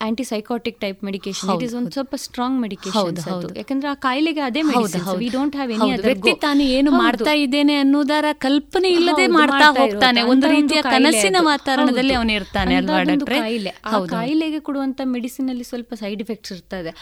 antipsychotic 0.24 0.80
type 0.80 1.04
medication 1.04 1.50
it 1.54 1.62
is 1.62 1.74
ಒಂದು 1.74 1.90
ಸ್ವಲ್ಪ 1.90 2.14
ಸ್ಟ್ರಾಂಗ್ 2.16 2.60
ಮೆಡಿಕೇಶನ್ 2.60 3.16
ಯಾಕಂದ್ರೆ 3.56 3.88
ಆ 3.88 3.96
ಕಾಯಿಲೆಗೆ 4.06 4.40
ಅದೇ 4.40 4.62
medicine 4.62 5.04
we 5.16 5.28
don't 5.28 5.56
have 5.56 5.72
any 5.72 5.90
ವ್ಯಕ್ತಿ 6.02 6.34
ತಾನು 6.38 6.62
ಏನು 6.76 6.90
ಮಾಡ್ತಾ 6.98 7.32
ಇದ್ದೇನೆ 7.38 7.74
ಅನ್ನೋದರ 7.76 8.24
ಕಲ್ಪನೆ 8.38 8.88
ಇಲ್ಲದೆ 8.90 9.26
ಮಾಡ್ತಾ 9.36 9.66
ಹೋಗ್ತಾನೆ. 9.78 10.22
ಒಂದು 10.32 10.46
ರೀತಿಯ 10.48 10.82
ಕನಸಿನ 10.86 11.36
ವಾತಾವರಣದಲ್ಲಿ 11.50 12.14
ಅವನು 12.20 12.32
ಇರ್ತಾನೆ 12.38 12.74
ಅಲ್ವಾ 12.80 12.98
ಕಾಯಿಲೆ. 13.32 13.72
ಆ 13.90 14.00
ಕಾಯಿಲೆಗೆ 14.14 14.60
ಕೊಡುವಂತ 14.68 15.00
ಮೆಡಿಸಿನ್ 15.14 15.48
ಅಲ್ಲಿ 15.52 15.66
ಸ್ವಲ್ಪ 15.70 15.94
ಸೈಡ್ 16.02 16.20
ಇಫೆಕ್ಟ್ಸ್ 16.24 16.52
ಇರ್ತದೆ. 16.56 16.92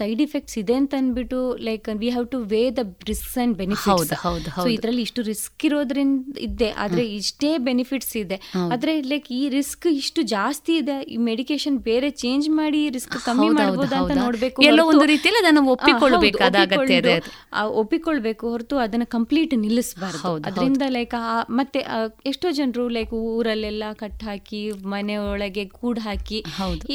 ಸೈಡ್ 0.00 0.22
ಇಫೆಕ್ಟ್ಸ್ 0.26 0.56
ಇದೆ 0.62 0.74
ಅಂತ 0.80 0.94
ಅನ್ಬಿಟ್ಟು 1.02 1.40
like 1.68 1.88
we 2.02 2.10
have 2.16 2.26
to 2.34 2.40
weigh 2.54 2.62
the 2.78 2.84
risk 3.10 3.36
and 3.44 3.56
benefits 3.62 4.12
so 4.58 4.66
ಇದರಲ್ಲಿ 4.76 5.04
ಇಷ್ಟು 5.08 5.22
ರಿಸ್ಕ್ 5.30 5.64
ಇರೋದ್ರಿಂದ 5.70 6.38
ಇದೆ. 6.48 6.70
ಆದ್ರೆ 6.84 7.04
ಇಷ್ಟೇ 7.20 7.50
ಬೆನಿಫಿಟ್ಸ್ 7.70 8.14
ಇದೆ. 8.22 8.38
ಆದ್ರೆ 8.74 8.94
ಲೈಕ್ 9.12 9.28
ಈ 9.40 9.42
ರಿಸ್ಕ್ 9.56 9.86
ಇಷ್ಟು 10.02 10.22
ಜಾಸ್ತಿ 10.34 10.74
ಇದೆ. 10.82 10.98
ಈ 11.14 11.18
ಮೆಡಿಕೇಶನ್ 11.30 11.78
ಬೇರೆ 11.90 12.10
ಚೇಂಜ್ 12.24 12.48
ಮಾಡಿ 12.60 12.82
ರಿಸ್ಕ್ 12.96 13.18
ಕಮ್ಮಿ 13.28 13.48
ಮಾಡಬಹುದು 13.58 13.96
ಅಂತ 14.00 14.18
ನೋಡ್ಬೇಕು 14.24 14.66
ಎಲ್ಲೋ 14.70 14.84
ಒಂದು 14.92 15.06
ರೀತಿಯಲ್ಲಿ 15.14 15.42
ಅದನ್ನು 15.44 15.64
ಒಪ್ಪಿಕೊಳ್ಳಬೇಕಾದ 15.76 16.56
ಒಪ್ಪಿಕೊಳ್ಬೇಕು 17.82 18.44
ಹೊರತು 18.54 18.76
ಅದನ್ನ 18.84 19.04
ಕಂಪ್ಲೀಟ್ 19.16 19.52
ನಿಲ್ಲಿಸಬಾರ್ದು. 19.64 20.22
ಅದರಿಂದ 20.48 20.84
ಲೈಕ್ 20.96 21.14
ಮತ್ತೆ 21.58 21.80
ಎಷ್ಟೋ 22.30 22.48
ಜನರು 22.58 22.84
ಲೈಕ್ 22.96 23.12
ಊರಲ್ಲೆಲ್ಲ 23.36 23.84
ಕಟ್ 23.92 24.22
ಹಾಕಿ 24.24 24.60
ಮನೆ 24.86 25.16
ಒಳಗೆ 25.24 25.64
ಕೂಡ್ 25.76 26.00
ಹಾಕಿ 26.00 26.38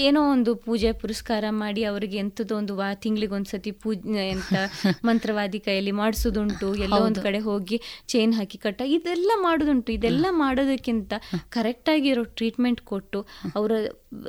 ಏನೋ 0.02 0.22
ಒಂದು 0.32 0.56
ಪೂಜೆ 0.56 0.92
ಪುರಸ್ಕಾರ 0.94 1.46
ಮಾಡಿ 1.62 1.84
ಅವರಿಗೆ 1.84 2.18
ಎಂಥದ್ದು 2.18 2.56
ಒಂದು 2.56 2.76
ವಾ 2.76 2.94
ತಿಂಗಳಿಗೆ 2.96 3.34
ಒಂದ್ಸತಿ 3.34 3.72
ಪೂಜೆ 3.84 4.26
ಎಂತ 4.28 4.54
ಮಂತ್ರವಾದಿ 5.06 5.60
ಕೈಯಲ್ಲಿ 5.60 5.92
ಮಾಡಿಸೋದುಂಟು 5.92 6.68
ಎಲ್ಲೋ 6.76 7.00
ಒಂದ್ 7.04 7.20
ಕಡೆ 7.20 7.40
ಹೋಗಿ 7.40 7.78
ಚೈನ್ 8.08 8.34
ಹಾಕಿ 8.34 8.58
ಕಟ್ಟ 8.58 8.82
ಇದೆಲ್ಲ 8.90 9.32
ಮಾಡೋದುಂಟು 9.42 9.92
ಇದೆಲ್ಲ 9.92 10.26
ಮಾಡೋದಕ್ಕಿಂತ 10.38 11.14
ಕರೆಕ್ಟ್ 11.50 11.90
ಆಗಿರೋ 11.90 12.24
ಟ್ರೀಟ್ಮೆಂಟ್ 12.36 12.82
ಕೊಟ್ಟು 12.82 13.20
ಅವರ 13.56 13.72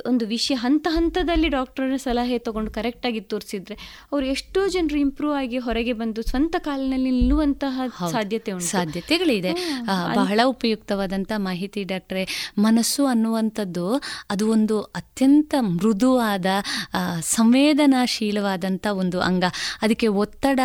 ಒಂದು 0.05 0.25
ವಿಷಯ 0.25 0.55
ಹಂತ 0.55 0.87
ಹಂತದಲ್ಲಿ 0.91 1.49
ಡಾಕ್ಟರ್ 1.49 1.97
ಸಲಹೆ 1.97 2.37
ತಗೊಂಡು 2.39 2.71
ಕರೆಕ್ಟ್ 2.71 3.05
ಆಗಿ 3.05 3.21
ತೋರಿಸಿದ್ರೆ 3.23 3.75
ಅವ್ರು 4.11 4.25
ಎಷ್ಟೋ 4.25 4.61
ಜನರು 4.67 4.99
ಇಂಪ್ರೂವ್ 4.99 5.35
ಆಗಿ 5.35 5.57
ಹೊರಗೆ 5.57 5.93
ಬಂದು 5.93 6.21
ಸ್ವಂತ 6.21 6.55
ಕಾಲಿನಲ್ಲಿ 6.59 7.11
ನಿಲ್ಲುವಂತಹ 7.11 7.85
ಸಾಧ್ಯತೆ 8.11 8.51
ಉಂಟು. 8.51 8.67
ಸಾಧ್ಯತೆಗಳಿದೆ. 8.67 9.51
ಬಹಳ 10.15 10.39
ಉಪಯುಕ್ತವಾದಂತಹ 10.45 11.39
ಮಾಹಿತಿ 11.39 11.83
ಡಾಕ್ಟ್ರೆ. 11.83 12.23
ಮನಸ್ಸು 12.57 13.05
ಅನ್ನುವಂಥದ್ದು 13.05 13.87
ಅದು 14.29 14.51
ಒಂದು 14.51 14.81
ಅತ್ಯಂತ 14.81 15.55
ಮೃದುವಾದ 15.59 16.45
ಸಂವೇದನಾಶೀಲವಾದಂಥ 17.19 18.87
ಒಂದು 18.87 19.21
ಅಂಗ. 19.21 19.43
ಅದಕ್ಕೆ 19.81 20.07
ಒತ್ತಡ 20.07 20.59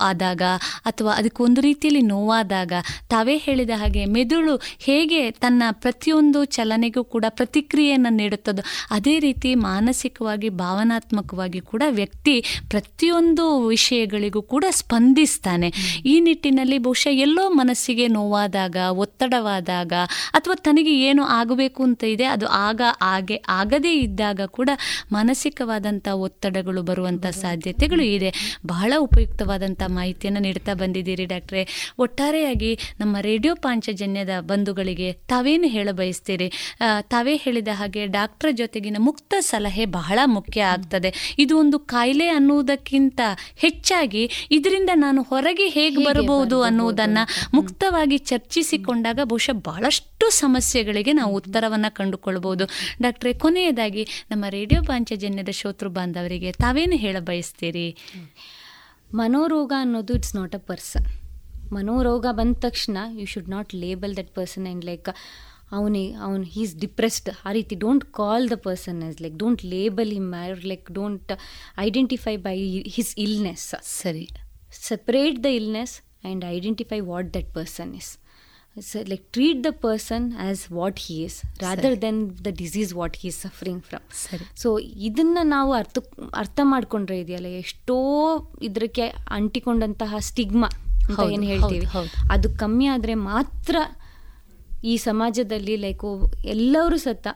ಆದಾಗ 0.00 0.42
ಅಥವಾ 0.84 1.12
ಅದಕ್ಕೆ 1.12 1.42
ಒಂದು 1.42 1.60
ರೀತಿಯಲ್ಲಿ 1.60 2.02
ನೋವಾದಾಗ 2.02 2.72
ತಾವೇ 3.08 3.36
ಹೇಳಿದ 3.36 3.70
ಹಾಗೆ 3.76 4.04
ಮೆದುಳು 4.04 4.56
ಹೇಗೆ 4.78 5.30
ತನ್ನ 5.30 5.62
ಪ್ರತಿಯೊಂದು 5.70 6.44
ಚಲನೆಗೂ 6.44 7.04
ಕೂಡ 7.04 7.24
ಪ್ರತಿಕ್ರಿಯೆಯನ್ನು 7.28 8.10
ನೀಡುತ್ತದೋ 8.12 8.62
ಅದೇ 8.90 9.18
ರೀತಿ 9.18 9.54
ಮಾನಸಿಕವಾಗಿ, 9.54 10.48
ಭಾವನಾತ್ಮಕವಾಗಿ 10.48 11.60
ಕೂಡ 11.60 11.82
ವ್ಯಕ್ತಿ 11.88 12.34
ಪ್ರತಿಯೊಂದು 12.68 13.66
ವಿಷಯಗಳಿಗೂ 13.66 14.42
ಕೂಡ 14.42 14.64
ಸ್ಪಂದಿಸ್ತಾನೆ. 14.70 15.68
ಈ 16.06 16.20
ನಿಟ್ಟಿನಲ್ಲಿ 16.20 16.78
ಬಹುಶಃ 16.78 17.12
ಎಲ್ಲೋ 17.12 17.50
ಮನಸ್ಸಿಗೆ 17.50 18.08
ನೋವಾದಾಗ, 18.08 18.76
ಒತ್ತಡವಾದಾಗ 18.90 19.92
ಅಥವಾ 20.32 20.54
ತನಗೆ 20.54 21.01
ಏನು 21.02 21.22
ಆಗಬೇಕು 21.32 21.80
ಅಂತ 21.82 22.04
ಇದೆ 22.04 22.24
ಅದು 22.24 22.46
ಆಗ 22.66 22.80
ಹಾಗೆ 23.02 23.36
ಆಗದೇ 23.48 23.92
ಇದ್ದಾಗ 23.98 24.40
ಕೂಡ 24.46 24.70
ಮಾನಸಿಕವಾದಂಥ 25.12 26.08
ಒತ್ತಡಗಳು 26.08 26.82
ಬರುವಂಥ 26.82 27.26
ಸಾಧ್ಯತೆಗಳು 27.26 28.02
ಇದೆ. 28.02 28.30
ಬಹಳ 28.66 28.92
ಉಪಯುಕ್ತವಾದಂಥ 28.98 29.82
ಮಾಹಿತಿಯನ್ನು 29.88 30.40
ನೀಡ್ತಾ 30.40 30.74
ಬಂದಿದ್ದೀರಿ 30.74 31.24
ಡಾಕ್ಟ್ರೆ. 31.24 31.62
ಒಟ್ಟಾರೆಯಾಗಿ 31.98 32.70
ನಮ್ಮ 33.00 33.16
ರೇಡಿಯೋ 33.20 33.54
ಪಾಂಚಜನ್ಯದ 33.54 34.34
ಬಂಧುಗಳಿಗೆ 34.40 35.12
ತಾವೇನು 35.12 35.68
ಹೇಳ 35.68 35.88
ಬಯಸ್ತೀರಿ? 35.92 36.48
ತಾವೇ 37.10 37.36
ಹೇಳಿದ 37.36 37.68
ಹಾಗೆ 37.72 38.06
ಡಾಕ್ಟರ್ 38.06 38.52
ಜೊತೆಗಿನ 38.52 38.96
ಮುಕ್ತ 38.98 39.34
ಸಲಹೆ 39.40 39.84
ಬಹಳ 39.92 40.18
ಮುಖ್ಯ 40.26 40.62
ಆಗ್ತದೆ. 40.64 41.12
ಇದು 41.38 41.52
ಒಂದು 41.58 41.78
ಕಾಯಿಲೆ 41.92 42.28
ಅನ್ನುವುದಕ್ಕಿಂತ 42.28 43.20
ಹೆಚ್ಚಾಗಿ 43.56 44.24
ಇದರಿಂದ 44.50 44.90
ನಾನು 44.94 45.22
ಹೊರಗೆ 45.22 45.66
ಹೇಗೆ 45.68 46.00
ಬರಬಹುದು 46.04 46.62
ಅನ್ನುವುದನ್ನು 46.62 47.24
ಮುಕ್ತವಾಗಿ 47.56 48.18
ಚರ್ಚಿಸಿಕೊಂಡಾಗ 48.30 49.20
ಬಹುಶಃ 49.24 49.56
ಬಹಳಷ್ಟು 49.64 50.26
ಸಮಸ್ಯೆಗಳಿಗೆ 50.92 51.12
ನಾವು 51.12 51.36
ಉತ್ತರವನ್ನು 51.36 51.94
ಕಂಡುಕೊಳ್ಬಹುದು 51.94 52.64
ಡಾಕ್ಟ್ರೆ 53.02 53.32
ಕೊನೆಯದಾಗಿ 53.32 54.06
ನಮ್ಮ 54.30 54.44
ರೇಡಿಯೋ 54.48 54.82
ಪಾಂಚಜನ್ಯದ 54.82 55.48
ಶ್ರೋತೃ 55.50 55.88
ಬಾಂಧವರಿಗೆ 55.88 56.52
ತಾವೇನು 56.52 56.96
ಹೇಳ 56.96 57.16
ಬಯಸ್ತೀರಿ? 57.20 57.96
ಮನೋರೋಗ 59.14 59.72
ಅನ್ನೋದು 59.78 60.14
ಇಟ್ಸ್ 60.14 60.36
ನಾಟ್ 60.36 60.54
ಅ 60.54 60.58
ಪರ್ಸನ್ 60.58 61.06
ಮನೋರೋಗ 61.72 62.26
ಬಂದ 62.30 62.56
ತಕ್ಷಣ 62.60 62.96
you 63.18 63.26
should 63.26 63.48
not 63.48 63.74
label 63.74 64.16
that 64.16 64.34
person 64.34 64.66
and 64.66 64.84
like 64.84 65.08
ಅವನೇ 65.72 66.12
ಅವನು 66.12 66.44
ಹೀಸ್ 66.44 66.76
ಡಿಪ್ರೆಸ್ಡ್ 66.76 67.30
ಆ 67.44 67.52
ರೀತಿ 67.52 67.74
don't 67.74 68.04
call 68.04 68.50
the 68.50 68.52
person 68.56 69.02
is 69.02 69.22
like 69.22 69.38
don't 69.38 69.64
label 69.64 70.12
him 70.12 70.34
like 70.64 70.92
don't 70.92 71.32
identify 71.78 72.36
by 72.36 72.82
his 72.82 73.14
illness 73.18 73.74
ಸರಿ. 73.82 74.28
Separate 74.72 75.44
the 75.44 75.46
illness 75.46 76.00
and 76.24 76.44
identify 76.44 77.00
what 77.00 77.34
that 77.34 77.54
person 77.54 77.94
is 77.94 78.18
like 79.08 79.32
treat 79.32 79.64
the 79.64 79.66
person 79.70 80.32
as 80.36 80.72
what 80.72 80.98
he 80.98 81.14
is 81.14 81.42
rather 81.60 82.02
then 82.02 82.44
the 82.44 82.46
disease 82.50 82.94
what 82.94 83.16
he 83.16 83.28
is 83.28 83.40
suffering 83.40 83.82
from 83.82 84.00
ಸರಿ 84.12 84.44
so 84.56 84.78
ಇದನ್ನು 84.78 85.42
ನಾವು 85.42 85.72
ಅರ್ಥ 85.72 85.98
ಅರ್ಥ 86.34 86.60
ಮಾಡ್ಕೊಂಡ್ರೆ 86.62 87.20
ಇದೆಯಲ್ಲ 87.20 87.46
ಎಷ್ಟೋ 87.46 87.96
ಇದಕ್ಕೆ 88.62 89.02
ಅಂಟಿಕೊಂಡಂತಹ 89.30 90.14
ಸ್ಟಿಗ್ಮಾ 90.18 90.66
ಅಂತ 91.08 91.20
ಏನು 91.32 91.42
ಹೇಳ್ತೀವಿ? 91.42 91.86
ಅದು 92.30 92.58
ಕಮ್ಮಿ 92.58 92.86
ಆದರೆ 92.86 93.14
ಮಾತ್ರ 93.14 93.76
ಈ 94.84 94.96
ಸಮಾಜದಲ್ಲಿ 94.96 95.76
ಲೈಕ್ 95.76 96.04
ಎಲ್ಲರೂ 96.44 96.96
ಸತ್ತ 96.96 97.28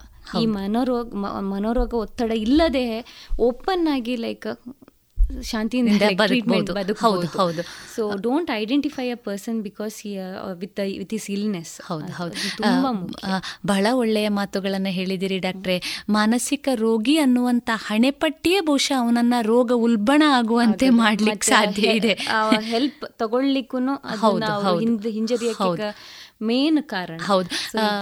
ಈ 0.42 0.46
ಮನೋರೋಗ 0.46 1.14
ಮನೋರೋಗ 1.40 1.94
ಒತ್ತಡ 1.94 2.30
ಇಲ್ಲದೆ 2.30 3.04
ಓಪನ್ 3.40 3.88
ಆಗಿ 3.94 4.16
ಲೈಕ್ 4.16 4.46
ಶಾಂತಿಯಿಂದ 5.42 5.90
ಹೌದು 7.00 7.26
ಹೌದು. 7.38 7.62
So 7.96 8.02
don't 8.16 8.50
identify 8.50 9.10
a 9.10 9.18
person 9.24 9.62
because 9.62 9.96
with 10.58 10.80
with 10.98 11.14
is 11.14 11.30
illness 11.30 11.80
ಹೌದು 11.86 12.12
ಹೌದು. 12.12 12.34
ಬಹಳ 13.66 13.86
ಒಳ್ಳೆಯ 13.92 14.28
ಮಾತುಗಳನ್ನು 14.28 14.88
ಹೇಳಿದಿರಿ 14.88 15.38
ಡಾಕ್ಟ್ರೆ. 15.38 15.76
ಮಾನಸಿಕ 16.08 16.68
ರೋಗಿ 16.74 17.18
ಅನ್ನುವಂತ 17.18 17.70
ಹಣೆಪಟ್ಟಿಯೇ 17.74 18.60
ಬಹುಶಃ 18.60 18.96
ಅವನನ್ನ 18.98 19.34
ರೋಗ 19.42 19.72
ಉಲ್ಬಣ 19.72 20.22
ಆಗುವಂತೆ 20.28 20.90
ಮಾಡ್ಲಿಕ್ಕೆ 20.90 21.48
ಸಾಧ್ಯ 21.50 21.88
ಇದೆ. 21.90 22.14
ಹೆಲ್ಪ್ 22.60 23.04
ತಗೊಳ್ಲಿಕ್ಕೂ 23.18 23.78
ಹಿಂಜರಿಯಕ್ಕೆ 25.08 25.90
ಮೇನ್ 26.42 26.82
ಕಾರಣ. 26.82 27.20
ಹೌದು. 27.26 27.48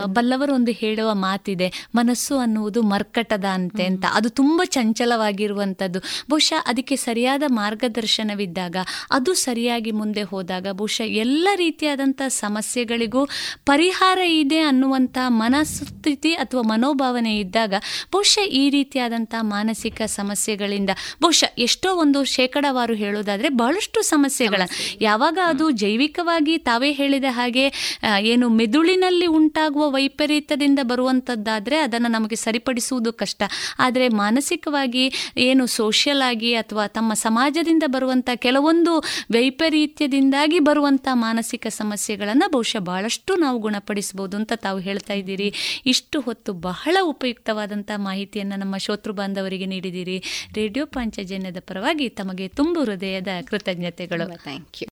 ಬಲ್ಲವರು 0.06 0.54
ಒಂದು 0.54 0.72
ಹೇಳುವ 0.72 1.14
ಮಾತಿದೆ 1.14 1.72
ಮನಸ್ಸು 1.94 2.38
ಅನ್ನುವುದು 2.38 2.82
ಮರ್ಕಟದ 2.82 3.44
ಅಂತೆ 3.44 3.84
ಅಂತ. 3.84 4.04
ಅದು 4.12 4.28
ತುಂಬ 4.30 4.62
ಚಂಚಲವಾಗಿರುವಂಥದ್ದು. 4.64 6.00
ಬಹುಶಃ 6.00 6.62
ಅದಕ್ಕೆ 6.66 6.96
ಸರಿಯಾದ 6.96 7.42
ಮಾರ್ಗದರ್ಶನವಿದ್ದಾಗ 7.46 8.76
ಅದು 9.10 9.34
ಸರಿಯಾಗಿ 9.34 9.90
ಮುಂದೆ 9.90 10.22
ಹೋದಾಗ 10.22 10.66
ಬಹುಶಃ 10.72 11.02
ಎಲ್ಲ 11.02 11.48
ರೀತಿಯಾದಂಥ 11.56 12.22
ಸಮಸ್ಯೆಗಳಿಗೂ 12.28 13.28
ಪರಿಹಾರ 13.66 14.18
ಇದೆ 14.18 14.58
ಅನ್ನುವಂಥ 14.58 15.18
ಮನಸ್ಥಿತಿ 15.26 16.34
ಅಥವಾ 16.34 16.62
ಮನೋಭಾವನೆ 16.62 17.38
ಇದ್ದಾಗ 17.38 17.74
ಬಹುಶಃ 18.12 18.40
ಈ 18.40 18.70
ರೀತಿಯಾದಂಥ 18.70 19.34
ಮಾನಸಿಕ 19.40 20.02
ಸಮಸ್ಯೆಗಳಿಂದ 20.06 20.90
ಬಹುಶಃ 21.22 21.54
ಎಷ್ಟೋ 21.58 21.94
ಒಂದು 21.94 22.24
ಶೇಕಡವಾರು 22.24 22.94
ಹೇಳೋದಾದರೆ 22.94 23.48
ಬಹಳಷ್ಟು 23.48 24.02
ಸಮಸ್ಯೆಗಳ. 24.02 24.62
ಯಾವಾಗ 25.00 25.38
ಅದು 25.46 25.70
ಜೈವಿಕವಾಗಿ 25.70 26.58
ತಾವೇ 26.58 26.92
ಹೇಳಿದ 26.92 27.24
ಹಾಗೆ 27.28 27.94
ಏನು 28.24 28.48
ಮೆದುಳಿನಲ್ಲಿ 28.48 29.26
ಉಂಟಾಗುವ 29.26 29.90
ವೈಪರೀತ್ಯದಿಂದ 29.90 30.78
ಬರುವಂಥದ್ದಾದರೆ 30.82 31.78
ಅದನ್ನು 31.78 32.10
ನಮಗೆ 32.10 32.36
ಸರಿಪಡಿಸುವುದು 32.36 33.12
ಕಷ್ಟ. 33.12 33.42
ಆದರೆ 33.78 34.08
ಮಾನಸಿಕವಾಗಿ 34.08 35.12
ಏನು 35.36 35.66
ಸೋಷಿಯಲ್ 35.66 36.22
ಆಗಿ 36.28 36.54
ಅಥವಾ 36.54 36.86
ತಮ್ಮ 36.86 37.14
ಸಮಾಜದಿಂದ 37.14 37.82
ಬರುವಂಥ 37.86 38.30
ಕೆಲವೊಂದು 38.36 38.98
ವೈಪರೀತ್ಯದಿಂದಾಗಿ 39.32 40.58
ಬರುವಂಥ 40.58 41.08
ಮಾನಸಿಕ 41.12 41.66
ಸಮಸ್ಯೆಗಳನ್ನು 41.66 42.50
ಬಹುಶಃ 42.50 42.78
ಭಾಳಷ್ಟು 42.78 43.36
ನಾವು 43.36 43.58
ಗುಣಪಡಿಸ್ಬೋದು 43.58 44.36
ಅಂತ 44.36 44.52
ತಾವು 44.56 44.78
ಹೇಳ್ತಾ 44.78 45.14
ಇದ್ದೀರಿ. 45.14 45.54
ಇಷ್ಟು 45.86 46.20
ಹೊತ್ತು 46.20 46.52
ಬಹಳ 46.52 46.96
ಉಪಯುಕ್ತವಾದಂಥ 47.02 47.90
ಮಾಹಿತಿಯನ್ನು 47.96 48.56
ನಮ್ಮ 48.56 48.76
ಶೋತೃ 48.76 49.12
ಬಾಂಧವರಿಗೆ 49.12 49.66
ನೀಡಿದ್ದೀರಿ. 49.66 50.22
ರೇಡಿಯೋ 50.54 50.86
ಪಾಂಚಜನ್ಯದ 50.86 51.56
ಪರವಾಗಿ 51.60 52.08
ತಮಗೆ 52.08 52.48
ತುಂಬು 52.48 52.84
ಹೃದಯದ 52.84 53.28
ಕೃತಜ್ಞತೆಗಳು. 53.46 54.42
ಥ್ಯಾಂಕ್ 54.42 54.82
ಯು 54.82 54.88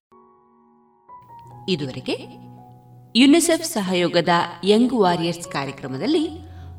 ಇದುವರೆಗೆ 1.69 2.42
ಯುನಿಸೆಫ್ 3.15 3.65
ಸಹಯೋಗದ 3.65 4.29
ಯಂಗ್ 4.63 4.93
ವಾರಿಯರ್ಸ್ 4.93 5.47
ಕಾರ್ಯಕ್ರಮದಲ್ಲಿ 5.47 6.29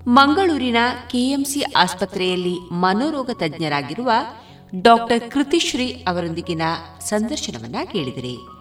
ಮಂಗಳೂರಿನ 0.09 0.77
ಕೆಎಂಸಿ 1.11 1.61
ಆಸ್ಪತ್ರೆಯಲ್ಲಿ 1.61 2.55
ಮನೋರೋಗ 2.73 3.31
ತಜ್ಞರಾಗಿರುವ 3.35 4.11
ಡಾಕ್ಟರ್ 4.83 5.31
ಕೃತಿಶ್ರೀ 5.31 6.05
ಅವರೊಂದಿಗಿನ 6.09 6.63
ಸಂದರ್ಶನವನ್ನ 7.01 7.77
ಕೇಳಿದಿರಿ. 7.93 8.54